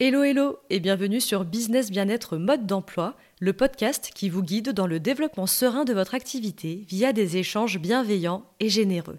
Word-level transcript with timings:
Hello 0.00 0.22
hello 0.22 0.60
et 0.70 0.78
bienvenue 0.78 1.20
sur 1.20 1.44
Business 1.44 1.90
Bien-être 1.90 2.36
Mode 2.36 2.66
d'emploi, 2.66 3.16
le 3.40 3.52
podcast 3.52 4.12
qui 4.14 4.28
vous 4.28 4.44
guide 4.44 4.68
dans 4.68 4.86
le 4.86 5.00
développement 5.00 5.48
serein 5.48 5.84
de 5.84 5.92
votre 5.92 6.14
activité 6.14 6.84
via 6.88 7.12
des 7.12 7.36
échanges 7.36 7.80
bienveillants 7.80 8.44
et 8.60 8.68
généreux. 8.68 9.18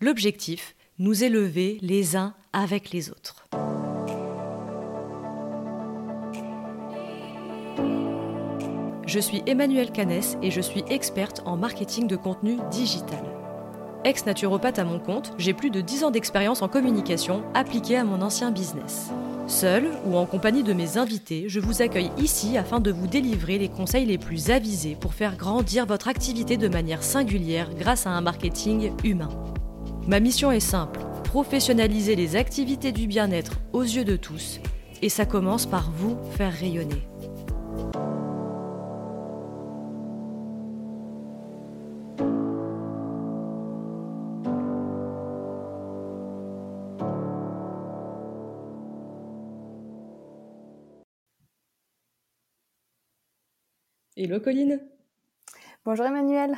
L'objectif, 0.00 0.76
nous 1.00 1.24
élever 1.24 1.78
les 1.82 2.14
uns 2.14 2.36
avec 2.52 2.92
les 2.92 3.10
autres. 3.10 3.48
Je 9.08 9.18
suis 9.18 9.42
Emmanuelle 9.46 9.90
Canès 9.90 10.38
et 10.44 10.52
je 10.52 10.60
suis 10.60 10.84
experte 10.88 11.42
en 11.44 11.56
marketing 11.56 12.06
de 12.06 12.14
contenu 12.14 12.58
digital. 12.70 13.39
Ex-naturopathe 14.04 14.78
à 14.78 14.84
mon 14.84 14.98
compte, 14.98 15.32
j'ai 15.36 15.52
plus 15.52 15.70
de 15.70 15.82
10 15.82 16.04
ans 16.04 16.10
d'expérience 16.10 16.62
en 16.62 16.68
communication 16.68 17.42
appliquée 17.52 17.96
à 17.96 18.04
mon 18.04 18.22
ancien 18.22 18.50
business. 18.50 19.10
Seul 19.46 19.90
ou 20.06 20.16
en 20.16 20.24
compagnie 20.24 20.62
de 20.62 20.72
mes 20.72 20.96
invités, 20.96 21.44
je 21.48 21.60
vous 21.60 21.82
accueille 21.82 22.10
ici 22.16 22.56
afin 22.56 22.80
de 22.80 22.90
vous 22.90 23.06
délivrer 23.06 23.58
les 23.58 23.68
conseils 23.68 24.06
les 24.06 24.16
plus 24.16 24.50
avisés 24.50 24.96
pour 24.98 25.12
faire 25.12 25.36
grandir 25.36 25.84
votre 25.84 26.08
activité 26.08 26.56
de 26.56 26.68
manière 26.68 27.02
singulière 27.02 27.68
grâce 27.74 28.06
à 28.06 28.10
un 28.10 28.22
marketing 28.22 28.92
humain. 29.04 29.28
Ma 30.06 30.18
mission 30.20 30.50
est 30.50 30.60
simple, 30.60 31.00
professionnaliser 31.24 32.16
les 32.16 32.36
activités 32.36 32.92
du 32.92 33.06
bien-être 33.06 33.58
aux 33.74 33.82
yeux 33.82 34.04
de 34.04 34.16
tous, 34.16 34.60
et 35.02 35.10
ça 35.10 35.26
commence 35.26 35.66
par 35.66 35.90
vous 35.90 36.16
faire 36.36 36.52
rayonner. 36.52 37.06
Hello 54.22 54.38
Colline. 54.38 54.82
Bonjour 55.86 56.04
Emmanuel. 56.04 56.52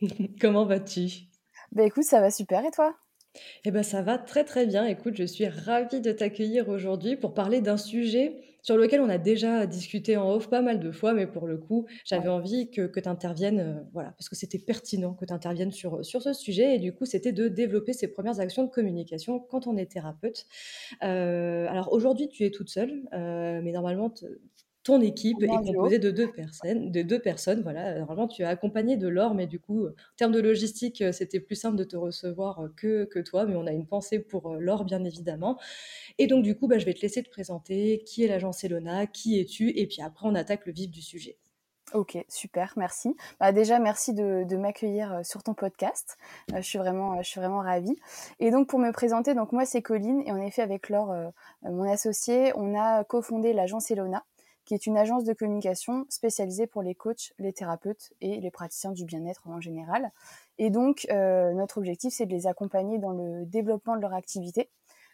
Comment 0.40 0.64
vas-tu? 0.64 1.10
Bah 1.70 1.84
écoute, 1.84 2.04
ça 2.04 2.18
va 2.18 2.30
super 2.30 2.64
et 2.64 2.70
toi? 2.70 2.96
Eh 3.66 3.70
ben 3.70 3.82
ça 3.82 4.00
va 4.00 4.16
très 4.16 4.42
très 4.42 4.64
bien. 4.64 4.86
Écoute, 4.86 5.12
je 5.14 5.24
suis 5.24 5.46
ravie 5.46 6.00
de 6.00 6.12
t'accueillir 6.12 6.70
aujourd'hui 6.70 7.16
pour 7.16 7.34
parler 7.34 7.60
d'un 7.60 7.76
sujet 7.76 8.40
sur 8.62 8.78
lequel 8.78 9.02
on 9.02 9.10
a 9.10 9.18
déjà 9.18 9.66
discuté 9.66 10.16
en 10.16 10.30
off 10.30 10.48
pas 10.48 10.62
mal 10.62 10.80
de 10.80 10.90
fois, 10.92 11.12
mais 11.12 11.26
pour 11.26 11.46
le 11.46 11.58
coup, 11.58 11.84
j'avais 12.06 12.30
envie 12.30 12.70
que, 12.70 12.86
tu 12.98 13.06
interviennes, 13.06 13.60
euh, 13.60 13.82
voilà, 13.92 14.12
parce 14.12 14.30
que 14.30 14.36
c'était 14.36 14.58
pertinent 14.58 15.12
que 15.12 15.26
tu 15.26 15.34
interviennes 15.34 15.72
sur, 15.72 16.02
sur 16.02 16.22
ce 16.22 16.32
sujet, 16.32 16.76
et 16.76 16.78
du 16.78 16.94
coup, 16.94 17.04
c'était 17.04 17.32
de 17.32 17.48
développer 17.48 17.92
ses 17.92 18.08
premières 18.08 18.40
actions 18.40 18.64
de 18.64 18.70
communication 18.70 19.38
quand 19.38 19.66
on 19.66 19.76
est 19.76 19.92
thérapeute. 19.92 20.46
Euh, 21.02 21.66
alors 21.68 21.92
aujourd'hui, 21.92 22.30
tu 22.30 22.46
es 22.46 22.50
toute 22.50 22.70
seule, 22.70 23.02
euh, 23.12 23.60
mais 23.62 23.72
normalement, 23.72 24.10
ton 24.84 25.00
équipe 25.00 25.42
est 25.42 25.48
composée 25.48 25.98
de 25.98 26.10
deux 26.10 26.30
personnes, 26.30 26.92
de 26.92 27.02
deux 27.02 27.18
personnes. 27.18 27.62
Voilà, 27.62 27.98
normalement 27.98 28.28
tu 28.28 28.42
es 28.42 28.44
accompagné 28.44 28.96
de 28.96 29.08
Laure, 29.08 29.34
mais 29.34 29.46
du 29.46 29.58
coup, 29.58 29.86
en 29.86 29.92
termes 30.16 30.32
de 30.32 30.40
logistique, 30.40 31.00
euh, 31.00 31.10
c'était 31.10 31.40
plus 31.40 31.56
simple 31.56 31.76
de 31.76 31.84
te 31.84 31.96
recevoir 31.96 32.60
euh, 32.60 32.68
que, 32.76 33.04
que 33.06 33.18
toi, 33.18 33.46
mais 33.46 33.56
on 33.56 33.66
a 33.66 33.72
une 33.72 33.86
pensée 33.86 34.18
pour 34.18 34.52
euh, 34.52 34.58
Laure, 34.60 34.84
bien 34.84 35.02
évidemment. 35.02 35.58
Et 36.18 36.26
donc, 36.26 36.44
du 36.44 36.54
coup, 36.54 36.68
bah, 36.68 36.78
je 36.78 36.84
vais 36.84 36.92
te 36.92 37.00
laisser 37.00 37.22
te 37.22 37.30
présenter. 37.30 38.04
Qui 38.06 38.24
est 38.24 38.28
l'agence 38.28 38.62
Elona 38.62 39.06
Qui 39.06 39.40
es-tu? 39.40 39.70
Et 39.70 39.86
puis 39.86 40.02
après, 40.02 40.28
on 40.28 40.34
attaque 40.34 40.66
le 40.66 40.72
vif 40.72 40.90
du 40.90 41.00
sujet. 41.00 41.38
Ok, 41.94 42.18
super, 42.28 42.74
merci. 42.76 43.14
Bah 43.38 43.52
déjà, 43.52 43.78
merci 43.78 44.14
de, 44.14 44.44
de 44.44 44.56
m'accueillir 44.56 45.20
sur 45.22 45.42
ton 45.42 45.54
podcast. 45.54 46.16
je 46.52 46.60
suis 46.60 46.78
vraiment, 46.78 47.22
je 47.22 47.28
suis 47.28 47.40
vraiment 47.40 47.60
ravie. 47.60 47.94
Et 48.40 48.50
donc 48.50 48.68
pour 48.68 48.80
me 48.80 48.90
présenter, 48.90 49.34
donc 49.34 49.52
moi 49.52 49.64
c'est 49.64 49.82
Colline 49.82 50.22
et 50.26 50.32
en 50.32 50.40
effet 50.40 50.62
avec 50.62 50.88
Laure, 50.88 51.14
mon 51.62 51.84
associé, 51.84 52.52
on 52.56 52.74
a 52.74 53.04
cofondé 53.04 53.52
l'agence 53.52 53.90
Elona 53.90 54.24
qui 54.64 54.74
est 54.74 54.86
une 54.86 54.96
agence 54.96 55.24
de 55.24 55.32
communication 55.32 56.06
spécialisée 56.08 56.66
pour 56.66 56.82
les 56.82 56.94
coachs, 56.94 57.32
les 57.38 57.52
thérapeutes 57.52 58.12
et 58.20 58.40
les 58.40 58.50
praticiens 58.50 58.92
du 58.92 59.04
bien-être 59.04 59.46
en 59.46 59.60
général. 59.60 60.10
Et 60.58 60.70
donc, 60.70 61.06
euh, 61.10 61.52
notre 61.52 61.78
objectif, 61.78 62.14
c'est 62.14 62.26
de 62.26 62.32
les 62.32 62.46
accompagner 62.46 62.98
dans 62.98 63.12
le 63.12 63.44
développement 63.44 63.96
de 63.96 64.00
leur 64.00 64.14
activité, 64.14 64.70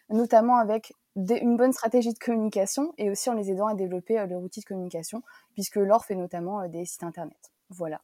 notamment 0.09 0.57
avec 0.57 0.93
une 1.15 1.57
bonne 1.57 1.73
stratégie 1.73 2.13
de 2.13 2.19
communication 2.19 2.93
et 2.97 3.09
aussi 3.09 3.29
en 3.29 3.33
les 3.33 3.51
aidant 3.51 3.67
à 3.67 3.75
développer 3.75 4.19
euh, 4.19 4.25
leur 4.25 4.41
outil 4.41 4.61
de 4.61 4.65
communication, 4.65 5.21
puisque 5.53 5.75
l'or 5.75 6.05
fait 6.05 6.15
notamment 6.15 6.61
euh, 6.61 6.67
des 6.67 6.85
sites 6.85 7.03
internet. 7.03 7.51
Voilà. 7.69 8.01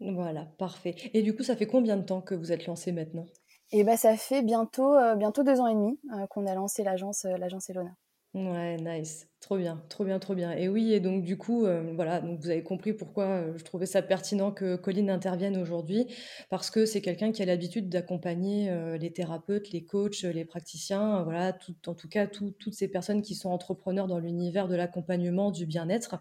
Voilà, 0.00 0.46
parfait. 0.58 0.96
Et 1.12 1.22
du 1.22 1.36
coup, 1.36 1.42
ça 1.42 1.56
fait 1.56 1.66
combien 1.66 1.96
de 1.96 2.02
temps 2.02 2.22
que 2.22 2.34
vous 2.34 2.52
êtes 2.52 2.66
lancé 2.66 2.90
maintenant? 2.90 3.26
Eh 3.70 3.84
ben, 3.84 3.96
ça 3.96 4.16
fait 4.16 4.42
bientôt, 4.42 4.96
bientôt 5.16 5.44
deux 5.44 5.60
ans 5.60 5.66
et 5.66 5.74
demi 5.74 6.00
qu'on 6.30 6.46
a 6.46 6.54
lancé 6.54 6.82
l'agence, 6.82 7.24
l'agence 7.24 7.68
Elona. 7.68 7.94
Ouais, 8.32 8.76
nice. 8.76 9.26
Trop 9.40 9.56
bien, 9.56 9.82
trop 9.88 10.04
bien, 10.04 10.20
trop 10.20 10.36
bien. 10.36 10.52
Et 10.52 10.68
oui, 10.68 10.92
et 10.92 11.00
donc 11.00 11.24
du 11.24 11.36
coup, 11.36 11.64
euh, 11.66 11.92
voilà, 11.96 12.20
donc 12.20 12.38
vous 12.38 12.48
avez 12.48 12.62
compris 12.62 12.92
pourquoi 12.92 13.24
euh, 13.24 13.58
je 13.58 13.64
trouvais 13.64 13.86
ça 13.86 14.02
pertinent 14.02 14.52
que 14.52 14.76
Colline 14.76 15.10
intervienne 15.10 15.56
aujourd'hui, 15.56 16.06
parce 16.48 16.70
que 16.70 16.86
c'est 16.86 17.00
quelqu'un 17.00 17.32
qui 17.32 17.42
a 17.42 17.44
l'habitude 17.46 17.88
d'accompagner 17.88 18.70
euh, 18.70 18.96
les 18.98 19.12
thérapeutes, 19.12 19.72
les 19.72 19.84
coachs, 19.84 20.22
les 20.22 20.44
praticiens, 20.44 21.24
voilà, 21.24 21.58
en 21.86 21.94
tout 21.94 22.08
cas 22.08 22.28
toutes 22.28 22.74
ces 22.74 22.86
personnes 22.86 23.22
qui 23.22 23.34
sont 23.34 23.50
entrepreneurs 23.50 24.06
dans 24.06 24.18
l'univers 24.20 24.68
de 24.68 24.76
l'accompagnement, 24.76 25.50
du 25.50 25.66
bien-être. 25.66 26.20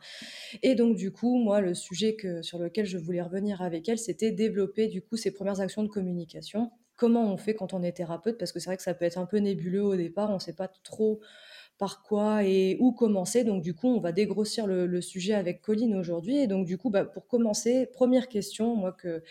Et 0.64 0.76
donc 0.76 0.96
du 0.96 1.12
coup, 1.12 1.38
moi, 1.38 1.62
le 1.62 1.74
sujet 1.74 2.16
sur 2.42 2.60
lequel 2.60 2.86
je 2.86 2.98
voulais 2.98 3.22
revenir 3.22 3.62
avec 3.62 3.88
elle, 3.90 4.00
c'était 4.00 4.32
développer 4.32 4.88
du 4.88 5.02
coup 5.02 5.16
ces 5.18 5.32
premières 5.32 5.60
actions 5.60 5.84
de 5.84 5.90
communication. 5.90 6.72
Comment 6.96 7.32
on 7.32 7.38
fait 7.38 7.54
quand 7.56 7.74
on 7.74 7.82
est 7.84 7.94
thérapeute? 7.94 8.38
Parce 8.38 8.52
que 8.52 8.60
c'est 8.60 8.70
vrai 8.70 8.78
que 8.78 8.84
ça 8.84 8.94
peut 8.94 9.06
être 9.06 9.18
un 9.18 9.26
peu 9.26 9.38
nébuleux 9.38 9.84
au 9.84 9.96
départ, 9.96 10.32
on 10.32 10.36
ne 10.36 10.40
sait 10.40 10.54
pas 10.56 10.68
trop 10.84 11.22
par 11.80 12.04
quoi 12.04 12.44
et 12.44 12.78
où 12.80 12.92
commencer. 12.92 13.44
Donc 13.44 13.64
du 13.64 13.74
coup, 13.74 13.88
on 13.88 14.00
va 14.02 14.12
dégrossir 14.12 14.68
le, 14.68 15.02
sujet 15.02 15.34
avec 15.34 15.62
Colline 15.62 15.96
aujourd'hui. 15.96 16.38
Et 16.38 16.48
donc 16.48 16.68
du 16.68 16.78
coup, 16.78 16.90
bah, 16.92 17.06
pour 17.06 17.26
commencer, 17.28 17.88
première 17.88 18.28
question 18.28 18.92
que, 18.98 19.24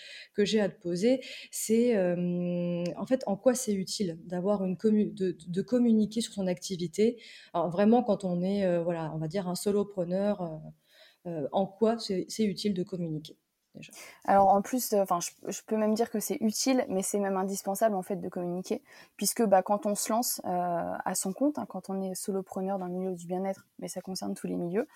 j'ai 0.44 0.60
à 0.60 0.68
te 0.68 0.80
poser, 0.80 1.20
c'est 1.50 1.96
euh, 1.96 2.84
en 2.96 3.06
fait 3.06 3.22
en 3.26 3.36
quoi 3.36 3.54
c'est 3.54 3.74
utile 3.74 4.18
d'avoir 4.24 4.64
une 4.64 4.76
de, 4.76 5.36
de, 5.46 5.62
communiquer 5.62 6.20
sur 6.22 6.32
son 6.32 6.46
activité? 6.46 7.20
Alors, 7.52 7.70
vraiment 7.70 8.02
quand 8.02 8.24
on 8.24 8.42
est 8.42 8.64
euh, 8.64 8.82
voilà, 8.82 9.12
on 9.14 9.18
va 9.18 9.28
dire 9.28 9.48
un 9.48 9.54
solopreneur, 9.54 10.60
euh, 11.26 11.46
en 11.52 11.66
quoi 11.66 11.98
c'est 11.98 12.44
utile 12.44 12.72
de 12.74 12.82
communiquer? 12.82 13.36
Alors 14.24 14.48
en 14.48 14.60
plus, 14.62 14.92
enfin, 14.94 15.18
je, 15.20 15.60
peux 15.66 15.76
même 15.76 15.94
dire 15.94 16.10
que 16.10 16.20
c'est 16.20 16.38
utile, 16.40 16.84
mais 16.88 17.02
c'est 17.02 17.18
même 17.18 17.36
indispensable 17.36 17.94
en 17.94 18.02
fait 18.02 18.16
de 18.16 18.28
communiquer, 18.28 18.82
puisque 19.16 19.42
bah, 19.44 19.62
quand 19.62 19.86
on 19.86 19.94
se 19.94 20.12
lance 20.12 20.40
à 20.44 21.14
son 21.14 21.32
compte, 21.32 21.58
hein, 21.58 21.66
quand 21.68 21.90
on 21.90 22.02
est 22.02 22.14
solopreneur 22.14 22.78
dans 22.78 22.86
le 22.86 22.92
milieu 22.92 23.14
du 23.14 23.26
bien-être, 23.26 23.66
mais 23.78 23.88
ça 23.88 24.00
concerne 24.00 24.34
tous 24.34 24.46
les 24.46 24.56
milieux, 24.56 24.88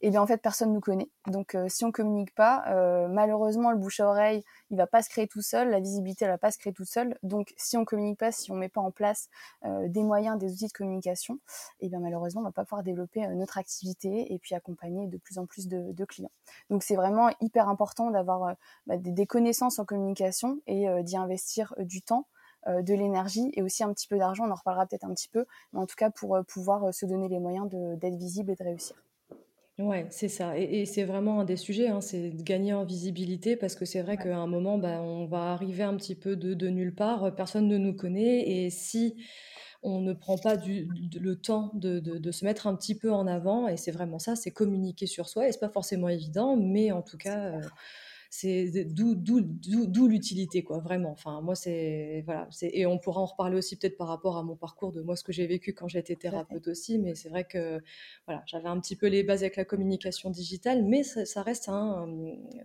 et 0.00 0.10
bien 0.10 0.22
en 0.22 0.26
fait 0.26 0.38
personne 0.38 0.72
nous 0.72 0.80
connaît. 0.80 1.10
Donc 1.26 1.54
euh, 1.54 1.68
si 1.68 1.84
on 1.84 1.92
communique 1.92 2.34
pas, 2.34 2.64
euh, 2.68 3.08
malheureusement 3.08 3.70
le 3.70 3.76
bouche 3.76 4.00
à 4.00 4.08
oreille, 4.08 4.44
il 4.70 4.76
va 4.76 4.86
pas 4.86 5.02
se 5.02 5.08
créer 5.08 5.26
tout 5.26 5.42
seul, 5.42 5.70
la 5.70 5.80
visibilité 5.80 6.24
elle 6.24 6.30
va 6.30 6.38
pas 6.38 6.50
se 6.50 6.58
créer 6.58 6.72
tout 6.72 6.84
seul. 6.84 7.18
Donc 7.22 7.54
si 7.56 7.76
on 7.76 7.84
communique 7.84 8.18
pas, 8.18 8.32
si 8.32 8.50
on 8.50 8.54
met 8.54 8.68
pas 8.68 8.80
en 8.80 8.90
place 8.90 9.28
euh, 9.64 9.88
des 9.88 10.02
moyens, 10.02 10.38
des 10.38 10.52
outils 10.52 10.68
de 10.68 10.72
communication, 10.72 11.38
et 11.80 11.88
bien 11.88 12.00
malheureusement 12.00 12.40
on 12.42 12.44
va 12.44 12.52
pas 12.52 12.64
pouvoir 12.64 12.82
développer 12.82 13.26
notre 13.28 13.58
activité 13.58 14.32
et 14.32 14.38
puis 14.38 14.54
accompagner 14.54 15.06
de 15.06 15.16
plus 15.16 15.38
en 15.38 15.46
plus 15.46 15.68
de, 15.68 16.04
clients. 16.04 16.30
Donc 16.70 16.82
c'est 16.82 16.96
vraiment 16.96 17.30
hyper 17.40 17.68
important 17.68 18.10
d'avoir 18.10 18.54
bah, 18.86 18.96
des, 18.96 19.26
connaissances 19.26 19.78
en 19.78 19.84
communication 19.84 20.60
et 20.66 20.86
d'y 21.02 21.16
investir 21.16 21.74
du 21.78 22.00
temps 22.00 22.26
de 22.66 22.94
l'énergie 22.94 23.50
et 23.54 23.62
aussi 23.62 23.84
un 23.84 23.92
petit 23.92 24.06
peu 24.06 24.16
d'argent, 24.16 24.46
on 24.46 24.50
en 24.50 24.54
reparlera 24.54 24.86
peut-être 24.86 25.04
un 25.04 25.12
petit 25.12 25.28
peu, 25.28 25.44
mais 25.72 25.80
en 25.80 25.86
tout 25.86 25.96
cas 25.96 26.10
pour 26.10 26.38
pouvoir 26.46 26.94
se 26.94 27.04
donner 27.04 27.28
les 27.28 27.40
moyens 27.40 27.68
d'être 27.70 28.16
visible 28.16 28.52
et 28.52 28.56
de 28.56 28.64
réussir. 28.64 28.96
Ouais, 29.78 30.08
c'est 30.10 30.28
ça. 30.28 30.58
Et, 30.58 30.86
c'est 30.86 31.04
vraiment 31.04 31.40
un 31.40 31.44
des 31.44 31.56
sujets, 31.56 31.86
hein, 31.86 32.00
c'est 32.00 32.30
de 32.30 32.42
gagner 32.42 32.72
en 32.72 32.84
visibilité 32.84 33.54
parce 33.54 33.76
que 33.76 33.84
c'est 33.84 34.02
vrai 34.02 34.16
qu'à 34.16 34.36
un 34.36 34.48
moment, 34.48 34.76
bah, 34.76 35.00
on 35.02 35.26
va 35.26 35.52
arriver 35.52 35.84
un 35.84 35.96
petit 35.96 36.16
peu 36.16 36.34
de, 36.34 36.68
nulle 36.68 36.92
part, 36.92 37.32
personne 37.36 37.68
ne 37.68 37.78
nous 37.78 37.94
connaît. 37.94 38.48
Et 38.48 38.70
si 38.70 39.14
on 39.84 40.00
ne 40.00 40.12
prend 40.14 40.36
pas 40.36 40.56
du, 40.56 40.88
le 41.20 41.36
temps 41.40 41.70
de, 41.74 42.32
se 42.32 42.44
mettre 42.44 42.66
un 42.66 42.74
petit 42.74 42.96
peu 42.96 43.12
en 43.12 43.28
avant, 43.28 43.68
et 43.68 43.76
c'est 43.76 43.92
vraiment 43.92 44.18
ça, 44.18 44.34
c'est 44.34 44.50
communiquer 44.50 45.06
sur 45.06 45.28
soi. 45.28 45.46
Et 45.48 45.52
c'est 45.52 45.60
pas 45.60 45.68
forcément 45.68 46.08
évident, 46.08 46.56
mais 46.56 46.90
en 46.90 47.02
tout 47.02 47.16
cas, 47.18 47.52
c'est 48.30 48.84
d'où 48.84 50.06
l'utilité 50.06 50.62
quoi 50.62 50.78
vraiment. 50.78 51.12
Enfin 51.12 51.40
moi 51.40 51.54
c'est 51.54 52.22
voilà 52.26 52.46
c'est 52.50 52.70
et 52.74 52.86
on 52.86 52.98
pourra 52.98 53.22
en 53.22 53.26
reparler 53.26 53.56
aussi 53.56 53.76
peut-être 53.76 53.96
par 53.96 54.08
rapport 54.08 54.36
à 54.36 54.42
mon 54.42 54.54
parcours 54.54 54.92
de 54.92 55.00
moi 55.00 55.16
ce 55.16 55.24
que 55.24 55.32
j'ai 55.32 55.46
vécu 55.46 55.72
quand 55.72 55.88
j'étais 55.88 56.16
thérapeute 56.16 56.68
aussi 56.68 56.98
mais 56.98 57.14
c'est 57.14 57.30
vrai 57.30 57.44
que 57.44 57.80
voilà 58.26 58.42
j'avais 58.46 58.68
un 58.68 58.78
petit 58.80 58.96
peu 58.96 59.06
les 59.06 59.22
bases 59.22 59.42
avec 59.42 59.56
la 59.56 59.64
communication 59.64 60.30
digitale 60.30 60.84
mais 60.84 61.02
ça, 61.02 61.42
reste 61.42 61.68
un, 61.68 62.06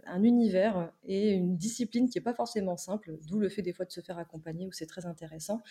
un, 0.06 0.24
univers 0.24 0.92
et 1.06 1.32
une 1.32 1.58
discipline 1.58 2.10
qui 2.10 2.18
est 2.18 2.22
pas 2.22 2.34
forcément 2.34 2.78
simple 2.78 3.18
d'où 3.28 3.40
le 3.40 3.50
fait 3.50 3.62
des 3.62 3.74
fois 3.74 3.86
de 3.86 3.92
se 3.92 4.02
faire 4.02 4.18
accompagner 4.18 4.66
où 4.68 4.72
c'est 4.72 4.86
très 4.86 5.06
intéressant 5.06 5.62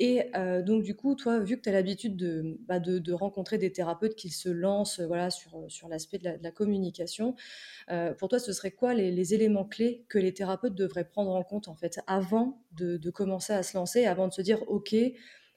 et 0.00 0.30
euh, 0.36 0.62
donc 0.62 0.82
du 0.82 0.94
coup 0.94 1.14
toi 1.14 1.38
vu 1.40 1.56
que 1.56 1.62
tu 1.62 1.68
as 1.68 1.72
l'habitude 1.72 2.16
de, 2.16 2.58
bah, 2.66 2.80
de, 2.80 3.12
rencontrer 3.12 3.58
des 3.58 3.72
thérapeutes 3.72 4.14
qui 4.14 4.30
se 4.30 4.48
lancent 4.48 5.00
voilà 5.00 5.30
sur 5.30 5.64
sur 5.68 5.88
l'aspect 5.88 6.18
de, 6.18 6.30
la 6.40 6.50
communication 6.50 7.34
euh, 7.90 8.12
pour 8.14 8.28
toi 8.28 8.38
ce 8.38 8.52
serait 8.52 8.72
quoi 8.72 8.94
les, 8.94 9.10
les 9.10 9.34
éléments 9.34 9.64
clés 9.64 10.04
que 10.08 10.18
les 10.18 10.34
thérapeutes 10.34 10.74
devraient 10.74 11.08
prendre 11.08 11.30
en 11.34 11.42
compte 11.42 11.68
en 11.68 11.74
fait 11.74 12.00
avant 12.06 12.62
de, 12.72 13.10
commencer 13.10 13.52
à 13.52 13.62
se 13.62 13.76
lancer, 13.76 14.04
avant 14.04 14.28
de 14.28 14.32
se 14.32 14.42
dire 14.42 14.62
ok, 14.68 14.94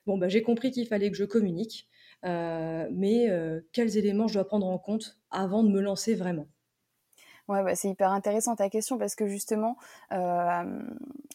bon 0.06 0.18
bah 0.18 0.30
j'ai 0.30 0.42
compris 0.42 0.72
qu'il 0.72 0.88
fallait 0.88 1.12
que 1.12 1.18
je 1.18 1.26
communique. 1.26 1.88
mais 2.24 3.28
quels 3.74 3.98
éléments 3.98 4.28
je 4.28 4.36
dois 4.36 4.48
prendre 4.48 4.68
en 4.68 4.78
compte 4.78 5.20
avant 5.32 5.64
de 5.64 5.70
me 5.70 5.82
lancer 5.82 6.16
vraiment? 6.16 6.48
Ouais, 7.50 7.64
bah, 7.64 7.76
c'est 7.76 7.90
hyper 7.90 8.12
intéressant 8.12 8.56
ta 8.56 8.70
question 8.70 9.00
parce 9.00 9.16
que 9.16 9.26
justement, 9.26 9.76
euh, 10.12 10.64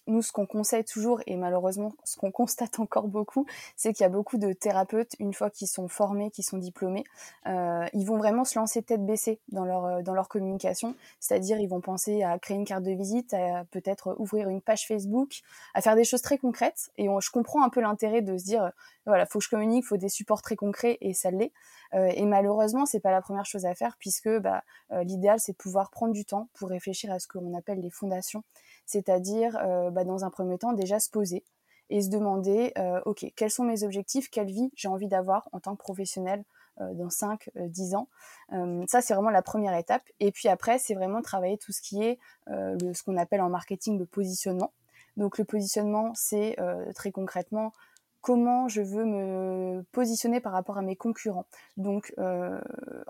nous, 0.07 0.23
ce 0.23 0.31
qu'on 0.31 0.47
conseille 0.47 0.85
toujours, 0.85 1.21
et 1.27 1.35
malheureusement, 1.35 1.93
ce 2.05 2.17
qu'on 2.17 2.31
constate 2.31 2.79
encore 2.79 3.09
beaucoup, 3.09 3.47
c'est 3.75 3.93
qu'il 3.93 4.05
y 4.05 4.07
a 4.07 4.11
beaucoup 4.11 4.39
de 4.39 4.53
thérapeutes, 4.53 5.17
une 5.19 5.35
fois 5.35 5.51
qu'ils 5.51 5.67
sont 5.67 5.89
formés, 5.89 6.31
qu'ils 6.31 6.45
sont 6.45 6.59
diplômés, 6.59 7.03
euh, 7.49 7.85
ils 7.95 8.07
vont 8.07 8.17
vraiment 8.17 8.45
se 8.45 8.57
lancer 8.57 8.81
tête 8.81 9.05
baissée 9.05 9.41
dans 9.49 9.65
leur, 9.65 9.85
euh, 9.87 10.03
dans 10.03 10.15
leur 10.15 10.29
communication. 10.29 10.95
C'est-à-dire, 11.19 11.59
ils 11.59 11.69
vont 11.69 11.81
penser 11.81 12.23
à 12.23 12.39
créer 12.39 12.57
une 12.57 12.65
carte 12.65 12.85
de 12.85 12.93
visite, 12.93 13.35
à 13.35 13.65
peut-être 13.73 14.15
ouvrir 14.21 14.49
une 14.49 14.61
page 14.61 14.87
Facebook, 14.87 15.41
à 15.75 15.81
faire 15.81 15.97
des 15.97 16.05
choses 16.05 16.23
très 16.23 16.39
concrètes. 16.39 16.91
Et 16.97 17.09
je 17.09 17.31
comprends 17.33 17.65
un 17.65 17.71
peu 17.71 17.81
l'intérêt 17.81 18.23
de 18.23 18.39
se 18.39 18.45
dire, 18.45 18.71
voilà, 19.05 19.27
faut 19.27 19.41
que 19.41 19.45
je 19.47 19.51
communique, 19.51 19.85
faut 19.85 19.97
des 19.97 20.09
supports 20.09 20.43
très 20.43 20.55
concrets, 20.55 20.97
et 21.01 21.13
ça 21.13 21.33
l'est. 21.33 21.53
Euh, 21.95 22.11
et 22.15 22.25
malheureusement, 22.25 22.87
c'est 22.87 23.01
pas 23.01 23.11
la 23.11 23.21
première 23.21 23.47
chose 23.47 23.67
à 23.67 23.75
faire 23.75 23.97
puisque 23.99 24.29
bah, 24.39 24.63
l'idéal 25.03 25.39
c'est 25.41 25.53
de 25.53 25.57
pouvoir 25.57 25.91
prendre 25.91 26.04
du 26.09 26.25
temps 26.25 26.49
pour 26.55 26.69
réfléchir 26.69 27.13
à 27.13 27.19
ce 27.19 27.29
qu'on 27.29 27.55
appelle 27.55 27.81
les 27.81 27.91
fondations, 27.91 28.43
c'est-à-dire 28.87 29.57
euh, 29.59 29.91
bah, 29.91 30.05
dans 30.05 30.25
un 30.25 30.31
premier 30.31 30.59
temps 30.59 30.73
déjà 30.73 31.01
se 31.01 31.11
poser 31.11 31.45
et 31.91 32.01
se 32.01 32.09
demander 32.09 32.73
ok 33.05 33.27
quels 33.37 33.51
sont 33.51 33.63
mes 33.63 33.85
objectifs, 33.85 34.31
quelle 34.31 34.47
vie 34.47 34.71
j'ai 34.75 34.89
envie 34.89 35.07
d'avoir 35.07 35.51
en 35.53 35.61
tant 35.61 35.77
que 35.77 35.83
professionnel 35.83 36.43
dans 36.81 37.11
5, 37.11 37.51
10 37.57 37.95
ans. 37.95 38.09
ça, 38.89 39.03
c'est 39.03 39.13
vraiment 39.13 39.29
la 39.29 39.43
première 39.43 39.77
étape. 39.77 40.03
Et 40.19 40.33
puis 40.33 40.49
après, 40.49 40.79
c'est 40.79 40.95
vraiment 40.95 41.21
travailler 41.21 41.59
tout 41.59 41.73
ce 41.73 41.83
qui 41.83 42.03
est 42.03 42.19
ce 42.49 43.03
qu'on 43.03 43.19
appelle 43.19 43.43
en 43.43 43.51
marketing 43.51 43.99
le 43.99 44.07
positionnement. 44.07 44.73
Donc 45.19 45.37
le 45.37 45.45
positionnement, 45.45 46.13
c'est 46.15 46.57
très 46.95 47.13
concrètement 47.13 47.75
comment 48.25 48.69
je 48.69 48.81
veux 48.81 49.05
me 49.05 49.83
positionner 49.93 50.41
par 50.41 50.53
rapport 50.53 50.79
à 50.79 50.83
mes 50.83 50.97
concurrents. 50.97 51.45
Donc, 51.77 52.15
euh, 52.17 52.59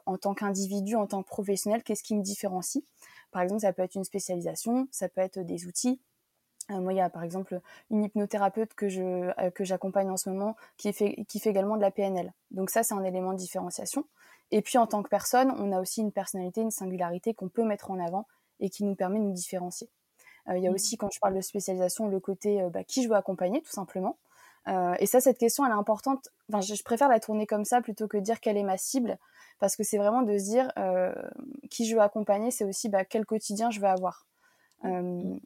en 0.06 0.18
tant 0.18 0.34
qu'individu, 0.34 0.96
en 0.96 1.06
tant 1.06 1.22
que 1.22 1.28
professionnel, 1.28 1.84
qu'est-ce 1.84 2.02
qui 2.02 2.16
me 2.16 2.20
différencie? 2.20 2.82
Par 3.30 3.40
exemple, 3.40 3.60
ça 3.60 3.72
peut 3.72 3.82
être 3.82 3.94
une 3.94 4.02
spécialisation, 4.02 4.88
ça 4.90 5.08
peut 5.08 5.20
être 5.20 5.38
des 5.38 5.66
outils. 5.66 6.00
Euh, 6.72 6.80
moi, 6.80 6.92
il 6.92 6.96
y 6.96 7.00
a 7.00 7.08
par 7.10 7.22
exemple 7.22 7.60
une 7.90 8.02
hypnothérapeute 8.02 8.74
que 8.74 8.88
je 8.88 9.02
euh, 9.02 9.50
que 9.52 9.62
j'accompagne 9.62 10.10
en 10.10 10.16
ce 10.16 10.30
moment 10.30 10.56
qui 10.78 10.92
fait 10.92 11.24
qui 11.28 11.38
fait 11.38 11.50
également 11.50 11.76
de 11.76 11.82
la 11.82 11.92
PNL. 11.92 12.32
Donc 12.50 12.70
ça, 12.70 12.82
c'est 12.82 12.94
un 12.94 13.04
élément 13.04 13.34
de 13.34 13.38
différenciation. 13.38 14.04
Et 14.50 14.62
puis 14.62 14.78
en 14.78 14.88
tant 14.88 15.04
que 15.04 15.08
personne, 15.08 15.52
on 15.58 15.70
a 15.70 15.80
aussi 15.80 16.00
une 16.00 16.10
personnalité, 16.10 16.60
une 16.60 16.72
singularité 16.72 17.34
qu'on 17.34 17.48
peut 17.48 17.64
mettre 17.64 17.92
en 17.92 18.00
avant 18.04 18.26
et 18.58 18.68
qui 18.68 18.82
nous 18.82 18.96
permet 18.96 19.20
de 19.20 19.24
nous 19.24 19.32
différencier. 19.32 19.88
il 20.48 20.58
y 20.58 20.66
a 20.66 20.70
mmh. 20.70 20.74
aussi, 20.74 20.96
quand 20.96 21.10
je 21.12 21.20
parle 21.20 21.34
de 21.34 21.40
spécialisation, 21.40 22.08
le 22.08 22.18
côté 22.18 22.68
bah, 22.72 22.82
qui 22.82 23.04
je 23.04 23.08
veux 23.08 23.14
accompagner, 23.14 23.62
tout 23.62 23.72
simplement. 23.72 24.18
Euh, 24.68 24.94
et 24.98 25.06
ça, 25.06 25.20
cette 25.20 25.38
question, 25.38 25.64
elle 25.64 25.72
est 25.72 25.76
importante. 25.76 26.28
Enfin, 26.48 26.60
je, 26.60 26.82
préfère 26.82 27.08
la 27.08 27.20
tourner 27.20 27.46
comme 27.46 27.64
ça 27.64 27.80
plutôt 27.80 28.08
que 28.08 28.16
dire 28.16 28.40
quelle 28.40 28.56
est 28.56 28.62
ma 28.62 28.78
cible, 28.78 29.18
parce 29.58 29.76
que 29.76 29.82
c'est 29.82 29.98
vraiment 29.98 30.22
de 30.22 30.36
se 30.38 30.44
dire 30.44 30.72
euh, 30.78 31.14
qui 31.70 31.86
je 31.86 31.94
veux 31.94 32.02
accompagner, 32.02 32.50
c'est 32.50 32.64
aussi 32.64 32.88
bah, 32.88 33.04
quel 33.04 33.26
quotidien 33.26 33.70
je 33.70 33.80
veux 33.80 33.86
avoir. 33.86 34.26
Euh, 34.84 35.36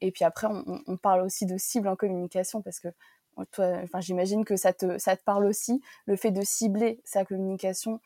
et 0.00 0.10
puis 0.10 0.24
après, 0.24 0.46
on, 0.46 0.82
on, 0.86 0.96
parle 0.96 1.22
aussi 1.22 1.46
de 1.46 1.56
cible 1.58 1.88
en 1.88 1.96
communication, 1.96 2.62
parce 2.62 2.80
que 2.80 2.88
enfin, 3.36 4.00
j'imagine 4.00 4.44
que 4.44 4.56
ça 4.56 4.72
te, 4.72 4.98
ça 4.98 5.16
te 5.16 5.22
parle 5.22 5.46
aussi. 5.46 5.82
Le 6.06 6.16
fait 6.16 6.30
de 6.30 6.42
cibler 6.42 7.00
sa 7.04 7.24
communication, 7.24 8.00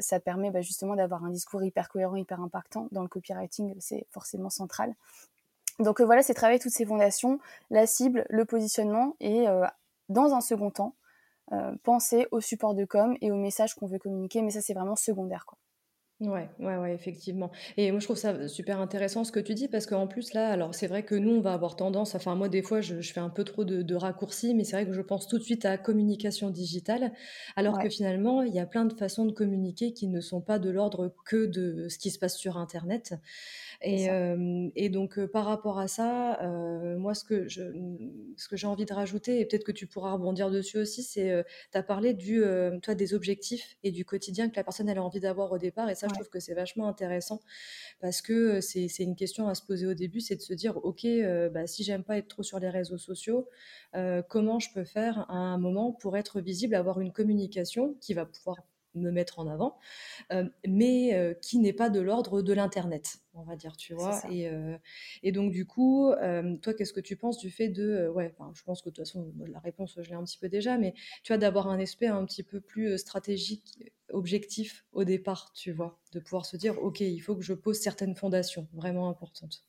ça 0.00 0.20
permet 0.20 0.50
bah, 0.50 0.60
justement 0.60 0.96
d'avoir 0.96 1.24
un 1.24 1.30
discours 1.30 1.62
hyper 1.62 1.88
cohérent, 1.88 2.16
hyper 2.16 2.40
impactant. 2.40 2.88
Dans 2.92 3.02
le 3.02 3.08
copywriting, 3.08 3.74
c'est 3.78 4.06
forcément 4.10 4.50
central. 4.50 4.94
Donc 5.78 6.00
euh, 6.00 6.04
voilà, 6.04 6.22
c'est 6.22 6.34
travailler 6.34 6.58
toutes 6.58 6.72
ces 6.72 6.86
fondations, 6.86 7.38
la 7.70 7.86
cible, 7.86 8.26
le 8.28 8.44
positionnement 8.44 9.16
et 9.20 9.48
euh, 9.48 9.64
dans 10.08 10.34
un 10.34 10.40
second 10.40 10.70
temps, 10.70 10.96
euh, 11.52 11.74
penser 11.82 12.26
au 12.30 12.40
support 12.40 12.74
de 12.74 12.84
com 12.84 13.16
et 13.20 13.30
au 13.30 13.36
message 13.36 13.74
qu'on 13.74 13.86
veut 13.86 13.98
communiquer, 13.98 14.42
mais 14.42 14.50
ça 14.50 14.60
c'est 14.60 14.74
vraiment 14.74 14.96
secondaire. 14.96 15.44
Quoi. 15.46 15.58
Ouais, 16.22 16.48
ouais, 16.60 16.76
ouais, 16.76 16.94
effectivement. 16.94 17.50
Et 17.76 17.90
moi, 17.90 17.98
je 17.98 18.04
trouve 18.04 18.16
ça 18.16 18.46
super 18.46 18.80
intéressant 18.80 19.24
ce 19.24 19.32
que 19.32 19.40
tu 19.40 19.54
dis 19.54 19.66
parce 19.66 19.86
qu'en 19.86 20.06
plus, 20.06 20.34
là, 20.34 20.50
alors 20.50 20.72
c'est 20.72 20.86
vrai 20.86 21.02
que 21.02 21.16
nous, 21.16 21.32
on 21.32 21.40
va 21.40 21.52
avoir 21.52 21.74
tendance, 21.74 22.14
enfin, 22.14 22.36
moi, 22.36 22.48
des 22.48 22.62
fois, 22.62 22.80
je, 22.80 23.00
fais 23.00 23.18
un 23.18 23.28
peu 23.28 23.42
trop 23.42 23.64
de, 23.64 23.94
raccourcis, 23.96 24.54
mais 24.54 24.62
c'est 24.62 24.76
vrai 24.76 24.86
que 24.86 24.92
je 24.92 25.00
pense 25.00 25.26
tout 25.26 25.38
de 25.38 25.42
suite 25.42 25.64
à 25.64 25.78
communication 25.78 26.50
digitale, 26.50 27.12
alors 27.56 27.78
que 27.78 27.88
finalement, 27.88 28.42
il 28.42 28.54
y 28.54 28.60
a 28.60 28.66
plein 28.66 28.84
de 28.84 28.94
façons 28.94 29.24
de 29.24 29.32
communiquer 29.32 29.92
qui 29.92 30.06
ne 30.06 30.20
sont 30.20 30.40
pas 30.40 30.60
de 30.60 30.70
l'ordre 30.70 31.12
que 31.26 31.46
de 31.46 31.88
ce 31.88 31.98
qui 31.98 32.10
se 32.10 32.20
passe 32.20 32.36
sur 32.36 32.56
Internet. 32.56 33.14
Et, 33.84 34.08
et 34.76 34.88
donc, 34.88 35.24
par 35.26 35.44
rapport 35.44 35.78
à 35.78 35.88
ça, 35.88 36.38
moi, 36.98 37.14
ce 37.14 37.24
que, 37.24 37.48
je, 37.48 37.62
ce 38.36 38.48
que 38.48 38.56
j'ai 38.56 38.66
envie 38.66 38.84
de 38.84 38.92
rajouter, 38.92 39.40
et 39.40 39.46
peut-être 39.46 39.64
que 39.64 39.72
tu 39.72 39.86
pourras 39.86 40.12
rebondir 40.12 40.50
dessus 40.50 40.78
aussi, 40.78 41.02
c'est, 41.02 41.44
tu 41.72 41.78
as 41.78 41.82
parlé 41.82 42.14
du, 42.14 42.42
toi, 42.82 42.94
des 42.94 43.14
objectifs 43.14 43.76
et 43.82 43.90
du 43.90 44.04
quotidien 44.04 44.48
que 44.48 44.56
la 44.56 44.64
personne 44.64 44.88
elle 44.88 44.98
a 44.98 45.02
envie 45.02 45.20
d'avoir 45.20 45.50
au 45.52 45.58
départ. 45.58 45.90
Et 45.90 45.94
ça, 45.94 46.06
je 46.08 46.14
trouve 46.14 46.28
que 46.28 46.40
c'est 46.40 46.54
vachement 46.54 46.86
intéressant 46.86 47.40
parce 48.00 48.22
que 48.22 48.60
c'est, 48.60 48.88
c'est 48.88 49.02
une 49.02 49.16
question 49.16 49.48
à 49.48 49.54
se 49.54 49.62
poser 49.62 49.86
au 49.86 49.94
début, 49.94 50.20
c'est 50.20 50.36
de 50.36 50.42
se 50.42 50.54
dire, 50.54 50.76
OK, 50.84 51.06
bah, 51.52 51.66
si 51.66 51.82
j'aime 51.82 52.04
pas 52.04 52.18
être 52.18 52.28
trop 52.28 52.42
sur 52.42 52.58
les 52.58 52.70
réseaux 52.70 52.98
sociaux, 52.98 53.48
comment 54.28 54.58
je 54.58 54.68
peux 54.72 54.84
faire 54.84 55.26
à 55.30 55.36
un 55.36 55.58
moment 55.58 55.92
pour 55.92 56.16
être 56.16 56.40
visible, 56.40 56.74
avoir 56.74 57.00
une 57.00 57.12
communication 57.12 57.94
qui 58.00 58.14
va 58.14 58.26
pouvoir 58.26 58.56
me 58.94 59.10
mettre 59.10 59.38
en 59.38 59.46
avant, 59.46 59.78
euh, 60.32 60.48
mais 60.66 61.14
euh, 61.14 61.34
qui 61.34 61.58
n'est 61.58 61.72
pas 61.72 61.90
de 61.90 62.00
l'ordre 62.00 62.42
de 62.42 62.52
l'Internet, 62.52 63.18
on 63.34 63.42
va 63.42 63.56
dire, 63.56 63.76
tu 63.76 63.94
vois. 63.94 64.20
Et, 64.30 64.48
euh, 64.48 64.76
et, 65.22 65.32
donc, 65.32 65.52
du 65.52 65.66
coup, 65.66 66.12
toi, 66.62 66.74
qu'est-ce 66.74 66.92
que 66.92 67.00
tu 67.00 67.16
penses 67.16 67.38
du 67.38 67.50
fait 67.50 67.68
de... 67.68 68.08
ouais, 68.08 68.34
je 68.54 68.62
pense 68.62 68.82
que 68.82 68.90
de 68.90 68.94
toute 68.94 69.06
façon, 69.06 69.32
la 69.46 69.60
réponse, 69.60 69.98
je 70.00 70.08
l'ai 70.08 70.16
un 70.16 70.24
petit 70.24 70.38
peu 70.38 70.48
déjà, 70.48 70.78
mais 70.78 70.94
tu 71.22 71.32
vois, 71.32 71.38
d'avoir 71.38 71.68
un 71.68 71.78
aspect 71.80 72.06
un 72.06 72.24
petit 72.24 72.42
peu 72.42 72.60
plus 72.60 72.98
stratégique, 72.98 73.92
objectif 74.10 74.84
au 74.92 75.04
départ, 75.04 75.52
tu 75.54 75.72
vois, 75.72 75.98
de 76.12 76.20
pouvoir 76.20 76.44
se 76.44 76.56
dire, 76.56 76.82
OK, 76.82 77.00
il 77.00 77.20
faut 77.20 77.34
que 77.34 77.42
je 77.42 77.54
pose 77.54 77.78
certaines 77.78 78.14
fondations 78.14 78.68
vraiment 78.72 79.08
importantes. 79.08 79.64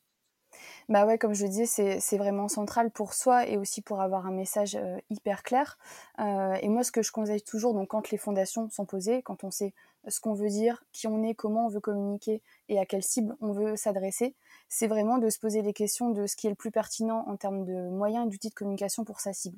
Bah 0.90 1.06
ouais, 1.06 1.18
comme 1.18 1.34
je 1.34 1.46
dis, 1.46 1.66
c'est 1.68 2.18
vraiment 2.18 2.48
central 2.48 2.92
pour 2.92 3.14
soi 3.14 3.48
et 3.48 3.58
aussi 3.58 3.82
pour 3.82 4.02
avoir 4.02 4.26
un 4.26 4.32
message 4.32 4.76
euh, 4.76 4.98
hyper 5.10 5.44
clair. 5.44 5.78
Euh, 6.20 6.54
et 6.62 6.68
moi, 6.70 6.84
ce 6.84 6.92
que 6.92 7.02
je 7.02 7.12
conseille 7.12 7.42
toujours, 7.42 7.74
donc 7.74 7.90
quand 7.90 8.10
les 8.12 8.18
fondations 8.18 8.70
sont 8.70 8.86
posées, 8.86 9.22
quand 9.22 9.44
on 9.44 9.52
sait 9.52 9.74
ce 10.08 10.20
qu'on 10.20 10.34
veut 10.34 10.50
dire, 10.50 10.84
qui 10.92 11.08
on 11.08 11.24
est, 11.24 11.34
comment 11.34 11.66
on 11.68 11.70
veut 11.70 11.80
communiquer 11.80 12.42
et 12.68 12.78
à 12.80 12.86
quelle 12.86 13.04
cible 13.04 13.36
on 13.40 13.54
veut 13.54 13.78
s'adresser, 13.78 14.36
c'est 14.68 14.88
vraiment 14.88 15.18
de 15.18 15.30
se 15.30 15.40
poser 15.40 15.62
les 15.62 15.74
questions 15.74 16.10
de 16.10 16.28
ce 16.28 16.36
qui 16.36 16.48
est 16.48 16.50
le 16.50 16.56
plus 16.58 16.72
pertinent 16.72 17.24
en 17.28 17.38
termes 17.38 17.64
de 17.64 17.90
moyens 17.90 18.28
et 18.28 18.30
d'outils 18.30 18.50
de 18.50 18.54
communication 18.54 19.06
pour 19.06 19.22
sa 19.22 19.32
cible. 19.32 19.58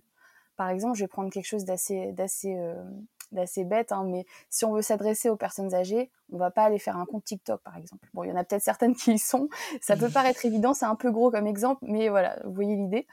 Par 0.56 0.69
exemple, 0.69 0.98
je 0.98 1.04
vais 1.04 1.07
prendre 1.07 1.30
quelque 1.30 1.46
chose 1.48 1.66
d'assez 1.66 2.13
euh, 2.16 2.84
d'assez 3.31 3.63
bête, 3.63 3.92
hein, 3.92 4.04
mais 4.06 4.25
si 4.50 4.66
on 4.66 4.74
veut 4.74 4.81
s'adresser 4.81 5.30
aux 5.30 5.36
personnes 5.36 5.74
âgées, 5.74 6.10
on 6.31 6.38
va 6.38 6.52
pas 6.52 6.63
aller 6.63 6.80
faire 6.80 6.98
un 6.98 7.06
compte 7.06 7.24
TikTok, 7.24 7.62
par 7.62 7.77
exemple. 7.77 8.08
Bon, 8.13 8.24
il 8.24 8.29
y 8.29 8.32
en 8.32 8.36
a 8.36 8.44
peut-être 8.44 8.63
certaines 8.63 8.96
qui 8.96 9.13
y 9.13 9.20
sont. 9.20 9.50
Ça 9.82 9.96
peut 9.96 10.10
paraître 10.13 10.46
évident, 10.46 10.74
c'est 10.74 10.86
un 10.86 10.96
peu 10.96 11.12
gros 11.12 11.29
comme 11.29 11.48
exemple, 11.48 11.84
mais 11.84 12.10
voilà, 12.10 12.39
vous 12.46 12.53
voyez 12.53 12.75
l'idée. 12.75 13.06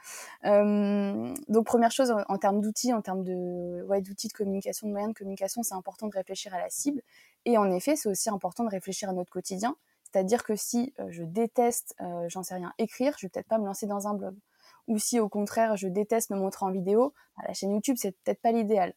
Euh, 0.45 1.33
donc, 1.47 1.65
première 1.65 1.91
chose, 1.91 2.13
en, 2.27 2.37
termes 2.37 2.61
d'outils, 2.61 2.93
en 2.93 3.01
termes 3.01 3.23
de, 3.23 3.83
ouais, 3.83 4.01
d'outils 4.01 4.27
de 4.27 4.33
communication, 4.33 4.87
de 4.87 4.91
moyens 4.91 5.13
de 5.13 5.17
communication, 5.17 5.61
c'est 5.63 5.75
important 5.75 6.07
de 6.07 6.13
réfléchir 6.13 6.53
à 6.53 6.59
la 6.59 6.69
cible. 6.69 7.01
Et 7.45 7.57
en 7.57 7.71
effet, 7.71 7.95
c'est 7.95 8.09
aussi 8.09 8.29
important 8.29 8.63
de 8.63 8.69
réfléchir 8.69 9.09
à 9.09 9.13
notre 9.13 9.31
quotidien. 9.31 9.75
C'est-à-dire 10.03 10.43
que 10.43 10.55
si 10.55 10.93
euh, 10.99 11.07
je 11.09 11.23
déteste, 11.23 11.95
euh, 12.01 12.25
j'en 12.29 12.43
sais 12.43 12.55
rien, 12.55 12.73
écrire, 12.77 13.15
je 13.17 13.25
vais 13.25 13.29
peut-être 13.29 13.47
pas 13.47 13.57
me 13.57 13.65
lancer 13.65 13.87
dans 13.87 14.07
un 14.07 14.13
blog 14.13 14.35
ou 14.87 14.97
si 14.97 15.19
au 15.19 15.29
contraire 15.29 15.77
je 15.77 15.87
déteste 15.87 16.29
me 16.29 16.37
montrer 16.37 16.65
en 16.65 16.71
vidéo, 16.71 17.13
bah, 17.37 17.43
la 17.47 17.53
chaîne 17.53 17.73
YouTube 17.73 17.95
c'est 17.97 18.11
peut-être 18.11 18.41
pas 18.41 18.51
l'idéal. 18.51 18.93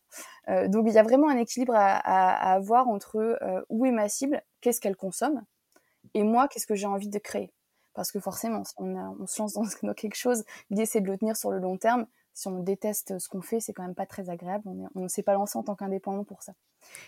Euh, 0.48 0.68
donc 0.68 0.84
il 0.86 0.92
y 0.92 0.98
a 0.98 1.02
vraiment 1.02 1.28
un 1.28 1.36
équilibre 1.36 1.74
à, 1.76 2.52
avoir 2.52 2.88
entre 2.88 3.16
euh, 3.16 3.62
où 3.68 3.84
est 3.86 3.92
ma 3.92 4.08
cible, 4.08 4.42
qu'est-ce 4.60 4.80
qu'elle 4.80 4.96
consomme, 4.96 5.44
et 6.14 6.22
moi 6.22 6.48
qu'est-ce 6.48 6.66
que 6.66 6.74
j'ai 6.74 6.86
envie 6.86 7.08
de 7.08 7.18
créer. 7.18 7.52
Parce 7.94 8.12
que 8.12 8.20
forcément, 8.20 8.62
on, 8.76 9.26
se 9.26 9.40
lance 9.40 9.54
dans, 9.82 9.94
quelque 9.94 10.16
chose, 10.16 10.44
l'idée 10.70 10.86
c'est 10.86 11.00
de 11.00 11.06
le 11.06 11.16
tenir 11.16 11.36
sur 11.36 11.50
le 11.50 11.58
long 11.58 11.78
terme. 11.78 12.06
Si 12.34 12.48
on 12.48 12.60
déteste 12.60 13.18
ce 13.18 13.30
qu'on 13.30 13.40
fait, 13.40 13.60
c'est 13.60 13.72
quand 13.72 13.82
même 13.82 13.94
pas 13.94 14.04
très 14.04 14.28
agréable. 14.28 14.64
On 14.94 15.00
ne 15.00 15.08
s'est 15.08 15.22
pas 15.22 15.32
lancé 15.32 15.56
en 15.58 15.62
tant 15.62 15.74
qu'indépendant 15.74 16.24
pour 16.24 16.42
ça. 16.42 16.52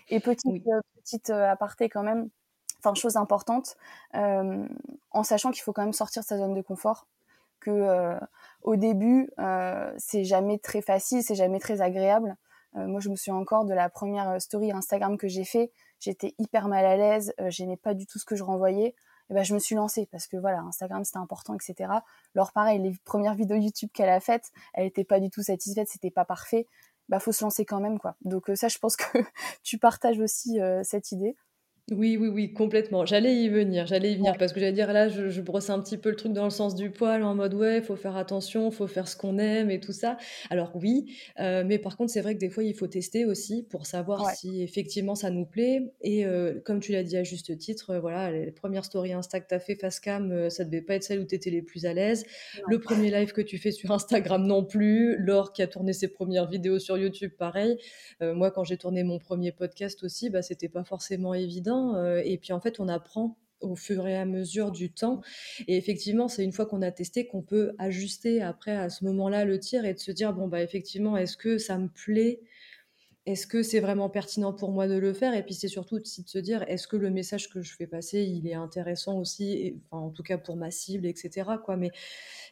Et 0.08 0.20
petite, 0.20 0.66
euh, 0.66 0.80
petite 0.96 1.28
aparté 1.28 1.90
quand 1.90 2.02
même, 2.02 2.30
enfin 2.78 2.94
chose 2.94 3.18
importante, 3.18 3.76
en 4.14 5.22
sachant 5.22 5.50
qu'il 5.50 5.62
faut 5.62 5.74
quand 5.74 5.82
même 5.82 5.92
sortir 5.92 6.22
de 6.22 6.26
sa 6.26 6.38
zone 6.38 6.54
de 6.54 6.62
confort 6.62 7.06
que 7.60 7.70
euh, 7.70 8.18
au 8.62 8.76
début 8.76 9.30
euh, 9.38 9.92
c'est 9.98 10.24
jamais 10.24 10.58
très 10.58 10.82
facile, 10.82 11.22
c'est 11.22 11.34
jamais 11.34 11.58
très 11.60 11.80
agréable. 11.80 12.36
Euh, 12.76 12.86
moi, 12.86 13.00
je 13.00 13.08
me 13.08 13.16
souviens 13.16 13.36
encore 13.36 13.64
de 13.64 13.74
la 13.74 13.88
première 13.88 14.40
story 14.40 14.72
Instagram 14.72 15.16
que 15.16 15.28
j'ai 15.28 15.44
fait. 15.44 15.72
J'étais 16.00 16.34
hyper 16.38 16.68
mal 16.68 16.84
à 16.84 16.96
l'aise, 16.96 17.34
j'aimais 17.48 17.76
pas 17.76 17.94
du 17.94 18.06
tout 18.06 18.18
ce 18.18 18.24
que 18.24 18.36
je 18.36 18.44
renvoyais. 18.44 18.94
Et 19.30 19.34
ben, 19.34 19.42
je 19.42 19.52
me 19.52 19.58
suis 19.58 19.74
lancée 19.74 20.06
parce 20.10 20.26
que 20.26 20.36
voilà, 20.36 20.60
Instagram 20.60 21.04
c'était 21.04 21.18
important, 21.18 21.54
etc. 21.54 21.90
Alors 22.34 22.52
pareil, 22.52 22.78
les 22.78 22.94
premières 23.04 23.34
vidéos 23.34 23.56
YouTube 23.56 23.90
qu'elle 23.92 24.08
a 24.08 24.20
faites, 24.20 24.52
elle 24.74 24.86
était 24.86 25.04
pas 25.04 25.20
du 25.20 25.28
tout 25.28 25.42
satisfaite, 25.42 25.88
c'était 25.88 26.10
pas 26.10 26.24
parfait. 26.24 26.66
Bah 27.08 27.20
faut 27.20 27.32
se 27.32 27.44
lancer 27.44 27.64
quand 27.64 27.80
même 27.80 27.98
quoi. 27.98 28.16
Donc 28.22 28.50
ça, 28.54 28.68
je 28.68 28.78
pense 28.78 28.96
que 28.96 29.18
tu 29.62 29.78
partages 29.78 30.20
aussi 30.20 30.58
cette 30.82 31.12
idée. 31.12 31.36
Oui, 31.90 32.18
oui, 32.20 32.28
oui, 32.28 32.52
complètement. 32.52 33.06
J'allais 33.06 33.34
y 33.36 33.48
venir, 33.48 33.86
j'allais 33.86 34.12
y 34.12 34.16
venir 34.16 34.36
parce 34.36 34.52
que 34.52 34.60
j'allais 34.60 34.72
dire 34.74 34.92
là, 34.92 35.08
je 35.08 35.30
je 35.30 35.40
brosse 35.40 35.70
un 35.70 35.80
petit 35.80 35.96
peu 35.96 36.10
le 36.10 36.16
truc 36.16 36.34
dans 36.34 36.44
le 36.44 36.50
sens 36.50 36.74
du 36.74 36.90
poil 36.90 37.22
en 37.22 37.34
mode: 37.34 37.54
«Ouais, 37.54 37.80
faut 37.80 37.96
faire 37.96 38.14
attention, 38.18 38.70
faut 38.70 38.86
faire 38.86 39.08
ce 39.08 39.16
qu'on 39.16 39.38
aime 39.38 39.70
et 39.70 39.80
tout 39.80 39.92
ça». 39.94 40.18
Alors 40.50 40.72
oui, 40.74 41.16
heu, 41.40 41.64
mais 41.64 41.78
par 41.78 41.96
contre, 41.96 42.12
c'est 42.12 42.20
vrai 42.20 42.34
que 42.34 42.40
des 42.40 42.50
fois, 42.50 42.62
il 42.62 42.74
faut 42.74 42.88
tester 42.88 43.24
aussi 43.24 43.62
pour 43.62 43.86
savoir 43.86 44.24
Ouais. 44.24 44.38
si 44.38 44.60
effectivement 44.62 45.14
ça 45.14 45.30
nous 45.30 45.46
plaît 45.46 45.94
et 46.02 46.26
heu, 46.26 46.60
comme 46.66 46.80
tu 46.80 46.92
l'as 46.92 47.02
dit 47.04 47.16
à 47.16 47.24
juste 47.24 47.56
titre, 47.56 47.94
heu, 47.94 47.98
voilà, 48.00 48.30
les 48.32 48.52
premières 48.52 48.84
stories 48.84 49.14
Insta 49.14 49.40
que 49.40 49.46
tu 49.48 49.54
as 49.54 49.60
fait 49.60 49.74
face 49.74 49.98
cam, 49.98 50.50
ça 50.50 50.64
devait 50.66 50.82
pas 50.82 50.94
être 50.96 51.04
celles 51.04 51.20
où 51.20 51.24
tu 51.24 51.36
étais 51.36 51.48
les 51.50 51.62
plus 51.62 51.86
à 51.86 51.94
l'aise. 51.94 52.26
Le 52.66 52.80
premier 52.80 53.10
live 53.10 53.32
que 53.32 53.40
tu 53.40 53.56
fais 53.56 53.72
sur 53.72 53.90
Instagram 53.92 54.46
non 54.46 54.62
plus. 54.62 55.16
Laure 55.16 55.54
qui 55.54 55.62
a 55.62 55.66
tourné 55.66 55.94
ses 55.94 56.08
premières 56.08 56.46
vidéos 56.50 56.78
sur 56.78 56.98
YouTube, 56.98 57.32
pareil. 57.38 57.78
Moi, 58.20 58.50
quand 58.50 58.64
j'ai 58.64 58.76
tourné 58.76 59.04
mon 59.04 59.18
premier 59.18 59.52
podcast 59.52 60.02
aussi, 60.02 60.28
bah, 60.30 60.42
c'était 60.42 60.68
pas 60.68 60.84
forcément 60.84 61.34
évident, 61.34 61.77
heu 61.96 62.22
et 62.24 62.38
puis, 62.38 62.52
en 62.52 62.60
fait, 62.60 62.80
on 62.80 62.88
apprend 62.88 63.36
au 63.60 63.74
fur 63.74 64.06
et 64.06 64.16
à 64.16 64.24
mesure 64.24 64.70
du 64.70 64.92
temps 64.92 65.20
et 65.66 65.76
effectivement, 65.76 66.28
c'est 66.28 66.44
une 66.44 66.52
fois 66.52 66.66
qu'on 66.66 66.80
a 66.82 66.92
testé 66.92 67.26
qu'on 67.26 67.42
peut 67.42 67.72
ajuster 67.78 68.40
après 68.42 68.70
à 68.76 68.88
ce 68.88 69.04
moment-là 69.06 69.44
le 69.44 69.58
tir 69.58 69.84
et 69.84 69.94
de 69.94 69.98
se 69.98 70.12
dire: 70.12 70.32
«Bon, 70.32 70.46
bah, 70.48 70.62
effectivement, 70.62 71.16
est-ce 71.16 71.36
que 71.36 71.58
ça 71.58 71.76
me 71.78 71.88
plaît? 71.88 72.40
Est-ce 73.28 73.46
que 73.46 73.62
c'est 73.62 73.80
vraiment 73.80 74.08
pertinent 74.10 74.52
pour 74.54 74.70
moi 74.72 74.88
de 74.88 74.94
le 74.96 75.12
faire?» 75.12 75.34
et 75.34 75.42
puis 75.44 75.54
c'est 75.54 75.68
surtout 75.68 75.96
aussi 75.96 76.22
de 76.24 76.28
se 76.28 76.38
dire: 76.38 76.64
«Est-ce 76.68 76.88
que 76.88 76.96
le 76.96 77.10
message 77.10 77.48
que 77.50 77.60
je 77.62 77.74
fais 77.76 77.86
passer, 77.86 78.22
il 78.22 78.46
est 78.48 78.54
intéressant 78.54 79.18
aussi 79.18 79.52
et 79.52 79.76
enfin, 79.90 80.02
en 80.06 80.10
tout 80.10 80.22
cas 80.22 80.38
pour 80.38 80.56
ma 80.56 80.70
cible 80.70 81.06
et 81.06 81.14
cetera, 81.16 81.58
quoi?» 81.58 81.76
mais 81.76 81.90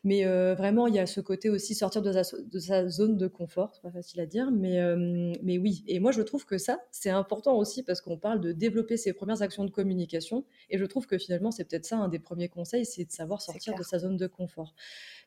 mais 0.04 0.24
heu, 0.26 0.54
vraiment, 0.54 0.86
il 0.86 0.94
y 0.94 0.98
a 0.98 1.06
ce 1.06 1.20
côté 1.20 1.50
aussi 1.50 1.74
sortir 1.74 2.02
de 2.02 2.12
sa 2.12 2.22
de 2.38 2.58
sa 2.58 2.88
zone 2.88 3.16
de 3.16 3.26
confort. 3.28 3.72
C'est 3.74 3.82
pas 3.82 3.90
facile 3.92 4.20
à 4.20 4.26
dire, 4.26 4.50
mais 4.50 4.74
hem, 4.74 5.32
mais 5.42 5.58
oui 5.58 5.84
et 5.88 5.98
moi, 6.00 6.12
je 6.12 6.22
trouve 6.22 6.44
que 6.46 6.58
ça, 6.58 6.80
c'est 6.92 7.10
important 7.10 7.56
aussi 7.58 7.82
parce 7.82 8.00
qu'on 8.00 8.18
parle 8.18 8.40
de 8.40 8.52
développer 8.52 8.96
ses 8.96 9.12
premières 9.12 9.42
actions 9.42 9.64
de 9.64 9.70
communication 9.70 10.44
et 10.70 10.78
je 10.78 10.84
trouve 10.84 11.06
que 11.06 11.18
finalement, 11.18 11.50
c'est 11.50 11.64
peut-être 11.64 11.84
ça 11.86 11.96
un 11.98 12.08
des 12.08 12.18
premiers 12.18 12.48
conseils, 12.48 12.84
c'est 12.86 13.04
de 13.04 13.12
savoir 13.12 13.42
sortir 13.42 13.74
de 13.74 13.82
sa 13.82 13.98
zone 13.98 14.16
de 14.16 14.26
confort. 14.26 14.74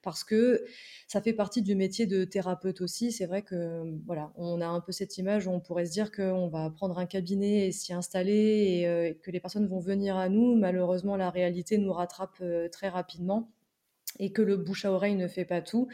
Parce 0.02 0.24
que 0.24 0.64
ça 1.08 1.22
fait 1.22 1.34
partie 1.34 1.62
du 1.62 1.76
métier 1.76 2.06
de 2.08 2.24
thérapeute 2.24 2.82
aussi. 2.82 3.12
C'est 3.12 3.26
vrai 3.26 3.42
que, 3.44 3.84
voilà, 4.06 4.32
on 4.36 4.62
a 4.62 4.68
un 4.68 4.82
peu 4.82 4.92
cette 4.92 5.18
image 5.18 5.39
on 5.48 5.60
pourrait 5.60 5.86
se 5.86 5.92
dire 5.92 6.12
qu'on 6.12 6.48
va 6.50 6.70
prendre 6.70 6.98
un 7.00 7.06
cabinet 7.06 7.68
et 7.68 7.72
s'y 7.72 7.94
installer 7.94 8.34
et 8.82 8.88
heu, 8.88 9.14
que 9.22 9.32
les 9.32 9.40
personnes 9.40 9.68
vont 9.68 9.80
venir 9.80 10.18
à 10.18 10.30
nous. 10.30 10.56
Malheureusement, 10.56 11.16
la 11.18 11.30
réalité 11.30 11.78
nous 11.78 11.94
rattrape, 11.94 12.40
heu, 12.42 12.70
très 12.72 12.90
rapidement 12.90 13.52
et 14.20 14.32
que 14.34 14.42
le 14.42 14.58
bouche 14.58 14.86
à 14.86 14.92
oreille 14.92 15.16
ne 15.16 15.28
fait 15.28 15.46
pas 15.46 15.62
tout 15.62 15.88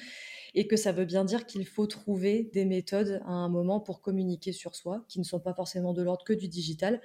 et 0.55 0.67
que 0.67 0.77
ça 0.77 0.91
veut 0.91 1.05
bien 1.05 1.25
dire 1.25 1.45
qu'il 1.45 1.65
faut 1.67 1.87
trouver 1.87 2.49
des 2.53 2.65
méthodes 2.65 3.21
à 3.25 3.31
un 3.31 3.49
moment 3.49 3.79
pour 3.81 4.01
communiquer 4.01 4.53
sur 4.53 4.75
soi, 4.75 5.05
qui 5.09 5.19
ne 5.19 5.25
sont 5.25 5.39
pas 5.41 5.53
forcément 5.53 5.93
de 5.93 6.03
l'ordre 6.03 6.25
que 6.25 6.33
du 6.33 6.47
digital. 6.47 7.01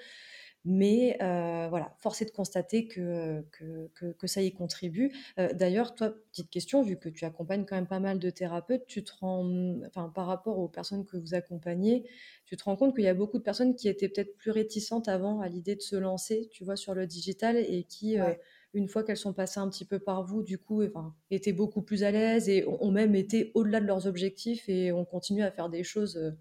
Mais 0.65 1.17
heu, 1.23 1.69
voilà, 1.71 1.95
force 1.99 2.21
est 2.21 2.27
de 2.27 2.31
constater 2.33 2.87
que, 2.87 3.43
que 3.51 3.89
que 3.95 4.13
que 4.13 4.27
ça 4.27 4.43
y 4.43 4.53
contribue. 4.53 5.11
Heu, 5.39 5.55
d'ailleurs, 5.55 5.95
toi, 5.95 6.11
petite 6.33 6.51
question, 6.51 6.83
vu 6.83 6.99
que 6.99 7.09
tu 7.09 7.25
accompagnes 7.25 7.65
quand 7.65 7.77
même 7.77 7.87
pas 7.87 7.99
mal 8.01 8.19
de 8.19 8.29
thérapeutes, 8.29 8.85
tu 8.87 9.03
te 9.03 9.13
rends, 9.21 9.43
mmh, 9.45 9.85
enfin, 9.89 10.11
par 10.15 10.27
rapport 10.27 10.59
aux 10.59 10.69
personnes 10.69 11.07
que 11.07 11.17
vous 11.17 11.35
accompagnez, 11.35 12.05
tu 12.45 12.57
te 12.59 12.65
rends 12.65 12.77
compte 12.77 12.95
qu'il 12.95 13.05
y 13.05 13.09
a 13.09 13.15
beaucoup 13.15 13.39
de 13.39 13.43
personnes 13.43 13.75
qui 13.75 13.89
étaient 13.89 14.09
peut-être 14.11 14.37
plus 14.37 14.51
réticentes 14.51 15.09
avant 15.09 15.41
à 15.41 15.49
l'idée 15.49 15.77
de 15.77 15.81
se 15.83 15.97
lancer, 15.97 16.49
tu 16.53 16.65
vois, 16.65 16.77
sur 16.77 16.95
le 16.95 17.07
digital 17.07 17.57
et 17.57 17.85
qui, 17.85 18.17
Ouais. 18.17 18.41
une 18.75 18.89
fois 18.89 19.03
qu'elles 19.03 19.17
sont 19.17 19.33
passées 19.33 19.61
un 19.61 19.69
petit 19.71 19.85
peu 19.87 19.99
par 19.99 20.25
vous, 20.25 20.43
du 20.43 20.59
coup, 20.59 20.85
enfin, 20.85 21.15
étaient 21.31 21.53
beaucoup 21.55 21.83
plus 21.83 22.03
à 22.05 22.11
l'aise 22.11 22.49
et 22.49 22.65
ont 22.67 22.91
même 22.91 23.15
été 23.15 23.51
au-delà 23.55 23.81
de 23.81 23.87
leurs 23.87 24.07
objectifs 24.07 24.69
et 24.69 24.93
ont 24.93 25.05
continué 25.07 25.43
à 25.43 25.51
faire 25.51 25.71
des 25.71 25.83
choses, 25.85 26.35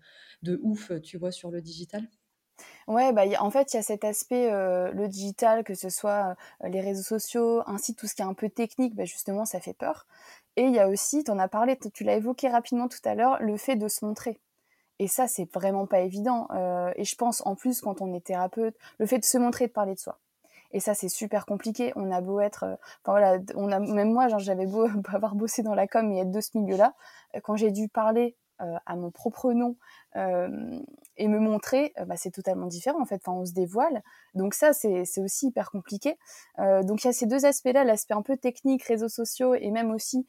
de 0.44 0.60
ouf, 0.62 0.92
tu 1.04 1.18
vois, 1.18 1.32
sur 1.32 1.52
le 1.52 1.62
digital? 1.62 2.04
Ouais, 2.88 3.14
bah, 3.14 3.24
en 3.40 3.50
fait, 3.52 3.74
il 3.74 3.78
y 3.78 3.80
a 3.80 3.84
cet 3.84 4.04
aspect, 4.04 4.52
heu, 4.52 4.92
le 4.94 5.08
digital, 5.08 5.64
que 5.64 5.76
ce 5.76 5.90
soit, 5.90 6.36
heu, 6.64 6.70
les 6.70 6.82
réseaux 6.82 7.04
sociaux, 7.04 7.62
ainsi 7.68 7.96
tout 7.96 8.08
ce 8.08 8.16
qui 8.16 8.22
est 8.22 8.26
un 8.26 8.34
peu 8.34 8.50
technique, 8.50 8.96
bah, 8.96 9.06
justement, 9.06 9.46
ça 9.46 9.60
fait 9.60 9.74
peur. 9.74 10.08
Et 10.56 10.64
il 10.64 10.74
y 10.74 10.80
a 10.80 10.90
aussi, 10.90 11.24
tu 11.24 11.32
en 11.32 11.40
as 11.40 11.48
parlé, 11.48 11.78
tu 11.94 12.04
l'as 12.04 12.16
évoqué 12.16 12.50
rapidement 12.50 12.88
tout 12.88 13.00
à 13.06 13.16
l'heure, 13.16 13.38
le 13.42 13.58
fait 13.58 13.76
de 13.76 13.88
se 13.88 14.04
montrer. 14.06 14.40
Et 15.00 15.08
ça, 15.08 15.28
c'est 15.28 15.52
vraiment 15.54 15.88
pas 15.88 16.02
évident, 16.02 16.48
heu 16.54 16.92
et 16.96 17.06
je 17.06 17.16
pense, 17.16 17.44
en 17.46 17.56
plus, 17.56 17.82
quand 17.82 18.02
on 18.02 18.14
est 18.14 18.26
thérapeute, 18.26 18.76
le 19.00 19.06
fait 19.08 19.20
de 19.20 19.26
se 19.26 19.38
montrer, 19.40 19.68
de 19.68 19.74
parler 19.74 19.96
de 19.96 20.00
soi. 20.00 20.20
Et 20.72 20.80
ça, 20.80 20.94
c'est 20.96 21.10
super 21.10 21.46
compliqué. 21.46 21.94
On 21.96 22.12
a 22.12 22.22
beau 22.22 22.40
être, 22.42 22.64
enfin, 23.04 23.20
voilà, 23.20 23.40
on 23.56 23.72
a 23.72 23.80
même 23.80 24.14
moi, 24.14 24.28
j'avais 24.40 24.66
beau 24.68 24.88
avoir 25.14 25.36
bossé 25.36 25.64
dans 25.64 25.76
la 25.76 25.88
com 25.88 26.12
et 26.12 26.20
être 26.22 26.32
de 26.32 26.42
ce 26.42 26.58
milieu-là, 26.58 26.94
quand 27.44 27.56
j'ai 27.56 27.72
dû 27.72 27.90
parler, 27.90 28.38
à 28.60 28.96
mon 28.96 29.12
propre 29.12 29.54
nom, 29.54 29.78
hem 30.16 30.84
et 31.18 31.28
me 31.28 31.40
montrer, 31.40 31.94
heu, 32.00 32.06
bah, 32.06 32.16
c'est 32.18 32.32
totalement 32.32 32.68
différent, 32.68 33.02
en 33.02 33.06
fait. 33.06 33.22
Enfin, 33.26 33.38
on 33.38 33.46
se 33.46 33.54
dévoile 33.54 34.02
donc 34.36 34.54
ça, 34.54 34.74
c'est 34.74 35.04
aussi 35.22 35.48
hyper 35.48 35.72
compliqué, 35.72 36.18
donc 36.58 37.04
il 37.04 37.08
y 37.08 37.10
a 37.10 37.14
ces 37.14 37.26
2 37.26 37.46
aspects-là, 37.46 37.84
l'aspect 37.84 38.14
un 38.14 38.22
peu 38.22 38.38
technique, 38.38 38.84
réseaux 38.84 39.10
sociaux 39.10 39.54
et 39.56 39.72
même 39.72 39.92
aussi, 39.92 40.26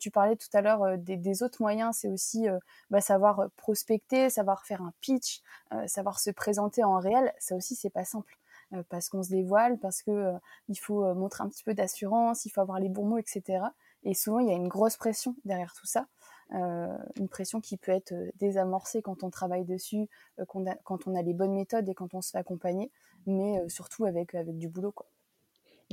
tu 0.00 0.10
parlais 0.10 0.36
tout 0.36 0.48
à 0.54 0.60
l'heure, 0.62 0.84
heu, 0.84 0.96
des 0.98 1.42
autres 1.42 1.58
moyens, 1.62 1.96
c'est 2.00 2.08
aussi, 2.08 2.46
bah, 2.90 3.00
savoir, 3.00 3.46
prospecter, 3.56 4.30
savoir 4.30 4.64
faire 4.66 4.82
un 4.82 4.92
pitch, 5.00 5.40
savoir 5.86 6.18
se 6.20 6.30
présenter 6.30 6.84
en 6.84 6.98
réel. 6.98 7.32
Ça 7.38 7.56
aussi, 7.56 7.74
c'est 7.76 7.90
pas 7.90 8.04
simple, 8.04 8.36
parce 8.88 9.08
qu'on 9.08 9.22
se 9.22 9.30
dévoile, 9.30 9.78
parce 9.78 10.02
que, 10.02 10.10
heu, 10.10 10.32
il 10.68 10.76
faut, 10.78 11.14
montrer 11.14 11.44
un 11.44 11.48
petit 11.48 11.64
peu 11.64 11.74
d'assurance, 11.74 12.44
il 12.46 12.50
faut 12.50 12.60
avoir 12.60 12.80
les 12.80 12.88
bons 12.88 13.04
mots 13.06 13.18
et 13.18 13.24
cetera 13.26 13.72
et 14.04 14.14
souvent, 14.14 14.38
il 14.38 14.48
y 14.48 14.52
a 14.52 14.54
une 14.54 14.68
grosse 14.68 14.96
pression 14.96 15.34
derrière 15.44 15.72
tout 15.74 15.86
ça, 15.86 16.06
heu, 16.54 16.88
une 17.16 17.28
pression 17.28 17.60
qui 17.60 17.76
peut 17.76 17.92
être, 17.92 18.12
heu, 18.12 18.30
désamorcée 18.36 19.02
quand 19.02 19.22
on 19.24 19.30
travaille 19.30 19.64
dessus, 19.64 20.08
a 20.38 20.44
quand 20.46 21.06
on 21.06 21.14
a 21.16 21.22
les 21.22 21.34
bonnes 21.34 21.54
méthodes 21.54 21.88
et 21.88 21.94
quand 21.94 22.14
on 22.14 22.20
se 22.22 22.30
fait 22.30 22.38
accompagner, 22.38 22.90
mais 23.26 23.68
surtout 23.68 24.04
avec, 24.06 24.34
avec 24.34 24.56
du 24.58 24.68
boulot, 24.68 24.92
quoi. 24.92 25.06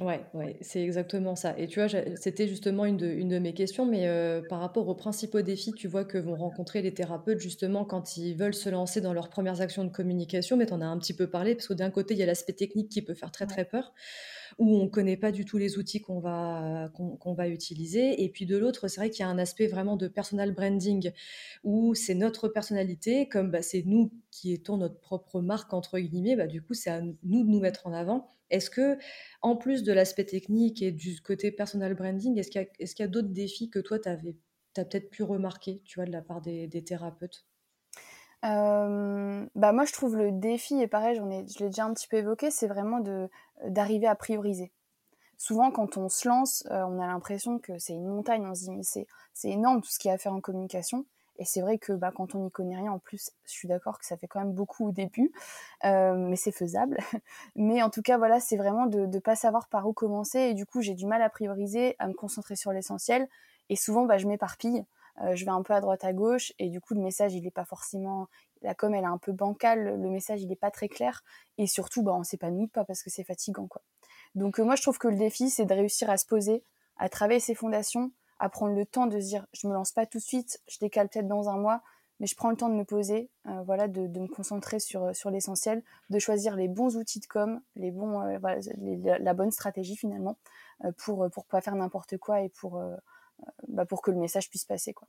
Ouais, 0.01 0.25
ouais, 0.33 0.57
c'est 0.62 0.81
exactement 0.83 1.36
ça 1.36 1.53
et 1.55 1.67
tu 1.67 1.79
vois, 1.79 1.88
c'était 2.15 2.48
justement 2.48 2.83
une 2.86 2.98
de 2.98 3.05
une 3.05 3.27
de 3.29 3.38
mes 3.38 3.53
questions, 3.53 3.86
mais 3.86 4.07
par 4.50 4.60
rapport 4.60 4.88
aux 4.88 4.95
principaux 4.95 5.43
défis, 5.43 5.75
tu 5.75 5.88
vois, 5.88 6.03
que 6.03 6.17
vont 6.17 6.36
rencontrer 6.36 6.81
les 6.81 6.95
thérapeutes 6.95 7.38
justement 7.39 7.86
quand 7.86 8.17
ils 8.17 8.33
veulent 8.36 8.55
se 8.55 8.69
lancer 8.69 9.01
dans 9.01 9.13
leurs 9.13 9.29
premières 9.29 9.62
actions 9.62 9.83
de 9.83 9.91
communication, 9.91 10.57
mais 10.57 10.65
tu 10.65 10.74
en 10.74 10.81
as 10.81 10.88
un 10.88 10.98
petit 10.98 11.15
peu 11.15 11.29
parlé 11.29 11.53
parce 11.53 11.67
que 11.67 11.75
d'un 11.75 11.91
côté, 11.91 12.15
il 12.15 12.19
y 12.19 12.24
a 12.24 12.25
l'aspect 12.25 12.53
technique 12.53 12.89
qui 12.89 13.03
peut 13.03 13.13
faire 13.13 13.31
très, 13.31 13.45
Ouais. 13.45 13.45
très 13.45 13.65
peur, 13.65 13.93
où 14.60 14.77
on 14.77 14.88
connaît 14.89 15.17
pas 15.17 15.31
du 15.31 15.45
tout 15.45 15.57
les 15.57 15.77
outils 15.77 16.01
qu'on 16.01 16.19
va 16.19 16.89
va 17.25 17.48
utiliser 17.48 18.24
et 18.24 18.29
puis 18.29 18.45
de 18.45 18.57
l'autre, 18.57 18.88
c'est 18.88 19.00
vrai 19.01 19.10
qu'il 19.10 19.22
y 19.22 19.24
a 19.25 19.29
un 19.29 19.38
aspect 19.39 19.67
vraiment 19.67 19.98
de 19.98 20.07
personal 20.07 20.53
branding 20.53 21.12
où 21.63 21.95
c'est 21.95 22.15
notre 22.15 22.48
personnalité, 22.48 23.27
comme, 23.29 23.51
bah, 23.51 23.62
c'est 23.62 23.83
nous 23.86 24.12
qui 24.31 24.53
étons 24.53 24.77
«notre 24.77 25.00
propre 25.00 25.41
marque» 25.41 25.74
entre 25.74 26.00
guillemets, 26.00 26.36
bah, 26.36 26.48
du 26.48 26.62
coup, 26.62 26.74
c'est 26.74 26.89
à 26.89 27.01
nous 27.01 27.43
de 27.43 27.50
nous 27.50 27.60
mettre 27.60 27.88
en 27.88 27.93
avant. 27.93 28.36
Est-ce 28.50 28.69
que, 28.69 28.98
en 29.41 29.55
plus 29.55 29.83
de 29.83 29.93
l'aspect 29.93 30.25
technique 30.25 30.81
et 30.81 30.91
du 30.91 31.19
côté 31.22 31.51
personal 31.51 31.95
branding, 31.95 32.38
est-ce 32.39 32.51
qu'il 32.51 32.67
y 33.00 33.03
a 33.03 33.07
d'autres 33.07 33.29
défis 33.29 33.69
que 33.69 33.79
toi 33.79 34.00
tu 34.00 34.10
avais 34.10 34.36
peut-être 34.75 35.10
pu 35.10 35.24
remarquer, 35.24 35.81
tu 35.86 35.95
vois, 36.00 36.05
de 36.05 36.12
la 36.12 36.22
part 36.22 36.41
des 36.41 36.69
thérapeutes? 36.86 37.45
Hem, 38.43 39.50
bah, 39.55 39.71
moi, 39.71 39.85
je 39.85 39.93
trouve 39.93 40.17
le 40.17 40.31
défi 40.31 40.81
et 40.81 40.88
pareil, 40.88 41.15
j'en 41.15 41.29
ai 41.29 41.45
je 41.47 41.59
l'ai 41.59 41.67
déjà 41.67 41.85
un 41.85 41.93
petit 41.93 42.07
peu 42.07 42.17
évoqué, 42.17 42.51
c'est 42.51 42.67
vraiment 42.67 43.00
de 43.00 43.29
d'arriver 43.67 44.07
à 44.07 44.15
prioriser. 44.15 44.71
Souvent, 45.38 45.71
quand 45.71 45.97
on 45.97 46.09
se 46.09 46.27
lance, 46.29 46.65
heu, 46.71 46.75
on 46.75 47.01
a 47.01 47.07
l'impression 47.07 47.59
que 47.59 47.77
c'est 47.79 47.93
une 47.93 48.07
montagne. 48.07 48.45
On 48.47 48.55
se 48.55 48.63
dit: 48.65 48.71
«Mais 48.71 48.83
c'est 48.83 49.07
c'est 49.33 49.50
énorme 49.51 49.81
tout 49.81 49.89
ce 49.91 50.00
qu'il 50.00 50.09
y 50.09 50.12
a 50.12 50.15
à 50.15 50.17
faire 50.19 50.33
en 50.33 50.41
communication» 50.41 51.05
et 51.39 51.45
c'est 51.45 51.62
vrai 51.62 51.79
que, 51.79 51.93
bah, 51.93 52.12
quand 52.15 52.35
on 52.35 52.39
n'y 52.45 52.51
connaît 52.51 52.75
rien, 52.77 52.91
en 52.91 53.00
plus, 53.00 53.31
je 53.45 53.51
suis 53.51 53.67
d'accord 53.67 54.00
que 54.00 54.05
ça 54.05 54.17
fait 54.17 54.27
quand 54.27 54.39
même 54.39 54.53
beaucoup 54.53 54.88
au 54.89 54.91
début, 54.91 55.31
mais 55.83 56.35
c'est 56.35 56.51
faisable. 56.51 56.97
Mais 57.55 57.81
en 57.83 57.89
tout 57.89 58.01
cas, 58.01 58.17
voilà, 58.17 58.39
c'est 58.39 58.57
vraiment 58.57 58.85
de 58.88 59.05
de 59.05 59.19
pas 59.19 59.35
savoir 59.35 59.67
par 59.69 59.88
où 59.88 59.93
commencer 59.93 60.39
et 60.39 60.53
du 60.53 60.65
coup, 60.65 60.81
j'ai 60.81 60.93
du 60.95 61.05
mal 61.05 61.21
à 61.21 61.29
prioriser, 61.29 61.95
à 62.00 62.07
me 62.07 62.13
concentrer 62.13 62.55
sur 62.55 62.71
l'essentiel 62.71 63.27
et 63.69 63.75
souvent, 63.75 64.05
bah, 64.05 64.17
je 64.17 64.27
m'éparpille, 64.27 64.85
heu, 65.22 65.36
je 65.36 65.46
vais 65.46 65.51
un 65.51 65.62
peu 65.63 65.74
à 65.74 65.82
droite 65.82 66.03
à 66.03 66.13
gauche 66.13 66.53
et 66.60 66.70
du 66.70 66.82
coup, 66.82 66.93
le 66.93 67.01
message, 67.01 67.34
il 67.34 67.46
est 67.46 67.51
pas 67.51 67.65
forcément 67.65 68.27
la 68.62 68.74
com, 68.75 68.93
elle 68.96 69.03
est 69.03 69.08
un 69.08 69.17
peu 69.17 69.32
bancale, 69.34 70.00
le 70.01 70.10
message, 70.10 70.41
il 70.41 70.51
est 70.51 70.55
pas 70.55 70.72
très 70.72 70.88
clair 70.88 71.24
et 71.58 71.67
surtout, 71.67 72.03
bah, 72.03 72.13
on 72.13 72.24
s'épanouit 72.24 72.67
pas 72.67 72.86
parce 72.86 73.03
que 73.03 73.10
c'est 73.10 73.24
fatigant, 73.24 73.67
quoi. 73.67 73.82
Donc 74.36 74.60
heu, 74.60 74.63
moi, 74.63 74.75
je 74.75 74.82
trouve 74.82 74.98
que 74.98 75.08
le 75.08 75.17
défi, 75.17 75.50
c'est 75.50 75.65
de 75.65 75.74
réussir 75.74 76.10
à 76.10 76.17
se 76.17 76.25
poser, 76.25 76.63
à 76.98 77.10
travailler 77.10 77.39
ses 77.39 77.55
fondations, 77.55 78.12
à 78.39 78.50
prendre 78.50 78.74
le 78.75 78.86
temps 78.86 79.08
de 79.08 79.20
se 79.20 79.25
dire: 79.27 79.48
«Je 79.53 79.67
me 79.67 79.74
lance 79.74 79.91
pas 79.91 80.05
tout 80.05 80.17
de 80.17 80.24
suite, 80.24 80.60
je 80.67 80.77
décale 80.79 81.10
peut-être 81.10 81.27
dans 81.27 81.50
un 81.50 81.58
mois, 81.58 81.82
mais 82.20 82.27
je 82.27 82.36
prends 82.36 82.50
le 82.50 82.55
temps 82.58 82.70
de 82.70 82.75
me 82.75 82.86
poser», 82.86 83.29
heu, 83.48 83.62
voilà, 83.65 83.88
de 83.88 84.08
me 84.20 84.27
concentrer 84.27 84.79
sur, 84.79 85.15
sur 85.15 85.29
l'essentiel, 85.29 85.84
de 86.10 86.20
choisir 86.20 86.55
les 86.55 86.67
bons 86.67 86.98
outils 86.98 87.20
de 87.20 87.25
com, 87.27 87.62
les 87.75 87.91
bons, 87.91 88.20
la 88.22 89.34
bonne 89.34 89.51
stratégie 89.51 89.96
finalement, 89.96 90.38
pour, 90.98 91.29
pour 91.32 91.46
pas 91.46 91.62
faire 91.62 91.75
n'importe 91.75 92.17
quoi 92.17 92.41
et 92.41 92.50
pour, 92.50 92.82
bah, 93.67 93.85
pour 93.85 94.01
que 94.01 94.12
le 94.12 94.17
message 94.19 94.50
puisse 94.50 94.65
passer, 94.65 94.93
quoi. 94.93 95.07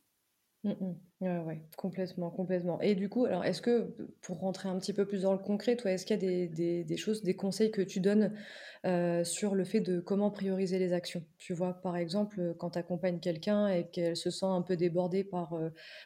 Ouais, 1.20 1.38
ouais, 1.38 1.62
complètement, 1.76 2.30
complètement 2.30 2.80
et 2.80 2.94
du 2.94 3.08
coup, 3.08 3.24
alors 3.24 3.44
est-ce 3.44 3.62
que, 3.62 3.94
pour 4.20 4.40
rentrer 4.40 4.68
un 4.68 4.78
petit 4.78 4.92
peu 4.92 5.06
plus 5.06 5.22
dans 5.22 5.32
le 5.32 5.38
concret, 5.38 5.76
toi, 5.76 5.90
est-ce 5.92 6.04
qu'il 6.06 6.16
y 6.22 6.26
a 6.26 6.48
des 6.48 6.84
des 6.84 6.96
choses, 6.96 7.22
des 7.22 7.36
conseils 7.36 7.70
que 7.70 7.80
tu 7.82 8.00
donnes, 8.00 8.34
heu, 8.86 9.24
sur 9.24 9.54
le 9.54 9.64
fait 9.64 9.80
de 9.80 10.00
comment 10.00 10.30
prioriser 10.30 10.78
les 10.78 10.92
actions? 10.92 11.24
Tu 11.38 11.54
vois? 11.54 11.74
Par 11.80 11.96
exemple, 11.96 12.40
heu, 12.40 12.54
quand 12.54 12.70
tu 12.70 12.78
accompagnes 12.78 13.20
quelqu'un 13.20 13.68
et 13.68 13.88
qu'elle 13.90 14.16
se 14.16 14.30
sent 14.30 14.46
un 14.46 14.62
peu 14.62 14.76
débordée 14.76 15.22
par, 15.24 15.54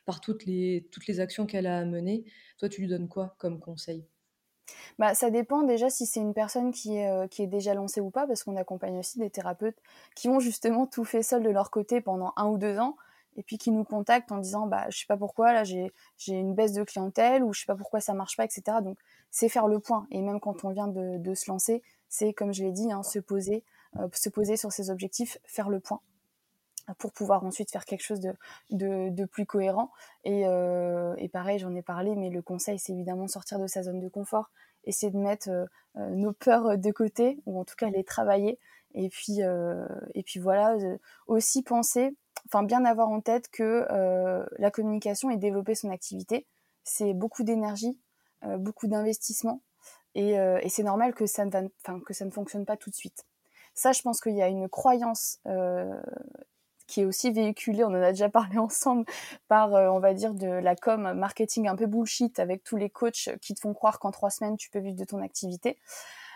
par 0.05 0.21
toutes 0.21 0.45
les 0.45 0.89
toutes 0.93 1.07
les 1.07 1.21
actions 1.21 1.47
qu'elle 1.47 1.67
a 1.67 1.79
à 1.79 1.85
mener, 1.85 2.25
toi, 2.59 2.69
tu 2.69 2.81
lui 2.83 2.89
donnes 2.89 3.09
quoi 3.09 3.35
comme 3.39 3.61
conseil? 3.61 4.07
Bah, 4.99 5.15
ça 5.15 5.31
dépend 5.31 5.63
déjà 5.63 5.91
si 5.91 6.07
c'est 6.07 6.21
une 6.21 6.35
personne 6.35 6.73
qui 6.73 6.97
est, 6.97 7.11
euh, 7.11 7.27
qui 7.27 7.43
est 7.43 7.47
déjà 7.47 7.75
lancée 7.75 8.01
ou 8.01 8.11
pas, 8.11 8.27
parce 8.27 8.45
qu'on 8.45 8.57
accompagne 8.57 8.99
aussi 8.99 9.19
des 9.19 9.31
thérapeutes 9.31 9.79
qui 10.15 10.29
ont 10.29 10.41
justement 10.41 10.87
tout 10.87 11.05
fait 11.05 11.23
seuls 11.23 11.43
de 11.43 11.51
leur 11.51 11.71
côté 11.71 12.01
pendant 12.01 12.33
un 12.37 12.47
ou 12.47 12.59
deux 12.59 12.79
ans, 12.79 12.97
et 13.37 13.43
puis 13.43 13.59
qui 13.59 13.71
nous 13.71 13.85
contactent 13.85 14.33
en 14.33 14.39
disant 14.39 14.67
bah 14.67 14.87
je 14.91 14.99
sais 14.99 15.07
pas 15.07 15.17
pourquoi 15.17 15.53
là 15.53 15.63
j'ai 15.63 15.93
une 16.27 16.55
baisse 16.55 16.73
de 16.73 16.83
clientèle 16.83 17.45
ou 17.45 17.53
je 17.53 17.61
sais 17.61 17.67
pas 17.67 17.77
pourquoi 17.77 18.01
ça 18.01 18.15
marche 18.15 18.37
pas, 18.37 18.45
etc. 18.45 18.79
Donc 18.83 18.99
c'est 19.31 19.49
faire 19.49 19.69
le 19.69 19.79
point. 19.79 20.07
Et 20.11 20.23
même 20.23 20.41
quand 20.41 20.65
on 20.65 20.71
vient 20.71 20.89
de, 20.89 21.19
de 21.19 21.35
se 21.35 21.51
lancer, 21.51 21.83
c'est 22.09 22.33
comme 22.33 22.53
je 22.53 22.65
l'ai 22.65 22.73
dit, 22.73 22.91
hein, 22.91 23.03
se 23.03 23.19
poser, 23.19 23.65
euh, 23.99 24.09
se 24.13 24.29
poser 24.29 24.57
sur 24.57 24.73
ses 24.73 24.91
objectifs, 24.91 25.39
faire 25.45 25.69
le 25.69 25.81
point 25.81 26.01
pour 26.97 27.13
pouvoir 27.13 27.45
ensuite 27.45 27.71
faire 27.71 27.85
quelque 27.85 28.03
chose 28.03 28.21
de, 28.21 28.35
de, 28.71 29.25
plus 29.25 29.47
cohérent. 29.47 29.91
Et, 30.25 30.47
euh, 30.47 31.15
et 31.19 31.29
pareil, 31.29 31.59
j'en 31.59 31.75
ai 31.75 31.83
parlé, 31.83 32.15
mais 32.17 32.31
le 32.31 32.43
conseil, 32.43 32.79
c'est 32.79 32.93
évidemment 32.93 33.29
sortir 33.29 33.59
de 33.59 33.67
sa 33.67 33.83
zone 33.83 34.01
de 34.01 34.09
confort, 34.09 34.51
essayer 34.85 35.13
de 35.13 35.19
mettre 35.19 35.51
euh, 35.51 35.67
euh, 35.97 36.11
nos 36.11 36.33
peurs 36.33 36.79
de 36.79 36.91
côté, 36.91 37.39
ou 37.47 37.61
en 37.61 37.65
tout 37.65 37.77
cas 37.77 37.91
les 37.91 38.05
travailler. 38.05 38.59
Et 38.95 39.11
puis, 39.11 39.41
et 40.15 40.23
puis 40.23 40.41
voilà, 40.41 40.75
aussi 41.27 41.63
penser, 41.63 42.17
enfin 42.47 42.63
bien 42.63 42.87
avoir 42.87 43.11
en 43.11 43.21
tête 43.21 43.49
que 43.51 43.87
la 44.59 44.71
communication 44.71 45.29
et 45.31 45.37
développer 45.37 45.75
son 45.75 45.91
activité, 45.91 46.47
c'est 46.85 47.13
beaucoup 47.13 47.43
d'énergie, 47.43 48.01
beaucoup 48.57 48.87
d'investissement, 48.87 49.61
et, 50.15 50.31
et 50.33 50.69
c'est 50.71 50.83
normal 50.83 51.13
que 51.13 51.27
ça, 51.27 51.45
ne 51.45 51.51
va, 51.51 51.61
que 52.05 52.15
ça 52.15 52.25
ne 52.25 52.31
fonctionne 52.31 52.65
pas 52.65 52.79
tout 52.79 52.89
de 52.89 52.95
suite. 52.95 53.27
Ça, 53.75 53.93
je 53.93 54.01
pense 54.01 54.23
qu'il 54.23 54.35
y 54.35 54.43
a 54.43 54.49
une 54.49 54.71
croyance 54.71 55.39
qui 56.89 57.03
est 57.03 57.05
aussi 57.05 57.31
véhiculé, 57.31 57.85
on 57.85 57.89
en 57.89 58.03
a 58.03 58.11
déjà 58.11 58.29
parlé 58.29 58.59
ensemble, 58.59 59.05
par, 59.47 59.75
euh, 59.75 59.89
on 59.89 60.01
va 60.01 60.15
dire, 60.15 60.35
de 60.35 60.49
la 60.49 60.75
com 60.75 61.13
marketing 61.13 61.69
un 61.69 61.77
peu 61.77 61.87
bullshit 61.87 62.41
avec 62.41 62.65
tous 62.65 62.77
les 62.77 62.91
coachs 62.91 63.31
qui 63.41 63.55
te 63.55 63.61
font 63.61 63.75
croire 63.75 64.01
qu'en 64.01 64.11
trois 64.11 64.31
semaines, 64.31 64.57
tu 64.57 64.71
peux 64.71 64.81
vivre 64.81 64.97
de 64.97 65.05
ton 65.05 65.23
activité. 65.23 65.79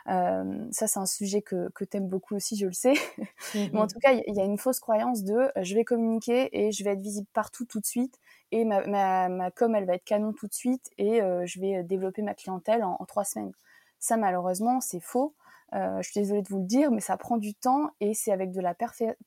Euh, 0.09 0.67
ça, 0.73 0.89
c'est 0.89 0.99
un 0.99 1.07
sujet 1.07 1.43
que, 1.43 1.71
que 1.71 1.85
tu 1.85 1.97
aimes 1.97 2.09
beaucoup 2.09 2.35
aussi, 2.35 2.57
je 2.57 2.67
le 2.67 2.73
sais. 2.73 2.95
Mais 3.55 3.79
en 3.79 3.83
mhm. 3.83 3.89
tout 3.89 3.99
cas, 4.01 4.13
il 4.13 4.35
y, 4.35 4.41
a 4.41 4.45
une 4.45 4.59
fausse 4.59 4.81
croyance 4.81 5.23
de 5.23 5.35
euh, 5.35 5.51
je 5.63 5.75
vais 5.75 5.85
communiquer 5.85 6.49
et 6.53 6.73
je 6.73 6.85
vais 6.85 6.91
être 6.91 7.01
visible 7.01 7.29
partout 7.33 7.65
tout 7.65 7.81
de 7.81 7.87
suite 7.87 8.19
et 8.51 8.65
ma, 8.65 8.85
ma, 8.87 9.29
ma 9.29 9.51
com, 9.51 9.75
elle 9.75 9.87
va 9.87 9.95
être 9.95 10.05
canon 10.05 10.33
tout 10.33 10.49
de 10.49 10.53
suite 10.53 10.91
et 10.99 11.21
je 11.21 11.61
vais 11.61 11.83
développer 11.85 12.21
ma 12.21 12.35
clientèle 12.35 12.85
en, 12.85 12.97
en 12.99 13.05
trois 13.07 13.25
semaines. 13.25 13.53
Ça, 13.99 14.19
malheureusement, 14.19 14.81
c'est 14.83 15.01
faux. 15.01 15.35
Euh, 15.75 16.03
je 16.03 16.11
suis 16.11 16.21
désolée 16.21 16.43
de 16.43 16.49
vous 16.49 16.59
le 16.59 16.67
dire, 16.67 16.91
mais 16.91 17.01
ça 17.01 17.17
prend 17.17 17.39
du 17.39 17.55
temps 17.55 17.91
et 18.01 18.15
c'est 18.15 18.33
avec 18.33 18.53
de 18.53 18.61
la 18.61 18.75